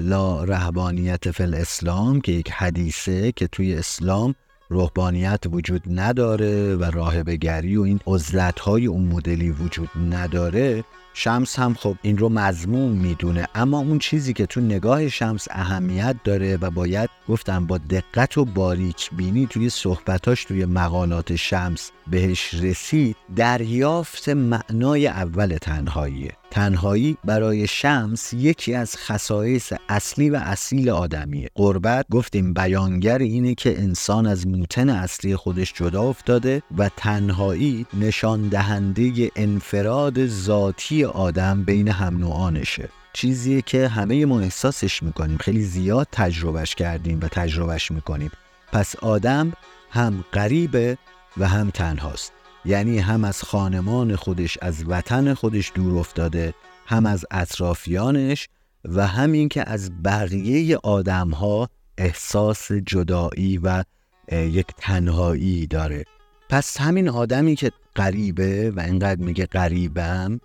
لا 0.02 0.44
رهبانیت 0.44 1.32
فل 1.32 1.54
اسلام 1.54 2.22
که 2.22 2.32
یک 2.32 2.52
حدیثه 2.52 3.32
که 3.32 3.48
توی 3.48 3.74
اسلام 3.76 4.36
روحانیت 4.70 5.44
وجود 5.52 5.82
نداره 5.88 6.76
و 6.76 6.84
راهبگری 6.84 7.78
و 7.78 7.82
این 7.82 8.00
عزلت 8.08 8.60
های 8.60 8.86
اون 8.86 9.06
مدلی 9.06 9.52
وجود 9.52 9.90
نداره. 10.12 10.84
شمس 11.14 11.60
هم 11.60 11.74
خب 11.74 11.96
این 12.02 12.18
رو 12.18 12.30
مضمون 12.30 12.92
می‌دونه 12.92 13.48
اما 13.56 13.80
اون 13.80 14.00
چیزی 14.00 14.34
که 14.34 14.46
تو 14.46 14.62
نگاه 14.62 15.10
شمس 15.10 15.48
اهمیت 15.52 16.16
داره 16.24 16.58
و 16.58 16.70
باید 16.70 17.10
گفتم 17.30 17.68
با 17.68 17.78
دقت 17.78 18.38
و 18.38 18.46
باریک 18.46 19.10
بینی 19.12 19.48
توی 19.48 19.70
صحبتاش 19.70 20.46
توی 20.46 20.66
مقالات 20.66 21.36
شمس 21.36 21.92
بهش 22.08 22.54
رسید 22.54 23.16
دریافت 23.36 24.30
معنای 24.30 25.08
اول 25.08 25.58
تنهاییه. 25.62 26.32
تنهایی 26.54 27.18
برای 27.26 27.68
شمس 27.68 28.34
یکی 28.34 28.74
از 28.74 28.98
خصایص 28.98 29.74
اصلی 29.90 30.30
و 30.30 30.36
اصیل 30.36 30.90
آدمیه. 30.90 31.50
قربت 31.56 32.06
گفتیم 32.12 32.54
بیانگر 32.54 33.18
اینه 33.18 33.56
که 33.56 33.82
انسان 33.82 34.28
از 34.28 34.48
موتن 34.48 34.90
اصلی 34.90 35.36
خودش 35.36 35.74
جدا 35.74 36.04
افتاده 36.04 36.62
و 36.78 36.90
تنهایی 36.98 37.86
نشان 37.94 38.48
دهنده 38.48 39.32
انفراد 39.36 40.26
ذاتی 40.28 41.06
آدم 41.06 41.64
بین 41.64 41.88
هم 41.88 42.18
نوعانشه. 42.18 42.90
چیزیه 43.14 43.62
که 43.62 43.88
همه 43.88 44.26
ما 44.26 44.40
احساسش 44.40 45.04
می‌کنیم. 45.04 45.38
خیلی 45.38 45.64
زیاد 45.64 46.08
تجربهش 46.12 46.76
کردیم 46.76 47.20
و 47.22 47.28
تجربهش 47.28 47.92
می‌کنیم. 47.92 48.32
پس 48.72 48.96
آدم 48.96 49.54
هم 49.90 50.24
غریبه 50.34 50.98
و 51.38 51.48
هم 51.48 51.70
تنهاست. 51.70 52.33
یعنی 52.66 53.00
هم 53.00 53.24
از 53.24 53.44
خانمان 53.44 54.16
خودش 54.16 54.58
از 54.62 54.84
وطن 54.88 55.34
خودش 55.34 55.72
دور 55.76 56.00
افتاده 56.00 56.54
هم 56.86 57.06
از 57.06 57.26
اطرافیانش 57.32 58.50
و 58.86 59.08
همین 59.08 59.50
که 59.50 59.70
از 59.70 59.92
بقیه 60.04 60.78
آدم 60.84 61.30
ها 61.30 61.70
احساس 61.98 62.72
جدایی 62.72 63.58
و 63.58 63.84
یک 64.32 64.68
تنهایی 64.78 65.68
داره. 65.68 66.04
پس 66.50 66.82
همین 66.82 67.10
آدمی 67.10 67.56
که 67.56 67.72
غریبه 67.96 68.72
و 68.72 68.80
اینقدر 68.80 69.22
میگه 69.22 69.46
غریبم 69.46 70.40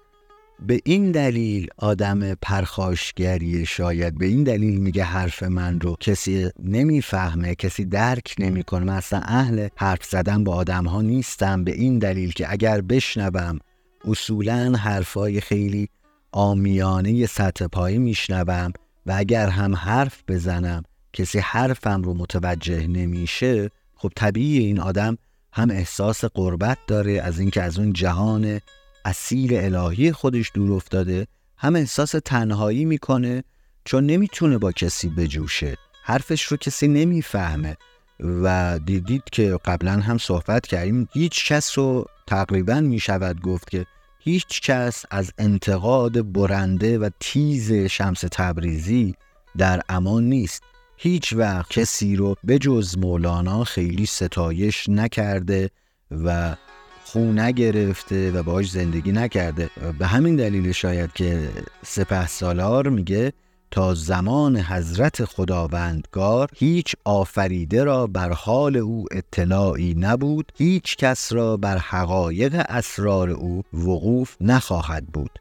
به 0.67 0.81
این 0.85 1.11
دلیل 1.11 1.69
آدم 1.77 2.35
پرخاشگری 2.35 3.67
شاید 3.67 4.19
به 4.19 4.27
این 4.27 4.45
دلیل 4.45 4.81
میگه 4.81 5.05
حرف 5.05 5.43
من 5.43 5.81
رو 5.81 5.97
کسی 6.01 6.51
نمی‌فهمه 6.63 7.55
کسی 7.55 7.85
درک 7.85 8.35
نمی‌کنه. 8.39 8.85
من 8.85 8.97
اصلا 8.97 9.21
اهل 9.21 9.69
حرف 9.77 10.05
زدن 10.05 10.45
با 10.45 10.55
آدم 10.55 10.85
ها 10.85 11.03
نیستم. 11.03 11.65
به 11.65 11.75
این 11.75 11.99
دلیل 11.99 12.33
که 12.33 12.53
اگر 12.53 12.81
بشنوم 12.81 13.59
اصولا 14.05 14.73
حرفای 14.77 15.41
خیلی 15.41 15.89
آمیانه 16.33 17.27
سطح 17.27 17.67
پایی 17.67 17.99
میشنوم 17.99 18.73
و 19.07 19.15
اگر 19.17 19.49
هم 19.49 19.75
حرف 19.75 20.23
بزنم 20.29 20.83
کسی 21.13 21.39
حرفم 21.39 22.03
رو 22.03 22.15
متوجه 22.15 22.87
نمیشه 22.87 23.71
خب 23.95 24.13
طبیعی 24.17 24.59
این 24.59 24.81
آدم 24.81 25.19
هم 25.53 25.71
احساس 25.71 26.25
قربت 26.25 26.79
داره 26.87 27.13
از 27.13 27.39
اینکه 27.39 27.63
از 27.63 27.79
اون 27.79 27.93
جهان 27.93 28.61
اصیل 29.09 29.55
الهی 29.55 30.13
خودش 30.13 30.51
دور 30.55 30.73
افتاده 30.73 31.27
هم 31.57 31.77
احساس 31.77 32.15
تنهایی 32.25 32.85
می‌کنه 32.85 33.45
چون 33.85 34.07
نمی‌تونه 34.07 34.59
با 34.59 34.73
کسی 34.73 35.09
بجوشه. 35.09 35.77
حرفش 36.03 36.43
رو 36.43 36.57
کسی 36.57 36.89
نمی‌فهمه. 36.89 37.77
و 38.21 38.79
دیدید 38.85 39.23
که 39.33 39.59
قبلا 39.65 39.93
هم 39.93 40.19
صحبت 40.19 40.67
کردیم 40.67 41.09
هیچ 41.13 41.53
کس 41.53 41.79
رو 41.79 42.07
تقریبا 42.27 42.81
می‌شود 42.81 43.41
گفت 43.41 43.71
که 43.71 43.87
هیچ 44.21 44.61
کس 44.61 45.05
از 45.11 45.33
انتقاد 45.39 46.33
برنده 46.33 46.99
و 46.99 47.11
تیز 47.21 47.73
شمس 47.73 48.21
تبریزی 48.21 49.15
در 49.59 49.83
امان 49.89 50.25
نیست. 50.25 50.63
هیچ 50.97 51.33
وقت 51.33 51.71
کسی 51.71 52.17
رو 52.17 52.37
به 52.45 52.59
جز 52.59 52.99
مولانا 52.99 53.65
خیلی 53.65 54.07
ستایش 54.07 54.89
نکرده 54.89 55.71
و 56.11 56.57
خو 57.13 57.19
نگرفته 57.19 58.31
و 58.31 58.43
باهاش 58.43 58.71
زندگی 58.71 59.13
نکرده. 59.13 59.71
به 59.99 60.07
همین 60.07 60.37
دلیل 60.37 60.73
شاید 60.73 61.13
که 61.13 61.49
سپه 61.83 62.27
سالار 62.27 62.89
میگه 62.89 63.33
تا 63.71 63.95
زمان 63.95 64.57
حضرت 64.57 65.25
خداوندگار 65.25 66.51
هیچ 66.57 66.95
آفریده 67.05 67.85
را 67.85 68.07
بر 68.07 68.33
حال 68.33 68.77
او 68.77 69.05
اطلاعی 69.11 69.95
نبود 69.95 70.53
هیچ 70.57 70.97
کس 70.97 71.33
را 71.33 71.57
بر 71.57 71.79
حقایق 71.79 72.65
اسرار 72.69 73.31
او 73.31 73.63
وقوف 73.73 74.37
نخواهد 74.41 75.07
بود. 75.07 75.39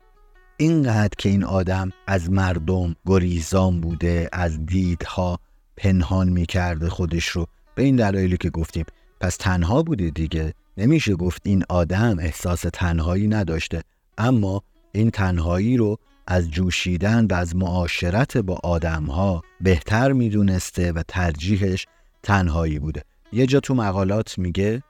اینقدر 0.57 1.15
که 1.17 1.29
این 1.29 1.43
آدم 1.43 1.91
از 2.07 2.31
مردم 2.31 2.95
گریزان 3.05 3.81
بوده 3.81 4.29
از 4.33 4.65
دیدها 4.65 5.39
پنهان 5.77 6.29
می‌کرده 6.29 6.89
خودش 6.89 7.27
رو. 7.27 7.47
به 7.75 7.83
این 7.83 7.95
دلایلی 7.95 8.37
که 8.37 8.49
گفتیم. 8.49 8.85
پس 9.19 9.37
تنها 9.37 9.83
بوده 9.83 10.09
دیگه. 10.09 10.53
نمیشه 10.77 11.15
گفت 11.15 11.41
این 11.45 11.63
آدم 11.69 12.19
احساس 12.19 12.65
تنهایی 12.73 13.27
نداشته 13.27 13.81
اما 14.17 14.63
این 14.91 15.09
تنهایی 15.09 15.77
رو 15.77 15.97
از 16.27 16.51
جوشیدن 16.51 17.25
و 17.25 17.33
از 17.33 17.55
معاشرت 17.55 18.37
با 18.37 18.59
آدمها 18.63 19.41
بهتر 19.61 20.11
می‌دونسته 20.11 20.91
و 20.91 21.03
ترجیحش 21.07 21.85
تنهایی 22.23 22.79
بوده. 22.79 23.03
یه 23.33 23.45
جا 23.45 23.59
تو 23.59 23.75
مقالات 23.75 24.37
میگه 24.37 24.83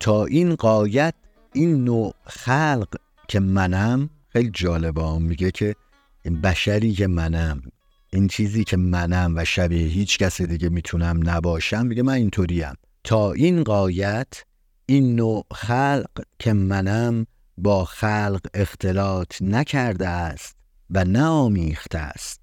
تا 0.00 0.24
این 0.24 0.54
قایت 0.54 1.14
این 1.52 1.84
نوع 1.84 2.14
خلق 2.24 2.96
که 3.28 3.40
منم 3.40 4.10
خیلی 4.28 4.50
جالبه 4.54 5.18
میگه 5.18 5.50
که 5.50 5.74
این 6.22 6.40
بشری 6.40 6.92
که 6.92 7.06
منم 7.06 7.62
این 8.10 8.28
چیزی 8.28 8.64
که 8.64 8.76
منم 8.76 9.34
و 9.36 9.44
شبیه 9.44 9.86
هیچ 9.86 10.18
کس 10.18 10.42
دیگه 10.42 10.68
می‌تونم 10.68 11.30
نباشم 11.30 11.86
میگه 11.86 12.02
من 12.02 12.12
اینطوریم. 12.12 12.74
تا 13.04 13.32
این 13.32 13.64
قایت 13.64 14.44
این 14.86 15.16
نوع 15.16 15.46
خلق 15.54 16.22
که 16.38 16.52
منم 16.52 17.26
با 17.58 17.84
خلق 17.84 18.40
اختلاط 18.54 19.42
نکرده 19.42 20.08
است 20.08 20.56
و 20.90 21.04
نآمیخته 21.04 21.98
است. 21.98 22.40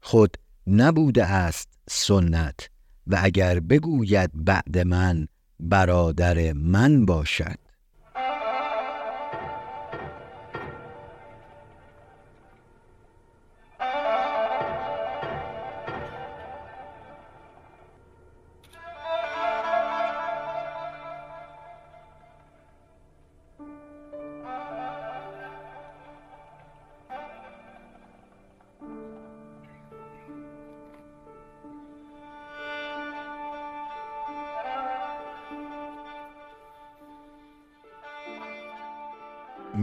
خود 0.00 0.36
نبوده 0.66 1.24
است 1.24 1.68
سنت 1.88 2.70
و 3.06 3.18
اگر 3.22 3.60
بگوید 3.60 4.30
بعد 4.34 4.78
من 4.78 5.28
برادر 5.60 6.52
من 6.52 7.06
باشد. 7.06 7.63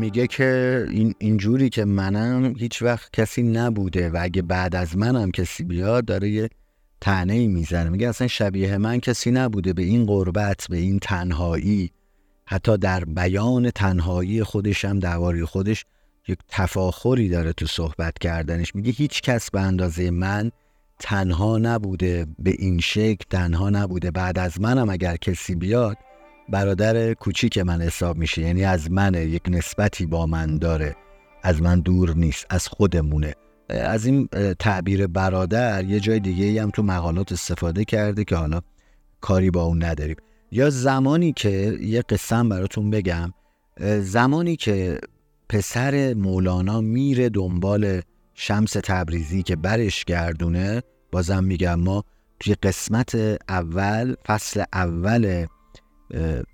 میگه 0.01 0.27
که 0.27 0.85
این 0.89 1.15
اینجوری 1.19 1.69
که 1.69 1.85
منم 1.85 2.53
هیچ 2.57 2.81
وقت 2.81 3.13
کسی 3.13 3.43
نبوده 3.43 4.09
و 4.09 4.17
اگه 4.21 4.41
بعد 4.41 4.75
از 4.75 4.97
منم 4.97 5.31
کسی 5.31 5.63
بیاد 5.63 6.05
داره 6.05 6.29
یه 6.29 6.49
تنه 7.01 7.47
می‌زنه. 7.47 7.89
میگه 7.89 8.09
اصلا 8.09 8.27
شبیه 8.27 8.77
من 8.77 8.99
کسی 8.99 9.31
نبوده 9.31 9.73
به 9.73 9.83
این 9.83 10.05
قربت 10.05 10.67
به 10.69 10.77
این 10.77 10.99
تنهایی. 10.99 11.91
حتی 12.45 12.77
در 12.77 13.05
بیان 13.05 13.69
تنهایی 13.69 14.43
خودش 14.43 14.85
هم 14.85 14.99
دواری 14.99 15.45
خودش 15.45 15.85
یک 16.27 16.39
تفاخری 16.47 17.29
داره 17.29 17.53
تو 17.53 17.65
صحبت 17.65 18.19
کردنش. 18.19 18.75
میگه 18.75 18.91
هیچ 18.91 19.21
کس 19.21 19.51
به 19.51 19.61
اندازه 19.61 20.11
من 20.11 20.51
تنها 20.99 21.57
نبوده 21.57 22.27
به 22.39 22.55
این 22.59 22.79
شکل 22.79 23.25
تنها 23.29 23.69
نبوده. 23.69 24.11
بعد 24.11 24.39
از 24.39 24.61
منم 24.61 24.89
اگر 24.89 25.15
کسی 25.15 25.55
بیاد 25.55 25.97
برادر 26.51 27.13
کوچیک 27.13 27.57
من 27.57 27.81
حساب 27.81 28.17
میشه 28.17 28.41
یعنی 28.41 28.63
از 28.63 28.91
من 28.91 29.13
یک 29.13 29.41
نسبتی 29.47 30.05
با 30.05 30.25
من 30.25 30.57
داره. 30.57 30.95
از 31.43 31.61
من 31.61 31.79
دور 31.79 32.15
نیست 32.15 32.45
از 32.49 32.67
خودمونه. 32.67 33.35
از 33.69 34.05
این 34.05 34.27
تعبیر 34.59 35.07
برادر 35.07 35.83
یه 35.83 35.99
جای 35.99 36.19
دیگه 36.19 36.61
هم 36.61 36.69
تو 36.69 36.83
مقالات 36.83 37.31
استفاده 37.31 37.85
کرده 37.85 38.23
که 38.23 38.35
حالا 38.35 38.61
کاری 39.21 39.51
با 39.51 39.63
اون 39.63 39.83
نداریم. 39.83 40.15
یا 40.51 40.69
زمانی 40.69 41.33
که 41.33 41.77
یه 41.81 42.01
قسم 42.01 42.49
براتون 42.49 42.89
بگم 42.89 43.33
زمانی 43.99 44.55
که 44.55 44.99
پسر 45.49 46.13
مولانا 46.13 46.81
میره 46.81 47.29
دنبال 47.29 48.01
شمس 48.33 48.71
تبریزی 48.71 49.43
که 49.43 49.55
برش 49.55 50.05
گردونه 50.05 50.83
بازم 51.11 51.43
میگم 51.43 51.79
ما 51.79 52.03
توی 52.39 52.55
قسمت 52.55 53.15
اول 53.49 54.15
فصل 54.25 54.63
اول 54.73 55.45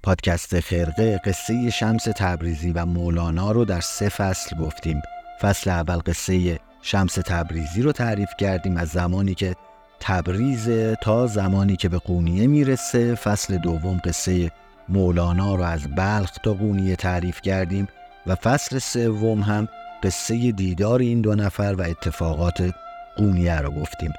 پادکست 0.04 0.60
خرقه 0.60 1.22
قصه 1.26 1.70
شمس 1.70 2.04
تبریزی 2.04 2.72
و 2.72 2.86
مولانا 2.86 3.52
رو 3.52 3.66
در 3.66 3.82
سه 3.82 4.10
فصل 4.10 4.58
گفتیم. 4.58 5.02
فصل 5.42 5.70
اول 5.70 5.98
قصه 5.98 6.60
شمس 6.82 7.14
تبریزی 7.14 7.82
رو 7.82 7.92
تعریف 7.92 8.30
کردیم 8.40 8.78
از 8.78 8.88
زمانی 8.88 9.34
که 9.34 9.56
تبریز 10.00 10.70
تا 11.02 11.28
زمانی 11.28 11.76
که 11.76 11.90
به 11.90 11.98
قونیه 11.98 12.48
می‌رسه. 12.48 13.16
فصل 13.16 13.58
دوم 13.58 14.02
قصه 14.04 14.52
مولانا 14.90 15.56
رو 15.56 15.64
از 15.64 15.88
بلخ 15.96 16.32
تا 16.44 16.54
قونیه 16.54 16.96
تعریف 16.96 17.42
کردیم 17.42 17.88
و 18.28 18.36
فصل 18.36 18.80
سوم 18.80 19.42
هم 19.42 19.68
قصه 20.04 20.52
دیدار 20.52 21.00
این 21.00 21.22
دو 21.22 21.36
نفر 21.36 21.76
و 21.78 21.82
اتفاقات 21.82 22.74
قونیه 23.16 23.58
رو 23.58 23.72
گفتیم. 23.72 24.14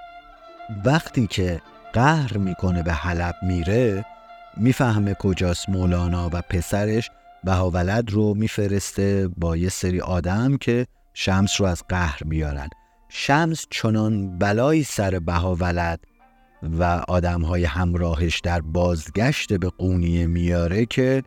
وقتی 0.85 1.27
که 1.27 1.61
قهر 1.93 2.37
می‌کنه 2.37 2.83
به 2.83 2.93
حلب 2.93 3.35
میره 3.43 4.05
می‌فهمه 4.59 5.15
کجاست 5.15 5.69
مولانا 5.69 6.31
و 6.33 6.43
پسرش. 6.43 7.11
بهاولد 7.45 8.11
رو 8.11 8.35
میفرسته 8.35 9.29
با 9.37 9.57
یه 9.57 9.69
سری 9.69 10.01
آدم 10.01 10.57
که 10.57 10.87
شمس 11.15 11.61
رو 11.61 11.67
از 11.67 11.83
قهر 11.89 12.21
بیارن. 12.27 12.69
شمس 13.09 13.67
چنان 13.71 14.39
بلایی 14.39 14.85
سر 14.85 15.19
بهاولد 15.19 16.01
و 16.63 16.83
آدم 17.09 17.43
های 17.43 17.65
همراهش 17.65 18.41
در 18.41 18.61
بازگشت 18.61 19.53
به 19.53 19.69
قونیه 19.69 20.27
میاره 20.27 20.87
که 20.87 21.23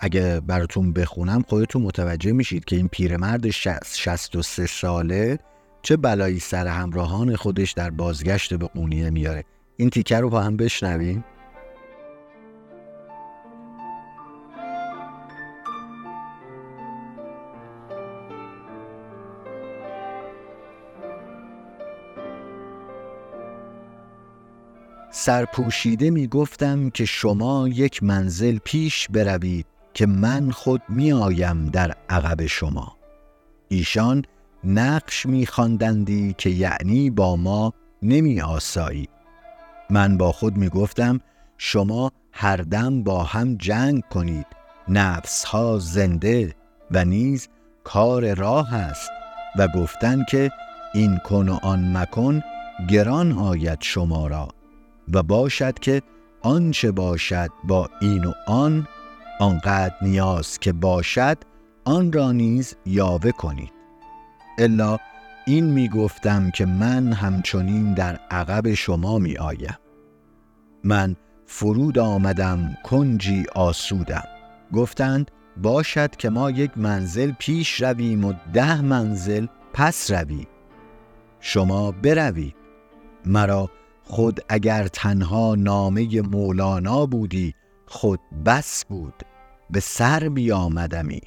اگه 0.00 0.40
براتون 0.40 0.92
بخونم 0.92 1.42
خودتون 1.48 1.82
متوجه 1.82 2.32
میشید 2.32 2.64
که 2.64 2.76
این 2.76 2.88
پیرمرد 2.88 3.50
63 3.50 4.66
ساله 4.66 5.38
چه 5.82 5.96
بلایی 5.96 6.38
سر 6.38 6.66
همراهان 6.66 7.36
خودش 7.36 7.72
در 7.72 7.90
بازگشت 7.90 8.54
به 8.54 8.66
قونیه 8.66 9.10
میاره. 9.10 9.44
این 9.76 9.90
تیکه 9.90 10.20
رو 10.20 10.30
با 10.30 10.42
هم 10.42 10.56
بشنویم. 10.56 11.24
سرپوشیده 25.24 26.10
می 26.10 26.26
گفتم 26.26 26.90
که 26.90 27.04
شما 27.04 27.68
یک 27.68 28.02
منزل 28.02 28.58
پیش 28.64 29.08
بروید 29.08 29.66
که 29.94 30.06
من 30.06 30.50
خود 30.50 30.82
می 30.88 31.12
آیم 31.12 31.66
در 31.66 31.96
عقب 32.08 32.46
شما. 32.46 32.96
ایشان 33.68 34.24
نقش 34.64 35.26
می 35.26 35.46
خواندندی 35.46 36.34
که 36.38 36.50
یعنی 36.50 37.10
با 37.10 37.36
ما 37.36 37.72
نمی 38.02 38.40
آسایی 38.40 39.08
من 39.90 40.16
با 40.16 40.32
خود 40.32 40.56
می 40.56 40.68
گفتم 40.68 41.20
شما 41.58 42.12
هر 42.32 42.56
دم 42.56 43.02
با 43.02 43.24
هم 43.24 43.56
جنگ 43.56 44.02
کنید. 44.10 44.46
نفس 44.88 45.44
ها 45.44 45.78
زنده 45.78 46.54
و 46.90 47.04
نیز 47.04 47.48
کار 47.84 48.34
راه 48.34 48.74
است. 48.74 49.10
و 49.58 49.68
گفتن 49.68 50.24
که 50.28 50.50
این 50.94 51.16
کن 51.16 51.48
و 51.48 51.58
آن 51.62 51.96
مکن 51.96 52.42
گران 52.88 53.32
آید 53.32 53.78
شما 53.80 54.26
را. 54.26 54.48
و 55.12 55.22
باشد 55.22 55.78
که 55.78 56.02
آنچه 56.42 56.90
باشد 56.90 57.50
با 57.64 57.90
این 58.00 58.24
و 58.24 58.32
آن 58.46 58.88
آنقدر 59.40 59.94
نیاز 60.02 60.58
که 60.58 60.72
باشد 60.72 61.38
آن 61.84 62.12
را 62.12 62.32
نیز 62.32 62.76
یاوه 62.86 63.30
کنید. 63.30 63.72
الا 64.58 64.98
این 65.46 65.64
می 65.64 65.88
گفتم 65.88 66.50
که 66.50 66.66
من 66.66 67.12
همچنین 67.12 67.94
در 67.94 68.20
عقب 68.30 68.74
شما 68.74 69.18
می 69.18 69.38
آیم 69.38 69.76
من 70.84 71.16
فرود 71.46 71.98
آمدم 71.98 72.76
کنجی 72.84 73.44
آسودم. 73.54 74.24
گفتند 74.72 75.30
باشد 75.56 76.16
که 76.16 76.30
ما 76.30 76.50
یک 76.50 76.70
منزل 76.76 77.32
پیش 77.38 77.82
رویم 77.82 78.24
و 78.24 78.32
ده 78.52 78.82
منزل 78.82 79.46
پس 79.72 80.10
رویم. 80.10 80.46
شما 81.40 81.92
بروید. 81.92 82.56
مرا 83.26 83.70
خود 84.12 84.40
اگر 84.48 84.88
تنها 84.88 85.54
نامه 85.54 86.20
مولانا 86.20 87.06
بودی 87.06 87.54
خود 87.86 88.20
بس 88.46 88.84
بود 88.84 89.14
به 89.70 89.80
سر 89.80 90.28
بیامدمی. 90.28 91.20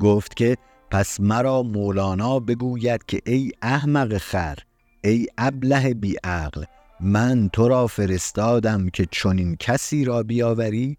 گفت 0.00 0.36
که 0.36 0.56
پس 0.90 1.20
مرا 1.20 1.62
مولانا 1.62 2.40
بگوید 2.40 3.04
که 3.06 3.20
ای 3.26 3.50
احمق 3.62 4.18
خر 4.18 4.58
ای 5.04 5.26
ابله 5.38 5.94
بیعقل 5.94 6.64
من 7.00 7.48
تو 7.52 7.68
را 7.68 7.86
فرستادم 7.86 8.88
که 8.88 9.06
چنین 9.10 9.56
کسی 9.56 10.04
را 10.04 10.22
بیاوری 10.22 10.98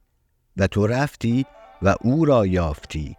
و 0.58 0.68
تو 0.68 0.88
رفتی 0.88 1.46
و 1.82 1.96
او 2.02 2.26
را 2.26 2.46
یافتی. 2.46 3.16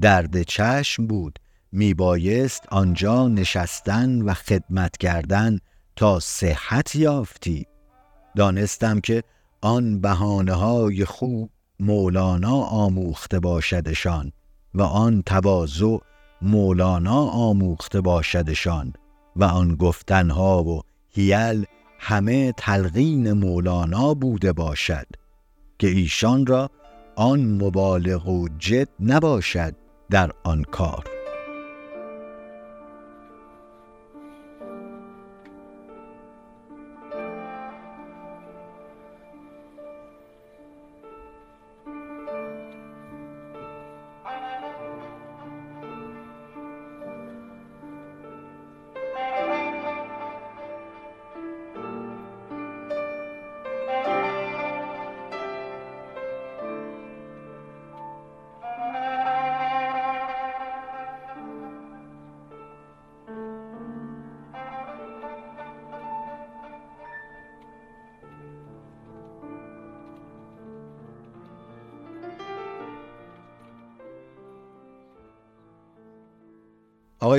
درد 0.00 0.42
چشم 0.42 1.06
بود 1.06 1.38
میبایست 1.72 2.62
آنجا 2.70 3.28
نشستن 3.28 4.22
و 4.22 4.34
خدمت 4.34 4.96
کردن 4.96 5.58
تا 5.98 6.20
صحت 6.20 6.96
یافتی. 6.96 7.66
دانستم 8.36 9.00
که 9.00 9.22
آن 9.60 10.00
بهانه 10.00 10.52
های 10.52 11.04
خوب 11.04 11.50
مولانا 11.80 12.56
آموخته 12.62 13.40
باشدشان 13.40 14.32
و 14.74 14.82
آن 14.82 15.22
تواضع 15.22 15.96
مولانا 16.42 17.24
آموخته 17.26 18.00
باشدشان 18.00 18.92
و 19.36 19.44
آن 19.44 19.74
گفتنها 19.74 20.64
و 20.64 20.82
هیل 21.08 21.66
همه 21.98 22.52
تلقین 22.52 23.32
مولانا 23.32 24.14
بوده 24.14 24.52
باشد 24.52 25.06
که 25.78 25.86
ایشان 25.86 26.46
را 26.46 26.70
آن 27.16 27.40
مبالغ 27.40 28.28
و 28.28 28.48
جد 28.58 28.88
نباشد 29.00 29.74
در 30.10 30.30
آن 30.44 30.62
کار. 30.62 31.17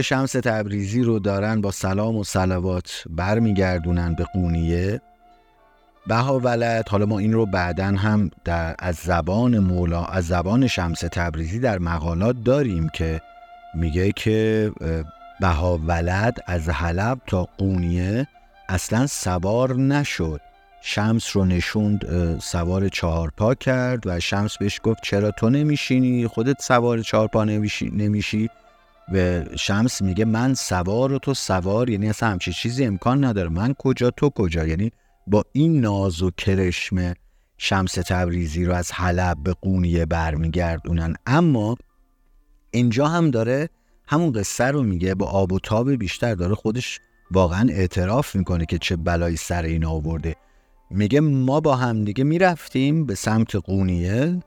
شمس 0.01 0.31
تبریزی 0.31 1.03
رو 1.03 1.19
دارن 1.19 1.61
با 1.61 1.71
سلام 1.71 2.15
و 2.15 2.23
سلوات 2.23 3.03
برمیگردونن 3.09 4.13
به 4.15 4.23
قونیه. 4.23 5.01
بها 6.07 6.39
ولد 6.39 6.89
حالا 6.89 7.05
ما 7.05 7.19
این 7.19 7.33
رو 7.33 7.45
بعدا 7.45 7.85
هم 7.85 8.31
در 8.45 8.75
از 8.79 8.95
زبان 8.95 9.59
مولا 9.59 10.05
از 10.05 10.27
زبان 10.27 10.67
شمس 10.67 10.99
تبریزی 10.99 11.59
در 11.59 11.79
مقالات 11.79 12.35
داریم 12.43 12.89
که 12.89 13.21
میگه 13.75 14.11
که 14.11 14.71
بها 15.41 15.77
ولد 15.77 16.37
از 16.47 16.69
حلب 16.69 17.21
تا 17.27 17.47
قونیه 17.57 18.27
اصلا 18.69 19.07
سوار 19.07 19.75
نشد. 19.75 20.41
شمس 20.81 21.35
رو 21.35 21.45
نشوند 21.45 22.05
سوار 22.41 22.89
چهارپا 22.89 23.55
کرد 23.55 24.07
و 24.07 24.19
شمس 24.19 24.57
بهش 24.57 24.81
گفت 24.83 25.03
چرا 25.03 25.31
تو 25.31 25.49
نمیشینی؟ 25.49 26.27
خودت 26.27 26.61
سوار 26.61 27.01
چهارپا 27.01 27.43
نمیشی, 27.43 27.89
نمیشی؟ 27.89 28.49
و 29.14 29.43
شمس 29.55 30.01
میگه 30.01 30.26
من 30.26 30.53
سوار 30.53 31.14
و 31.14 31.20
تو 31.20 31.34
سوار 31.34 31.89
یعنی 31.89 32.10
اصلا 32.10 32.30
همچی 32.30 32.53
چیزی 32.53 32.86
امکان 32.86 33.24
نداره. 33.24 33.49
من 33.49 33.74
کجا 33.74 34.10
تو 34.12 34.30
کجا؟ 34.30 34.66
یعنی 34.66 34.91
با 35.28 35.43
این 35.51 35.82
ناز 35.82 36.22
و 36.22 36.32
کرشم 36.32 37.14
شمس 37.57 37.91
تبریزی 37.91 38.66
رو 38.66 38.74
از 38.74 38.91
حلب 38.91 39.43
به 39.43 39.53
قونیه 39.53 40.05
برمیگردونن. 40.05 41.16
اما 41.26 41.78
اینجا 42.72 43.07
هم 43.07 43.32
داره 43.32 43.70
همون 44.07 44.32
قصه 44.32 44.64
رو 44.64 44.84
میگه 44.84 45.16
با 45.16 45.26
آب 45.26 45.53
و 45.53 45.60
تاب 45.60 45.91
بیشتر 45.91 46.36
داره 46.36 46.55
خودش 46.55 46.99
واقعا 47.32 47.70
اعتراف 47.70 48.36
می‌کنه 48.36 48.66
که 48.66 48.78
چه 48.78 48.95
بلایی 48.95 49.38
سر 49.38 49.64
این 49.64 49.86
آورده. 49.86 50.36
میگه 50.89 51.20
ما 51.20 51.60
با 51.60 51.76
هم 51.76 52.03
دیگه 52.03 52.24
می‌رفتیم 52.24 53.05
به 53.05 53.16
سمت 53.16 53.55
قونیه 53.55 54.39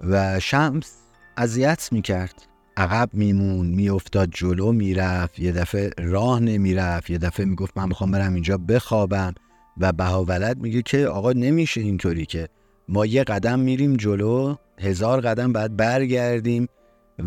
و 0.00 0.40
شمس 0.40 0.92
اذیت 1.36 1.88
می‌کرد. 1.92 2.46
عقب 2.76 3.10
میمون 3.12 3.66
میافتاد 3.66 4.28
جلو 4.34 4.72
می‌رفت 4.72 5.38
یه 5.38 5.52
دفعه 5.52 5.90
راه 5.98 6.40
نمی‌رفت 6.40 7.10
یه 7.10 7.18
دفعه 7.18 7.46
می‌گفت 7.46 7.78
من 7.78 7.88
می‌خوام 7.88 8.10
برم 8.10 8.34
اینجا 8.34 8.58
بخوابم 8.58 9.34
و 9.78 9.92
بهاولد 9.92 10.58
میگه 10.58 10.82
که 10.82 11.06
آقا 11.06 11.32
نمیشه 11.32 11.80
اینطوری 11.80 12.26
که 12.26 12.48
ما 12.88 13.06
یه 13.06 13.24
قدم 13.24 13.58
میریم 13.58 13.96
جلو 13.96 14.54
هزار 14.80 15.20
قدم 15.20 15.52
بعد 15.52 15.76
برگردیم 15.76 16.68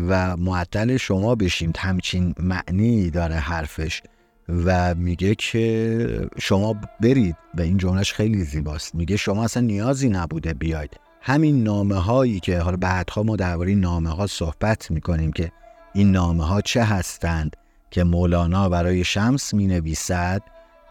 و 0.08 0.36
معطل 0.36 0.96
شما 0.96 1.34
بشیم. 1.34 1.72
همچین 1.78 2.34
معنی 2.38 3.10
داره 3.10 3.34
حرفش 3.34 4.02
و 4.48 4.94
میگه 4.94 5.34
که 5.34 6.28
شما 6.38 6.76
برید. 7.00 7.36
و 7.54 7.60
این 7.60 7.76
جملهش 7.76 8.12
خیلی 8.12 8.44
زیباست. 8.44 8.94
میگه 8.94 9.16
شما 9.16 9.44
اصلا 9.44 9.62
نیازی 9.62 10.08
نبوده 10.08 10.54
بیاید. 10.54 10.90
همین 11.22 11.62
نامه 11.62 11.94
هایی 11.94 12.40
که 12.40 12.58
حالا 12.58 12.76
بعدها 12.76 13.22
ما 13.22 13.36
درباره 13.36 13.74
نامه 13.74 14.10
ها 14.10 14.26
صحبت 14.26 14.90
می‌کنیم 14.90 15.32
که 15.32 15.52
این 15.94 16.12
نامه 16.12 16.44
ها 16.44 16.60
چه 16.60 16.84
هستند 16.84 17.56
که 17.90 18.04
مولانا 18.04 18.68
برای 18.68 19.04
شمس 19.04 19.54
می 19.54 19.66
نویسد 19.66 20.42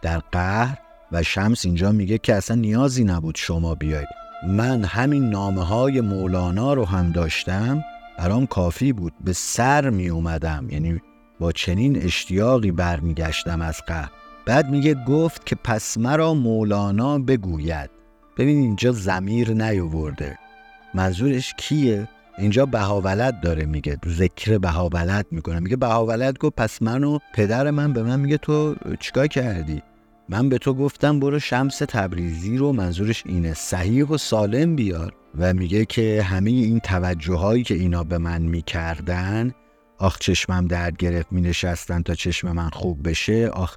در 0.01 0.19
قهر 0.19 0.77
و 1.11 1.23
شمس 1.23 1.65
اینجا 1.65 1.91
میگه 1.91 2.17
که 2.17 2.35
اصلا 2.35 2.57
نیازی 2.57 3.03
نبود 3.03 3.35
شما 3.35 3.75
بیاید 3.75 4.07
من 4.47 4.83
همین 4.83 5.29
نامه 5.29 5.63
های 5.63 6.01
مولانا 6.01 6.73
رو 6.73 6.85
هم 6.85 7.11
داشتم 7.11 7.83
برام 8.17 8.47
کافی 8.47 8.93
بود. 8.93 9.13
به 9.25 9.33
سر 9.33 9.89
می 9.89 10.09
اومدم 10.09 10.67
یعنی 10.69 11.01
با 11.39 11.51
چنین 11.51 12.01
اشتیاقی 12.01 12.71
برمیگشتم 12.71 13.61
از 13.61 13.81
قهر. 13.87 14.11
بعد 14.45 14.69
میگه 14.69 14.93
گفت 14.93 15.45
که 15.45 15.55
پس 15.55 15.97
مرا 15.97 16.33
مولانا 16.33 17.19
بگوید. 17.19 17.98
ببین 18.39 18.59
اینجا 18.59 18.91
زمیر 18.91 19.53
نیاورده. 19.53 20.37
منظورش 20.93 21.53
کیه؟ 21.57 22.07
اینجا 22.37 22.65
بهاولد 22.65 23.41
داره 23.41 23.65
میگه 23.65 23.97
ذکر 24.07 24.57
بهاولد 24.57 25.25
می‌کنه. 25.31 25.59
میگه 25.59 25.75
بهاولد 25.75 26.37
گفت 26.37 26.55
پس 26.55 26.81
منو 26.81 27.19
پدر 27.33 27.71
من 27.71 27.93
به 27.93 28.03
من 28.03 28.19
میگه 28.19 28.37
تو 28.37 28.75
چیکار 28.99 29.27
کردی؟ 29.27 29.81
من 30.29 30.49
به 30.49 30.57
تو 30.57 30.73
گفتم 30.73 31.19
برو 31.19 31.39
شمس 31.39 31.77
تبریزی 31.77 32.57
رو 32.57 32.71
منظورش 32.71 33.23
اینه 33.25 33.53
صحیح 33.53 34.05
و 34.05 34.17
سالم 34.17 34.75
بیار. 34.75 35.13
و 35.37 35.53
میگه 35.53 35.85
که 35.85 36.23
همه 36.23 36.49
این 36.49 36.79
توجه 36.79 37.35
هایی 37.35 37.63
که 37.63 37.73
اینا 37.73 38.03
به 38.03 38.17
من 38.17 38.41
می‌کردن 38.41 39.53
آخ 39.97 40.19
چشمم 40.19 40.67
درد 40.67 40.97
گرفت 40.97 41.31
می 41.31 41.41
نشستن 41.41 42.01
تا 42.01 42.15
چشم 42.15 42.51
من 42.51 42.69
خوب 42.69 43.09
بشه. 43.09 43.47
آخ 43.47 43.75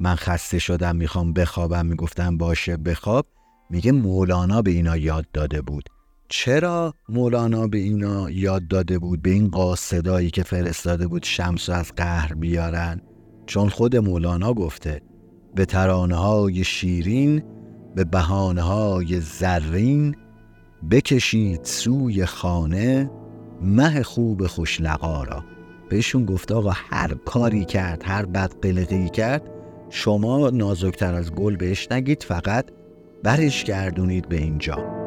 من 0.00 0.14
خسته 0.14 0.58
شدم 0.58 0.96
می‌خوام 0.96 1.32
بخوابم. 1.32 1.86
می‌گفتم 1.86 2.36
باشه 2.36 2.76
بخواب. 2.76 3.26
میگه 3.70 3.92
مولانا 3.92 4.62
به 4.62 4.70
اینا 4.70 4.96
یاد 4.96 5.26
داده 5.32 5.62
بود. 5.62 5.84
چرا 6.28 6.94
مولانا 7.08 7.66
به 7.66 7.78
اینا 7.78 8.30
یاد 8.30 8.68
داده 8.68 8.98
بود؟ 8.98 9.22
به 9.22 9.30
این 9.30 9.48
قاصدایی 9.48 10.30
که 10.30 10.42
فرستاده 10.42 11.06
بود 11.06 11.22
شمس 11.22 11.68
از 11.68 11.92
قهر 11.96 12.34
بیارن. 12.34 13.00
چون 13.46 13.68
خود 13.68 13.96
مولانا 13.96 14.54
گفته 14.54 15.02
به 15.54 15.64
ترانه 15.64 16.16
های 16.16 16.64
شیرین 16.64 17.42
به 17.94 18.04
بهانه 18.04 18.62
های 18.62 19.20
زرین 19.20 20.16
بکشید 20.90 21.64
سوی 21.64 22.26
خانه 22.26 23.10
مه 23.62 24.02
خوب 24.02 24.46
خوشلقا 24.46 25.22
را. 25.22 25.44
بهشون 25.88 26.24
گفته 26.24 26.54
آقا 26.54 26.72
هر 26.74 27.14
کاری 27.14 27.64
کرد 27.64 28.02
هر 28.04 28.26
بد 28.26 28.52
قلقی 28.62 29.08
کرد 29.08 29.42
شما 29.90 30.50
نازکتر 30.50 31.14
از 31.14 31.32
گل 31.32 31.56
بهش 31.56 31.88
نگید 31.90 32.22
فقط 32.22 32.70
برش 33.22 33.64
گردونید 33.64 34.28
به 34.28 34.36
اینجا. 34.36 35.01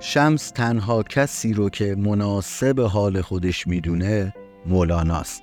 شمس 0.00 0.50
تنها 0.50 1.02
کسی 1.02 1.52
رو 1.52 1.70
که 1.70 1.94
مناسب 1.94 2.80
حال 2.80 3.20
خودش 3.20 3.66
می‌دونه 3.66 4.34
مولاناست. 4.66 5.42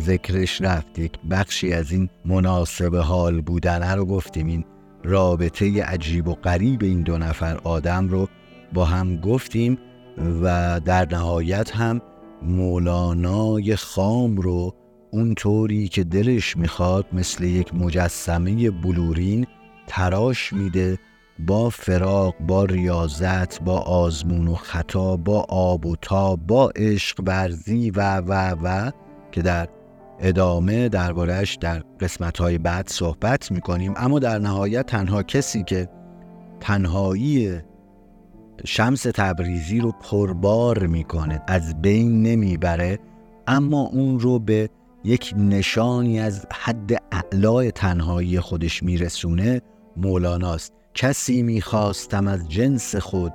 ذکرش 0.00 0.60
رفت 0.60 0.98
یک 0.98 1.12
بخشی 1.30 1.72
از 1.72 1.92
این 1.92 2.08
مناسب 2.24 2.96
حال 2.96 3.40
بودنه 3.40 3.94
رو 3.94 4.04
گفتیم. 4.04 4.46
این 4.46 4.64
رابطه 5.04 5.82
عجیب 5.82 6.28
و 6.28 6.34
غریب 6.34 6.82
این 6.82 7.02
دو 7.02 7.18
نفر 7.18 7.56
آدم 7.64 8.08
رو 8.08 8.28
با 8.72 8.84
هم 8.84 9.16
گفتیم 9.16 9.78
و 10.42 10.80
در 10.84 11.08
نهایت 11.12 11.76
هم 11.76 12.00
مولانای 12.42 13.76
خام 13.76 14.36
رو 14.36 14.74
اونطوری 15.10 15.88
که 15.88 16.04
دلش 16.04 16.56
می‌خواد 16.56 17.06
مثل 17.12 17.44
یک 17.44 17.74
مجسمه 17.74 18.70
بلورین 18.70 19.46
تراش 19.86 20.52
میده 20.52 20.98
با 21.38 21.70
فراق 21.70 22.34
با 22.38 22.64
ریاضت 22.64 23.62
با 23.62 23.78
آزمون 23.78 24.48
و 24.48 24.54
خطا 24.54 25.16
با 25.16 25.46
آب 25.48 25.86
و 25.86 25.96
تاب 26.02 26.46
با 26.46 26.72
عشق 26.76 27.22
ورزی 27.26 27.90
و 27.90 28.16
و 28.16 28.54
و 28.62 28.90
که 29.32 29.42
در 29.42 29.68
ادامه 30.20 30.88
دربارهش 30.88 31.58
در 31.60 31.82
قسمت 32.00 32.38
های 32.38 32.58
بعد 32.58 32.88
صحبت 32.88 33.50
می‌کنیم. 33.50 33.94
اما 33.96 34.18
در 34.18 34.38
نهایت 34.38 34.86
تنها 34.86 35.22
کسی 35.22 35.64
که 35.64 35.88
تنهایی 36.60 37.58
شمس 38.64 39.02
تبریزی 39.02 39.80
رو 39.80 39.92
پربار 39.92 40.86
می‌کنه 40.86 41.42
از 41.46 41.82
بین 41.82 42.22
نمی‌بره 42.22 42.98
اما 43.46 43.80
اون 43.80 44.20
رو 44.20 44.38
به 44.38 44.68
یک 45.04 45.34
نشانی 45.38 46.20
از 46.20 46.46
حد 46.52 47.02
اعلای 47.12 47.72
تنهایی 47.72 48.40
خودش 48.40 48.82
میرسونه 48.82 49.60
مولاناست 49.96 50.75
کسی 50.96 51.42
می‌خواستم 51.42 52.26
از 52.26 52.48
جنس 52.48 52.96
خود 52.96 53.32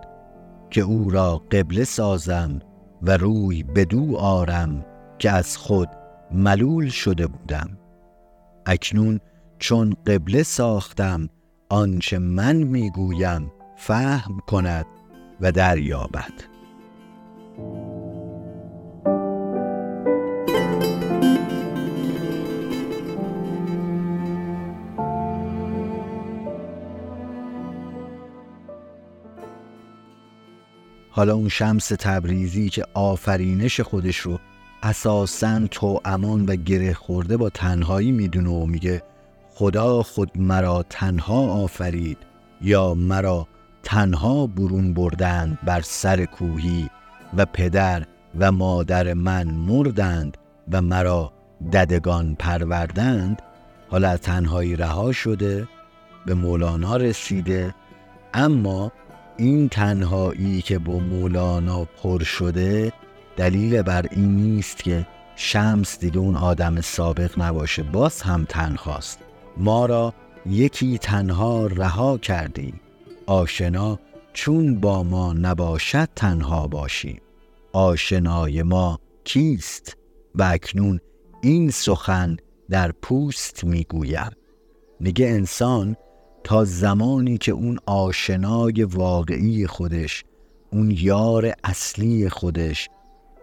که 0.69 0.81
او 0.81 1.09
را 1.09 1.37
قبله 1.37 1.83
سازم 1.83 2.59
و 3.01 3.17
روی 3.17 3.63
بدو 3.63 4.17
آرم 4.17 4.85
که 5.19 5.31
از 5.31 5.57
خود 5.57 5.89
ملول 6.31 6.89
شده 6.89 7.27
بودم. 7.27 7.77
اکنون 8.65 9.19
چون 9.59 9.93
قبله 10.07 10.43
ساختم 10.43 11.29
آنچه 11.69 12.19
من 12.19 12.55
می‌گویم 12.55 13.51
فهم 13.77 14.39
کند 14.47 14.85
و 15.41 15.51
دریابد. 15.51 16.33
حالا 31.11 31.33
اون 31.33 31.49
شمس 31.49 31.87
تبریزی 31.87 32.69
که 32.69 32.85
آفرینش 32.93 33.81
خودش 33.81 34.17
رو 34.17 34.39
اساسا 34.83 35.67
تو 35.71 36.01
امان 36.05 36.45
و 36.45 36.55
گره 36.55 36.93
خورده 36.93 37.37
با 37.37 37.49
تنهایی 37.49 38.11
می‌دونه 38.11 38.49
و 38.49 38.65
میگه 38.65 39.03
خدا 39.53 40.03
خود 40.03 40.31
مرا 40.35 40.85
تنها 40.89 41.63
آفرید 41.63 42.17
یا 42.61 42.93
مرا 42.93 43.47
تنها 43.83 44.47
برون 44.47 44.93
بردند 44.93 45.57
بر 45.63 45.81
سر 45.81 46.25
کوهی 46.25 46.89
و 47.37 47.45
پدر 47.45 48.05
و 48.39 48.51
مادر 48.51 49.13
من 49.13 49.47
مردند 49.47 50.37
و 50.71 50.81
مرا 50.81 51.31
ددگان 51.73 52.35
پروردند 52.35 53.41
حالا 53.89 54.17
تنهایی 54.17 54.75
رها 54.75 55.11
شده 55.11 55.67
به 56.25 56.33
مولانا 56.33 56.97
رسیده 56.97 57.75
اما 58.33 58.91
این 59.37 59.69
تنهایی 59.69 60.61
که 60.61 60.79
با 60.79 60.99
مولانا 60.99 61.85
پر 61.85 62.23
شده 62.23 62.93
دلیل 63.37 63.81
بر 63.81 64.05
این 64.11 64.35
نیست 64.35 64.83
که 64.83 65.07
شمس 65.35 65.99
دیگه 65.99 66.17
اون 66.17 66.35
آدم 66.35 66.81
سابق 66.81 67.39
نباشه 67.39 67.83
باز 67.83 68.21
هم 68.21 68.45
تنهاست. 68.49 69.19
ما 69.57 69.85
را 69.85 70.13
یکی 70.45 70.97
تنها 70.97 71.67
رها 71.67 72.17
کردی. 72.17 72.73
آشنا 73.25 73.99
چون 74.33 74.79
با 74.79 75.03
ما 75.03 75.33
نباشد 75.33 76.09
تنها 76.15 76.67
باشیم 76.67 77.21
آشنای 77.73 78.63
ما 78.63 78.99
کیست؟ 79.23 79.97
و 80.35 80.43
اکنون 80.43 80.99
این 81.41 81.69
سخن 81.69 82.37
در 82.69 82.91
پوست 82.91 83.63
می‌گویم. 83.63 84.31
میگه 84.99 85.27
انسان 85.27 85.95
تا 86.43 86.65
زمانی 86.65 87.37
که 87.37 87.51
اون 87.51 87.79
آشنای 87.85 88.83
واقعی 88.83 89.67
خودش 89.67 90.23
اون 90.71 90.91
یار 90.91 91.53
اصلی 91.63 92.29
خودش 92.29 92.89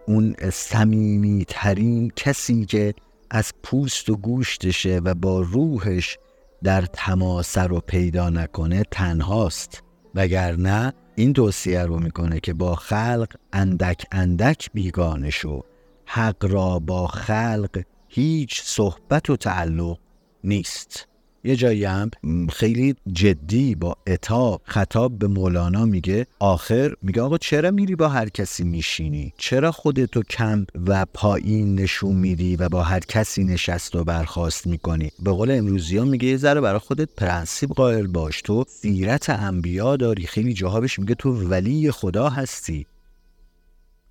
اون 0.07 0.35
سمیمی 0.53 1.45
ترین 1.47 2.11
کسی 2.15 2.65
که 2.65 2.93
از 3.31 3.53
پوست 3.63 4.09
و 4.09 4.15
گوشتشه 4.15 5.01
و 5.03 5.13
با 5.13 5.41
روحش 5.41 6.17
در 6.63 6.81
تماس 6.81 7.57
رو 7.57 7.79
پیدا 7.79 8.29
نکنه 8.29 8.83
تنهاست. 8.91 9.83
وگرنه 10.15 10.93
این 11.15 11.33
توصیه 11.33 11.83
رو 11.83 11.99
می‌کنه 11.99 12.39
که 12.39 12.53
با 12.53 12.75
خلق 12.75 13.35
اندک 13.53 14.05
اندک 14.11 14.69
بیگانه 14.73 15.29
شو. 15.29 15.61
حق 16.05 16.45
را 16.45 16.79
با 16.79 17.07
خلق 17.07 17.83
هیچ 18.07 18.61
صحبت 18.61 19.29
و 19.29 19.37
تعلق 19.37 19.97
نیست. 20.43 21.08
یه 21.43 21.55
جایی 21.55 21.85
هم 21.85 22.11
خیلی 22.51 22.95
جدی 23.13 23.75
با 23.75 23.97
اتاب 24.07 24.61
خطاب 24.65 25.19
به 25.19 25.27
مولانا 25.27 25.85
میگه 25.85 26.27
آخر 26.39 26.93
میگه 27.01 27.21
آقا 27.21 27.37
چرا 27.37 27.71
میری 27.71 27.95
با 27.95 28.07
هر 28.07 28.29
کسی 28.29 28.63
میشینی؟ 28.63 29.33
چرا 29.37 29.71
خودتو 29.71 30.21
کم 30.23 30.65
و 30.87 31.05
پایین 31.13 31.75
نشون 31.75 32.15
میدی 32.15 32.55
و 32.55 32.69
با 32.69 32.83
هر 32.83 32.99
کسی 32.99 33.43
نشست 33.43 33.95
و 33.95 34.03
برخواست 34.03 34.67
می‌کنی؟ 34.67 35.11
به 35.19 35.31
قول 35.31 35.51
امروزی 35.51 35.97
ها 35.97 36.05
میگه 36.05 36.27
یه 36.27 36.37
ذره 36.37 36.61
برای 36.61 36.79
خودت 36.79 37.09
پرنسیب 37.17 37.69
قائل 37.69 38.07
باش. 38.07 38.41
تو 38.41 38.65
سیرت 38.67 39.29
انبیا 39.29 39.95
داری. 39.95 40.27
خیلی 40.27 40.53
جاها 40.53 40.79
میگه 40.97 41.15
تو 41.15 41.49
ولی 41.49 41.91
خدا 41.91 42.29
هستی. 42.29 42.85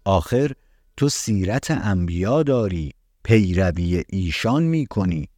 آخر 0.04 0.52
تو 0.96 1.08
سیرت 1.08 1.70
انبیا 1.70 2.42
داری. 2.42 2.92
پیروی 3.24 4.02
ایشان 4.08 4.62
می‌کنی. 4.62 5.28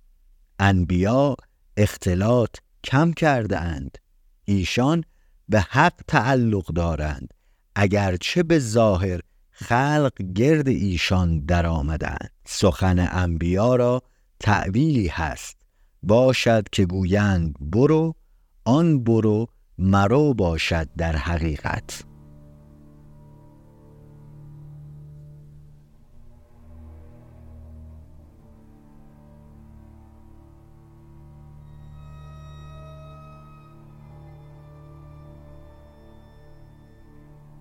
انبیا 0.58 1.36
اختلاط 1.76 2.56
کم 2.84 3.12
کرده 3.12 3.60
اند. 3.60 3.98
ایشان 4.44 5.04
به 5.48 5.60
حق 5.60 5.94
تعلق 6.08 6.66
دارند. 6.66 7.34
اگرچه 7.76 8.42
به 8.42 8.58
ظاهر 8.58 9.20
خلق 9.50 10.12
گرد 10.34 10.68
ایشان 10.68 11.40
در 11.40 11.66
آمدند 11.66 12.30
سخن 12.46 13.08
انبیا 13.10 13.76
را 13.76 14.02
تعویلی 14.40 15.08
هست. 15.08 15.56
باشد 16.02 16.68
که 16.72 16.86
گویند 16.86 17.54
برو 17.60 18.14
آن 18.64 19.04
برو 19.04 19.46
مرو 19.78 20.34
باشد 20.34 20.88
در 20.98 21.16
حقیقت. 21.16 22.09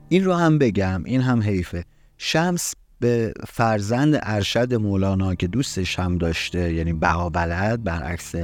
این 0.09 0.25
رو 0.25 0.33
هم 0.33 0.57
بگم 0.57 1.03
این 1.05 1.21
هم 1.21 1.41
حیفه. 1.41 1.85
شمس 2.17 2.73
به 2.99 3.33
فرزند 3.47 4.19
ارشد 4.21 4.73
مولانا 4.73 5.35
که 5.35 5.47
دوستش 5.47 5.99
هم 5.99 6.17
داشته 6.17 6.73
یعنی 6.73 6.93
بها 6.93 7.29
بلد 7.29 7.83
برعکس 7.83 8.35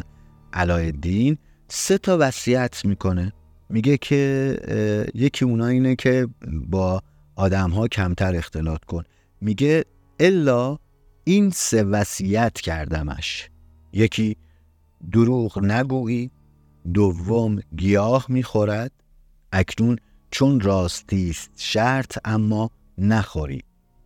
علایالدین 0.53 1.37
سه 1.67 1.97
تا 1.97 2.17
وصیت 2.19 2.85
می‌کنه. 2.85 3.33
میگه 3.69 3.97
که 3.97 5.09
یکی 5.15 5.45
اونا 5.45 5.67
اینه 5.67 5.95
که 5.95 6.27
با 6.67 7.01
آدم 7.35 7.69
ها 7.69 7.87
کمتر 7.87 8.35
اختلاط 8.35 8.85
کن. 8.85 9.03
میگه 9.41 9.85
الا 10.19 10.77
این 11.23 11.49
سه 11.49 11.83
وصیت 11.83 12.53
کردمش. 12.53 13.49
یکی 13.93 14.37
دروغ 15.11 15.63
نگویی 15.63 16.31
دوم 16.93 17.59
گیاه 17.75 18.25
می‌خورد. 18.29 18.91
اکنون 19.51 19.97
چون 20.35 20.59
راستی 20.59 21.29
است 21.29 21.51
شرط 21.57 22.17
اما 22.25 22.71
نخوری. 22.97 23.61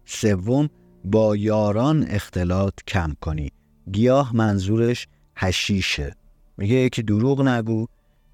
سوم 0.06 0.70
با 1.06 1.36
یاران 1.36 2.06
اختلاط 2.10 2.74
کم 2.88 3.16
کنی. 3.22 3.52
گیاه 3.92 4.36
منظورش 4.36 5.08
هشیشه 5.36 6.16
میگه 6.58 6.76
یکی 6.76 7.04
دروغ 7.04 7.42
نگو 7.42 7.86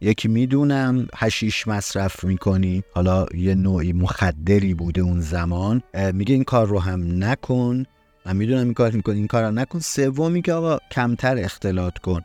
یکی 0.02 0.28
می‌دونم 0.28 1.08
هشیش 1.16 1.68
مصرف 1.68 2.24
می‌کنی. 2.24 2.84
حالا 2.94 3.26
یه 3.34 3.56
نوعی 3.56 3.94
مخدری 3.94 4.74
بوده 4.74 5.02
اون 5.02 5.22
زمان. 5.22 5.82
میگه 6.14 6.34
این 6.34 6.44
کار 6.44 6.68
رو 6.68 6.80
هم 6.80 7.24
نکن. 7.24 7.86
من 8.26 8.36
می‌دونم 8.36 8.64
این 8.64 8.74
کار 8.74 8.92
می‌کنی 8.92 9.18
این 9.18 9.28
کار 9.28 9.44
رو 9.44 9.52
نکن. 9.52 9.80
سومی 9.80 10.42
که 10.42 10.54
آقا 10.54 10.78
کمتر 10.92 11.38
اختلاط 11.38 11.98
کن 11.98 12.22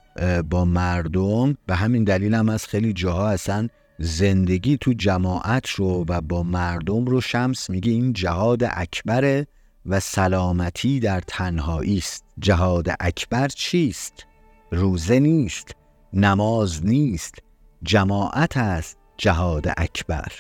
با 0.51 0.65
مردم. 0.65 1.57
به 1.67 1.75
همین 1.75 2.05
دلیل 2.05 2.35
هم 2.35 2.49
از 2.49 2.67
خیلی 2.67 2.93
جاها 2.93 3.29
اصلا 3.29 3.69
زندگی 4.03 4.77
تو 4.77 4.93
جماعت 4.93 5.69
رو 5.69 6.05
و 6.09 6.21
با 6.21 6.43
مردم 6.43 7.05
رو 7.05 7.21
شمس 7.21 7.71
میگه 7.71 7.93
این 7.93 8.13
جهاد 8.13 8.63
اکبره 8.71 9.47
و 9.87 10.01
سلامتی 10.01 11.01
در 11.01 11.21
تنهایی 11.21 11.99
است. 11.99 12.25
جهاد 12.39 12.87
اکبر 13.01 13.49
چیست؟ 13.49 14.27
روزه 14.71 15.21
نیست 15.21 15.75
نماز 16.13 16.87
نیست 16.87 17.35
جماعت 17.83 18.57
است 18.57 18.99
جهاد 19.17 19.67
اکبر. 19.77 20.33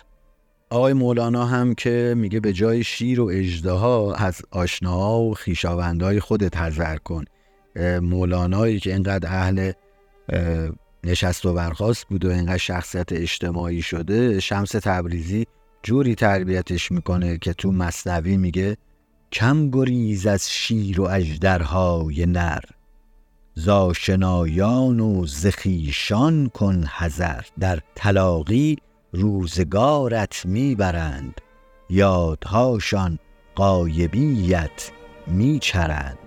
آقای 0.70 0.92
مولانا 0.92 1.46
هم 1.46 1.74
که 1.74 2.14
میگه 2.16 2.40
به 2.40 2.52
جای 2.52 2.84
شیر 2.84 3.20
و 3.20 3.28
اجدها 3.32 4.14
از 4.14 4.42
آشناها 4.50 5.20
و 5.20 5.34
خیشاوندهای 5.34 6.20
خودت 6.20 6.56
حذر 6.56 6.96
کن. 6.96 7.24
مولانایی 8.02 8.80
که 8.80 8.92
اینقدر 8.92 9.28
اهل 9.28 9.72
نشست 11.04 11.46
و 11.46 11.54
برخواست 11.54 12.06
بود 12.08 12.24
و 12.24 12.30
اینقدر 12.30 12.56
شخصیت 12.56 13.12
اجتماعی 13.12 13.82
شده 13.82 14.40
شمس 14.40 14.70
تبریزی 14.70 15.46
جوری 15.82 16.14
تربیتش 16.14 16.92
می‌کنه 16.92 17.38
که 17.38 17.52
تو 17.52 17.72
مصنوی 17.72 18.36
میگه 18.36 18.76
کم 19.32 19.70
گریز 19.70 20.26
از 20.26 20.50
شیر 20.50 21.00
و 21.00 21.04
اجدرهای 21.04 22.26
نر 22.26 22.60
زاشنایان 23.54 25.00
و 25.00 25.26
زخیشان 25.26 26.48
کن 26.48 26.84
حذر 26.84 27.42
در 27.58 27.80
تلاقی 27.94 28.76
روزگارت 29.12 30.46
می‌برند 30.46 31.40
یادهاشان 31.90 33.18
قایبیت 33.54 34.90
میچرند. 35.26 36.19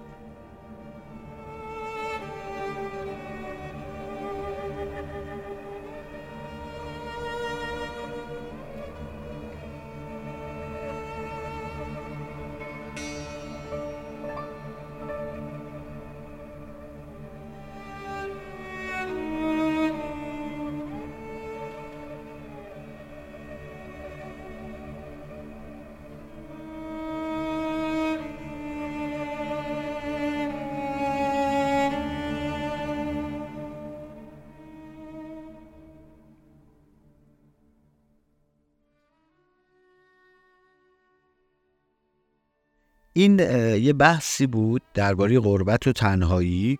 این 43.14 43.40
یه 43.80 43.94
بحثی 43.94 44.48
بود 44.48 44.82
درباره 44.94 45.40
غربت 45.40 45.88
و 45.88 45.92
تنهایی. 45.92 46.80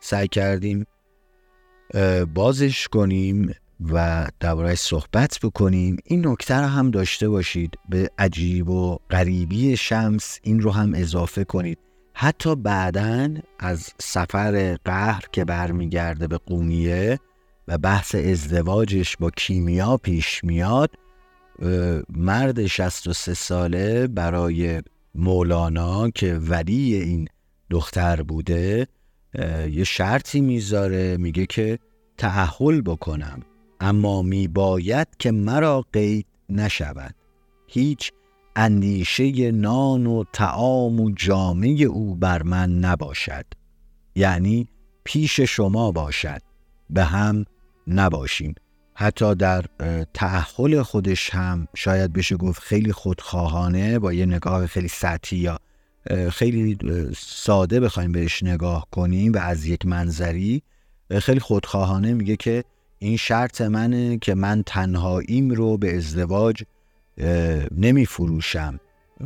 سعی 0.00 0.28
کردیم 0.28 0.86
بازش 2.34 2.88
کنیم 2.88 3.54
و 3.92 4.28
درباره 4.40 4.74
صحبت 4.74 5.38
بکنیم. 5.42 5.96
این 6.04 6.26
نکته 6.26 6.54
رو 6.54 6.66
هم 6.66 6.90
داشته 6.90 7.28
باشید. 7.28 7.78
به 7.88 8.10
عجیب 8.18 8.68
و 8.68 8.98
غریبی 9.10 9.76
شمس 9.76 10.38
این 10.42 10.60
رو 10.60 10.70
هم 10.70 10.92
اضافه 10.94 11.44
کنید. 11.44 11.78
حتی 12.14 12.54
بعدا 12.56 13.28
از 13.58 13.92
سفر 13.98 14.76
قهر 14.84 15.24
که 15.32 15.44
برمیگرده 15.44 16.26
به 16.26 16.38
قومیه 16.38 17.20
و 17.68 17.78
بحث 17.78 18.14
ازدواجش 18.14 19.16
با 19.16 19.30
کیمیا 19.30 19.96
پیش 19.96 20.44
میاد 20.44 20.90
مرد 22.08 22.66
63 22.66 23.34
ساله 23.34 24.06
برای 24.06 24.82
مولانا 25.14 26.10
که 26.10 26.34
ولی 26.34 26.94
این 26.94 27.28
دختر 27.70 28.22
بوده 28.22 28.86
یه 29.70 29.84
شرطی 29.84 30.40
می‌ذاره 30.40 31.16
میگه 31.16 31.46
که 31.46 31.78
تحول 32.18 32.80
بکنم 32.80 33.40
اما 33.80 34.22
میباید 34.22 35.08
که 35.18 35.30
مرا 35.30 35.84
قید 35.92 36.26
نشود. 36.48 37.14
هیچ 37.66 38.12
اندیشه 38.56 39.50
نان 39.50 40.06
و 40.06 40.24
تعام 40.32 41.00
و 41.00 41.10
جامعه 41.10 41.84
او 41.84 42.14
بر 42.14 42.42
من 42.42 42.78
نباشد. 42.78 43.44
یعنی 44.14 44.68
پیش 45.04 45.40
شما 45.40 45.92
باشد. 45.92 46.40
به 46.90 47.04
هم 47.04 47.44
نباشیم. 47.86 48.54
حتی 48.94 49.34
در 49.34 49.64
تعهل 50.14 50.82
خودش 50.82 51.30
هم 51.30 51.68
شاید 51.76 52.12
بشه 52.12 52.36
گفت 52.36 52.62
خیلی 52.62 52.92
خودخواهانه 52.92 53.98
با 53.98 54.12
یه 54.12 54.26
نگاه 54.26 54.66
خیلی 54.66 54.88
سطحی 54.88 55.38
یا 55.38 55.58
خیلی 56.30 56.78
ساده 57.16 57.80
بخوایم 57.80 58.12
بهش 58.12 58.42
نگاه 58.42 58.86
کنیم 58.90 59.32
و 59.32 59.38
از 59.38 59.66
یک 59.66 59.86
منظری 59.86 60.62
خیلی 61.18 61.40
خودخواهانه 61.40 62.14
میگه 62.14 62.36
که 62.36 62.64
این 62.98 63.16
شرط 63.16 63.60
منه 63.60 64.18
که 64.18 64.34
من 64.34 64.62
تنهاییم 64.66 65.50
رو 65.50 65.76
به 65.76 65.96
ازدواج 65.96 66.62
نمی 67.76 68.06
فروشم 68.06 68.80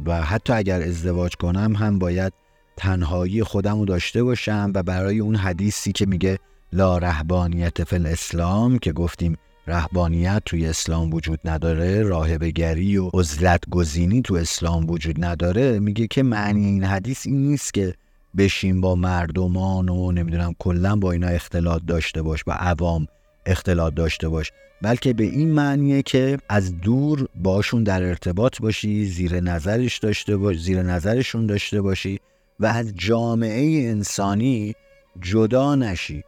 و 0.06 0.22
حتی 0.22 0.52
اگر 0.52 0.82
ازدواج 0.82 1.36
کنم 1.36 1.76
هم 1.76 1.98
باید 1.98 2.32
تنهایی 2.76 3.42
خودم 3.42 3.78
رو 3.78 3.84
داشته 3.84 4.22
باشم 4.22 4.72
و 4.74 4.82
برای 4.82 5.18
اون 5.18 5.36
حدیثی 5.36 5.92
که 5.92 6.06
میگه 6.06 6.38
لا 6.72 6.98
رهبانیت 6.98 7.84
فی 7.84 7.96
الاسلام 7.96 8.78
که 8.78 8.92
گفتیم 8.92 9.36
رهبانیت 9.68 10.42
توی 10.44 10.66
اسلام 10.66 11.14
وجود 11.14 11.40
نداره 11.44 12.02
راهبگری 12.02 12.96
و 12.96 13.10
عزلت 13.14 13.60
گزینی 13.70 14.22
تو 14.22 14.34
اسلام 14.34 14.90
وجود 14.90 15.24
نداره. 15.24 15.78
میگه 15.78 16.06
که 16.06 16.22
معنی 16.22 16.66
این 16.66 16.84
حدیث 16.84 17.26
این 17.26 17.46
نیست 17.46 17.74
که 17.74 17.94
بشین 18.36 18.80
با 18.80 18.94
مردمان 18.94 19.88
و 19.88 20.12
نمی‌دونم 20.12 20.54
کلا 20.58 20.96
با 20.96 21.12
اینا 21.12 21.26
اختلاط 21.26 21.82
داشته 21.86 22.22
باش 22.22 22.44
با 22.44 22.52
عوام 22.52 23.06
اختلاط 23.46 23.94
داشته 23.94 24.28
باش. 24.28 24.52
بلکه 24.82 25.12
به 25.12 25.24
این 25.24 25.52
معنیه 25.52 26.02
که 26.02 26.38
از 26.48 26.80
دور 26.80 27.28
باشون 27.34 27.82
در 27.82 28.02
ارتباط 28.02 28.60
باشی 28.60 29.06
زیر 29.06 29.40
نظرش 29.40 29.98
داشته 29.98 30.36
باش 30.36 30.60
زیر 30.60 30.82
نظرشون 30.82 31.46
داشته 31.46 31.82
باشی 31.82 32.20
و 32.60 32.66
از 32.66 32.94
جامعه 32.94 33.88
انسانی 33.88 34.74
جدا 35.20 35.74
نشی. 35.74 36.24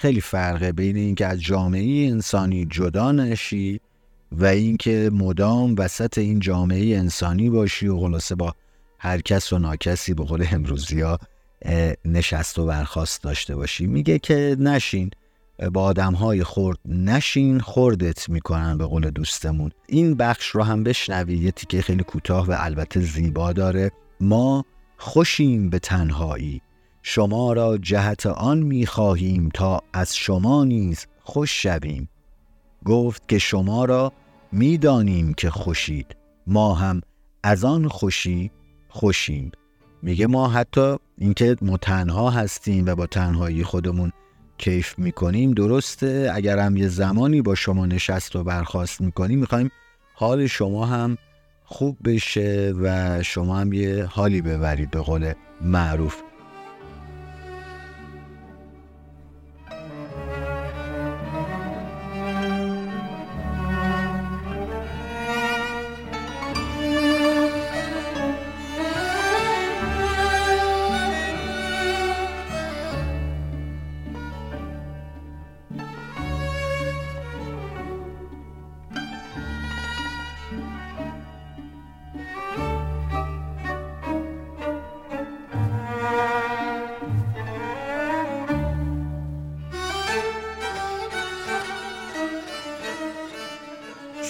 خیلی 0.00 0.20
فرقه 0.20 0.72
بین 0.72 0.96
اینکه 0.96 1.26
از 1.26 1.42
جامعه 1.42 2.08
انسانی 2.08 2.66
جدا 2.66 3.12
نشی 3.12 3.80
و 4.32 4.44
اینکه 4.44 5.10
مدام 5.12 5.74
وسط 5.78 6.18
این 6.18 6.40
جامعه 6.40 6.98
انسانی 6.98 7.50
باشی 7.50 7.88
و 7.88 7.98
خلاصه 7.98 8.34
با 8.34 8.54
هر 8.98 9.20
کس 9.20 9.52
و 9.52 9.58
ناکسی 9.58 10.14
به 10.14 10.24
قول 10.24 10.46
امروزی 10.52 11.00
ها 11.00 11.18
نشست 12.04 12.58
و 12.58 12.66
برخواست 12.66 13.22
داشته 13.22 13.56
باشی. 13.56 13.86
میگه 13.86 14.18
که 14.18 14.56
نشین 14.58 15.10
با 15.72 15.82
آدم 15.82 16.14
های 16.14 16.44
خورد 16.44 16.78
نشین 16.84 17.60
خوردت 17.60 18.28
می‌کنن 18.28 18.78
به 18.78 18.86
قول 18.86 19.10
دوستمون. 19.10 19.70
این 19.88 20.14
بخش 20.14 20.46
رو 20.46 20.62
هم 20.62 20.84
بشنوی 20.84 21.36
یه 21.36 21.50
تیکه 21.50 21.82
خیلی 21.82 22.02
کوتاه 22.02 22.46
و 22.46 22.56
البته 22.58 23.00
زیبا 23.00 23.52
داره. 23.52 23.90
ما 24.20 24.64
خوشیم 24.96 25.70
به 25.70 25.78
تنهایی. 25.78 26.62
شما 27.02 27.52
را 27.52 27.78
جهت 27.78 28.26
آن 28.26 28.58
می‌خواهیم 28.58 29.48
تا 29.54 29.82
از 29.92 30.16
شما 30.16 30.64
نیز 30.64 31.06
خوش 31.22 31.62
شویم. 31.62 32.08
گفت 32.84 33.28
که 33.28 33.38
شما 33.38 33.84
را 33.84 34.12
می‌دانیم 34.52 35.34
که 35.34 35.50
خوشید. 35.50 36.16
ما 36.46 36.74
هم 36.74 37.00
از 37.42 37.64
آن 37.64 37.88
خوشی 37.88 38.50
خوشیم. 38.88 39.52
میگه 40.02 40.26
ما 40.26 40.48
حتی 40.48 40.96
اینکه 41.18 41.56
ما 41.62 41.76
تنها 41.76 42.30
هستیم 42.30 42.86
و 42.86 42.94
با 42.94 43.06
تنهایی 43.06 43.64
خودمون 43.64 44.12
کیف 44.58 44.98
می‌کنیم 44.98 45.52
درسته. 45.52 46.30
اگر 46.34 46.58
هم 46.58 46.76
یه 46.76 46.88
زمانی 46.88 47.42
با 47.42 47.54
شما 47.54 47.86
نشست 47.86 48.36
و 48.36 48.44
برخواست 48.44 49.00
می‌کنیم 49.00 49.38
می‌خوایم 49.38 49.70
حال 50.14 50.46
شما 50.46 50.86
هم 50.86 51.18
خوب 51.64 51.96
بشه 52.04 52.74
و 52.80 53.22
شما 53.22 53.56
هم 53.56 53.72
یه 53.72 54.04
حالی 54.04 54.42
ببرید 54.42 54.90
به 54.90 55.00
قول 55.00 55.32
معروف. 55.60 56.22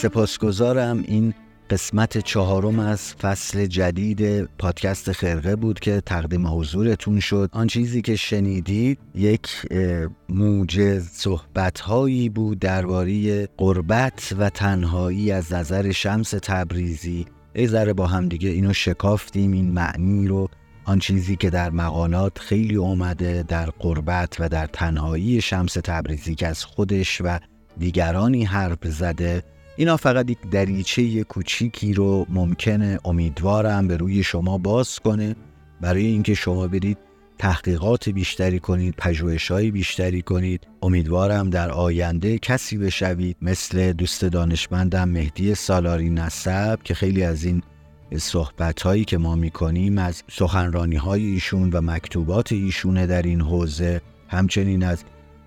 سپاسگزارم. 0.01 1.05
این 1.07 1.34
قسمت 1.70 2.18
چهارم 2.18 2.78
از 2.78 3.14
فصل 3.14 3.66
جدید 3.66 4.44
پادکست 4.44 5.12
خرقه 5.12 5.57
بود 5.57 5.80
که 5.80 6.03
تقدیم 6.07 6.46
حضورتون 6.46 7.20
شد. 7.20 7.51
آن 7.53 7.66
چیزی 7.66 8.03
که 8.03 8.16
شنیدید 8.16 8.98
یک 9.14 9.48
موجز 10.28 11.09
صحبت 11.09 11.80
هایی 11.80 12.28
بود 12.28 12.59
درباره 12.59 13.46
قربت 13.46 14.34
و 14.38 14.51
تنهایی 14.51 15.32
از 15.32 15.53
نظر 15.53 15.92
شمس 15.92 16.30
تبریزی. 16.30 17.26
ای 17.55 17.66
ذره 17.66 17.92
با 17.92 18.07
هم 18.07 18.28
دیگه 18.28 18.48
اینو 18.48 18.72
شکافتیم. 18.72 19.53
این 19.53 19.72
معنی 19.72 20.26
رو 20.26 20.48
آن 20.84 20.98
چیزی 20.98 21.36
که 21.36 21.51
در 21.51 21.70
مقالات 21.70 22.38
خیلی 22.38 22.76
اومده 22.76 23.44
در 23.48 23.70
قربت 23.70 24.36
و 24.38 24.48
در 24.48 24.66
تنهایی 24.66 25.40
شمس 25.40 25.72
تبریزی 25.72 26.34
که 26.34 26.46
از 26.46 26.64
خودش 26.64 27.20
و 27.24 27.38
دیگرانی 27.78 28.44
حرف 28.44 28.78
زده 28.84 29.42
اینا 29.81 29.97
فقط 29.97 30.31
یک 30.31 30.39
دریچه 30.51 31.24
کوچیکی 31.24 31.93
رو 31.93 32.26
ممکنه 32.28 32.99
امیدوارم 33.05 33.89
به 33.89 33.97
روی 33.97 34.22
شما 34.22 34.59
باز 34.59 34.99
کنه. 34.99 35.37
برای 35.81 36.07
اینکه 36.07 36.35
شما 36.35 36.68
برید 36.68 36.99
تحقیقات 37.39 38.09
بیشتری 38.09 38.59
کنید 38.59 39.01
های 39.51 39.70
بیشتری 39.70 40.22
کنید. 40.22 40.66
امیدوارم 40.83 41.51
در 41.51 41.70
آینده 41.70 42.39
کسی 42.39 42.78
بشوید 42.78 43.37
مثل 43.43 43.93
دوست 43.93 44.24
دانشمندم 44.24 45.09
مهدی 45.09 45.55
سالاری 45.55 46.11
نسب 46.11 46.83
که 46.83 46.95
خیلی 46.95 47.22
از 47.22 47.45
این 47.45 47.62
صحبت 48.16 48.83
هایی 48.83 49.05
که 49.05 49.18
ما 49.18 49.35
می‌کنیم 49.35 49.99
از 49.99 50.22
سخنرانی 50.31 50.97
های 50.97 51.24
ایشون 51.24 51.70
و 51.70 51.81
مکتوبات 51.81 52.53
ایشونه 52.53 53.07
در 53.07 53.22
این 53.22 53.41
حوزه. 53.41 54.01
همچنین 54.28 54.83
از 54.83 55.05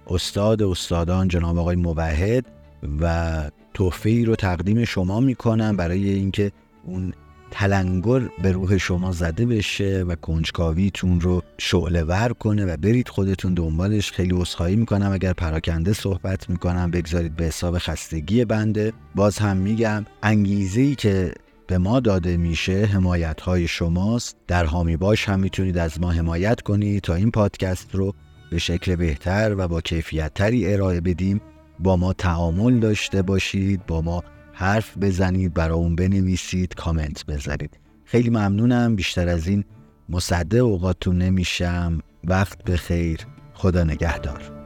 استاد 0.08 0.64
استادان 0.64 1.28
جناب 1.28 1.58
آقای 1.58 1.76
موحد 1.76 2.62
و 3.02 3.44
تحفه 3.74 4.24
رو 4.26 4.36
تقدیم 4.36 4.86
شما 4.86 5.20
می‌کنم 5.20 5.78
برای 5.78 6.10
اینکه 6.10 6.52
اون 6.86 7.14
تلنگر 7.52 8.30
به 8.44 8.52
روح 8.52 8.78
شما 8.78 9.12
زده 9.12 9.46
بشه 9.46 10.04
و 10.08 10.16
کنجکاویتون 10.16 11.22
رو 11.22 11.42
شعله 11.58 12.04
ور 12.04 12.34
کنه 12.34 12.66
و 12.66 12.78
برید 12.78 13.10
خودتون 13.10 13.54
دنبالش. 13.54 14.12
خیلی 14.12 14.36
اصخایی 14.42 14.76
می‌کنم. 14.76 15.12
اگر 15.12 15.34
پراکنده 15.34 15.94
صحبت 15.94 16.50
می‌کنم 16.50 16.92
بگذارید 16.92 17.36
به 17.36 17.46
حساب 17.46 17.78
خستگی 17.78 18.46
بنده. 18.46 18.94
باز 19.16 19.38
هم 19.38 19.58
میگم 19.58 20.06
انگیزه 20.24 20.82
ای 20.82 20.96
که 20.96 21.34
به 21.68 21.78
ما 21.78 22.00
داده 22.00 22.38
میشه 22.38 22.86
حمایت 22.86 23.42
های 23.42 23.68
شماست. 23.68 24.38
در 24.48 24.66
حامی 24.66 24.98
باش 24.98 25.30
هم 25.30 25.40
می‌تونید 25.40 25.78
از 25.78 26.02
ما 26.02 26.12
حمایت 26.12 26.62
کنید 26.62 27.04
تا 27.04 27.16
این 27.16 27.32
پادکست 27.32 27.96
رو 27.96 28.14
به 28.52 28.60
شکل 28.60 28.96
بهتر 28.96 29.56
و 29.58 29.68
با 29.68 29.82
کیفیت 29.82 30.34
تری 30.34 30.74
ارائه 30.74 31.02
بدیم. 31.02 31.41
با 31.84 31.97
ما 31.97 32.14
تعامل 32.14 32.80
داشته 32.80 33.22
باشید 33.22 33.85
با 33.85 34.01
ما 34.01 34.23
حرف 34.53 34.97
بزنید 34.97 35.53
برای 35.53 35.77
اون 35.77 35.95
بنویسید 35.95 36.76
کامنت 36.76 37.26
بذارید. 37.26 37.80
خیلی 38.05 38.30
ممنونم. 38.30 38.95
بیشتر 38.95 39.30
از 39.30 39.47
این 39.47 39.64
مصده 40.10 40.57
اوقاتتون 40.57 41.18
نمیشم. 41.18 41.99
وقت 42.23 42.64
به 42.64 42.77
خیر 42.77 43.19
خدا 43.53 43.84
نگهدار. 43.84 44.62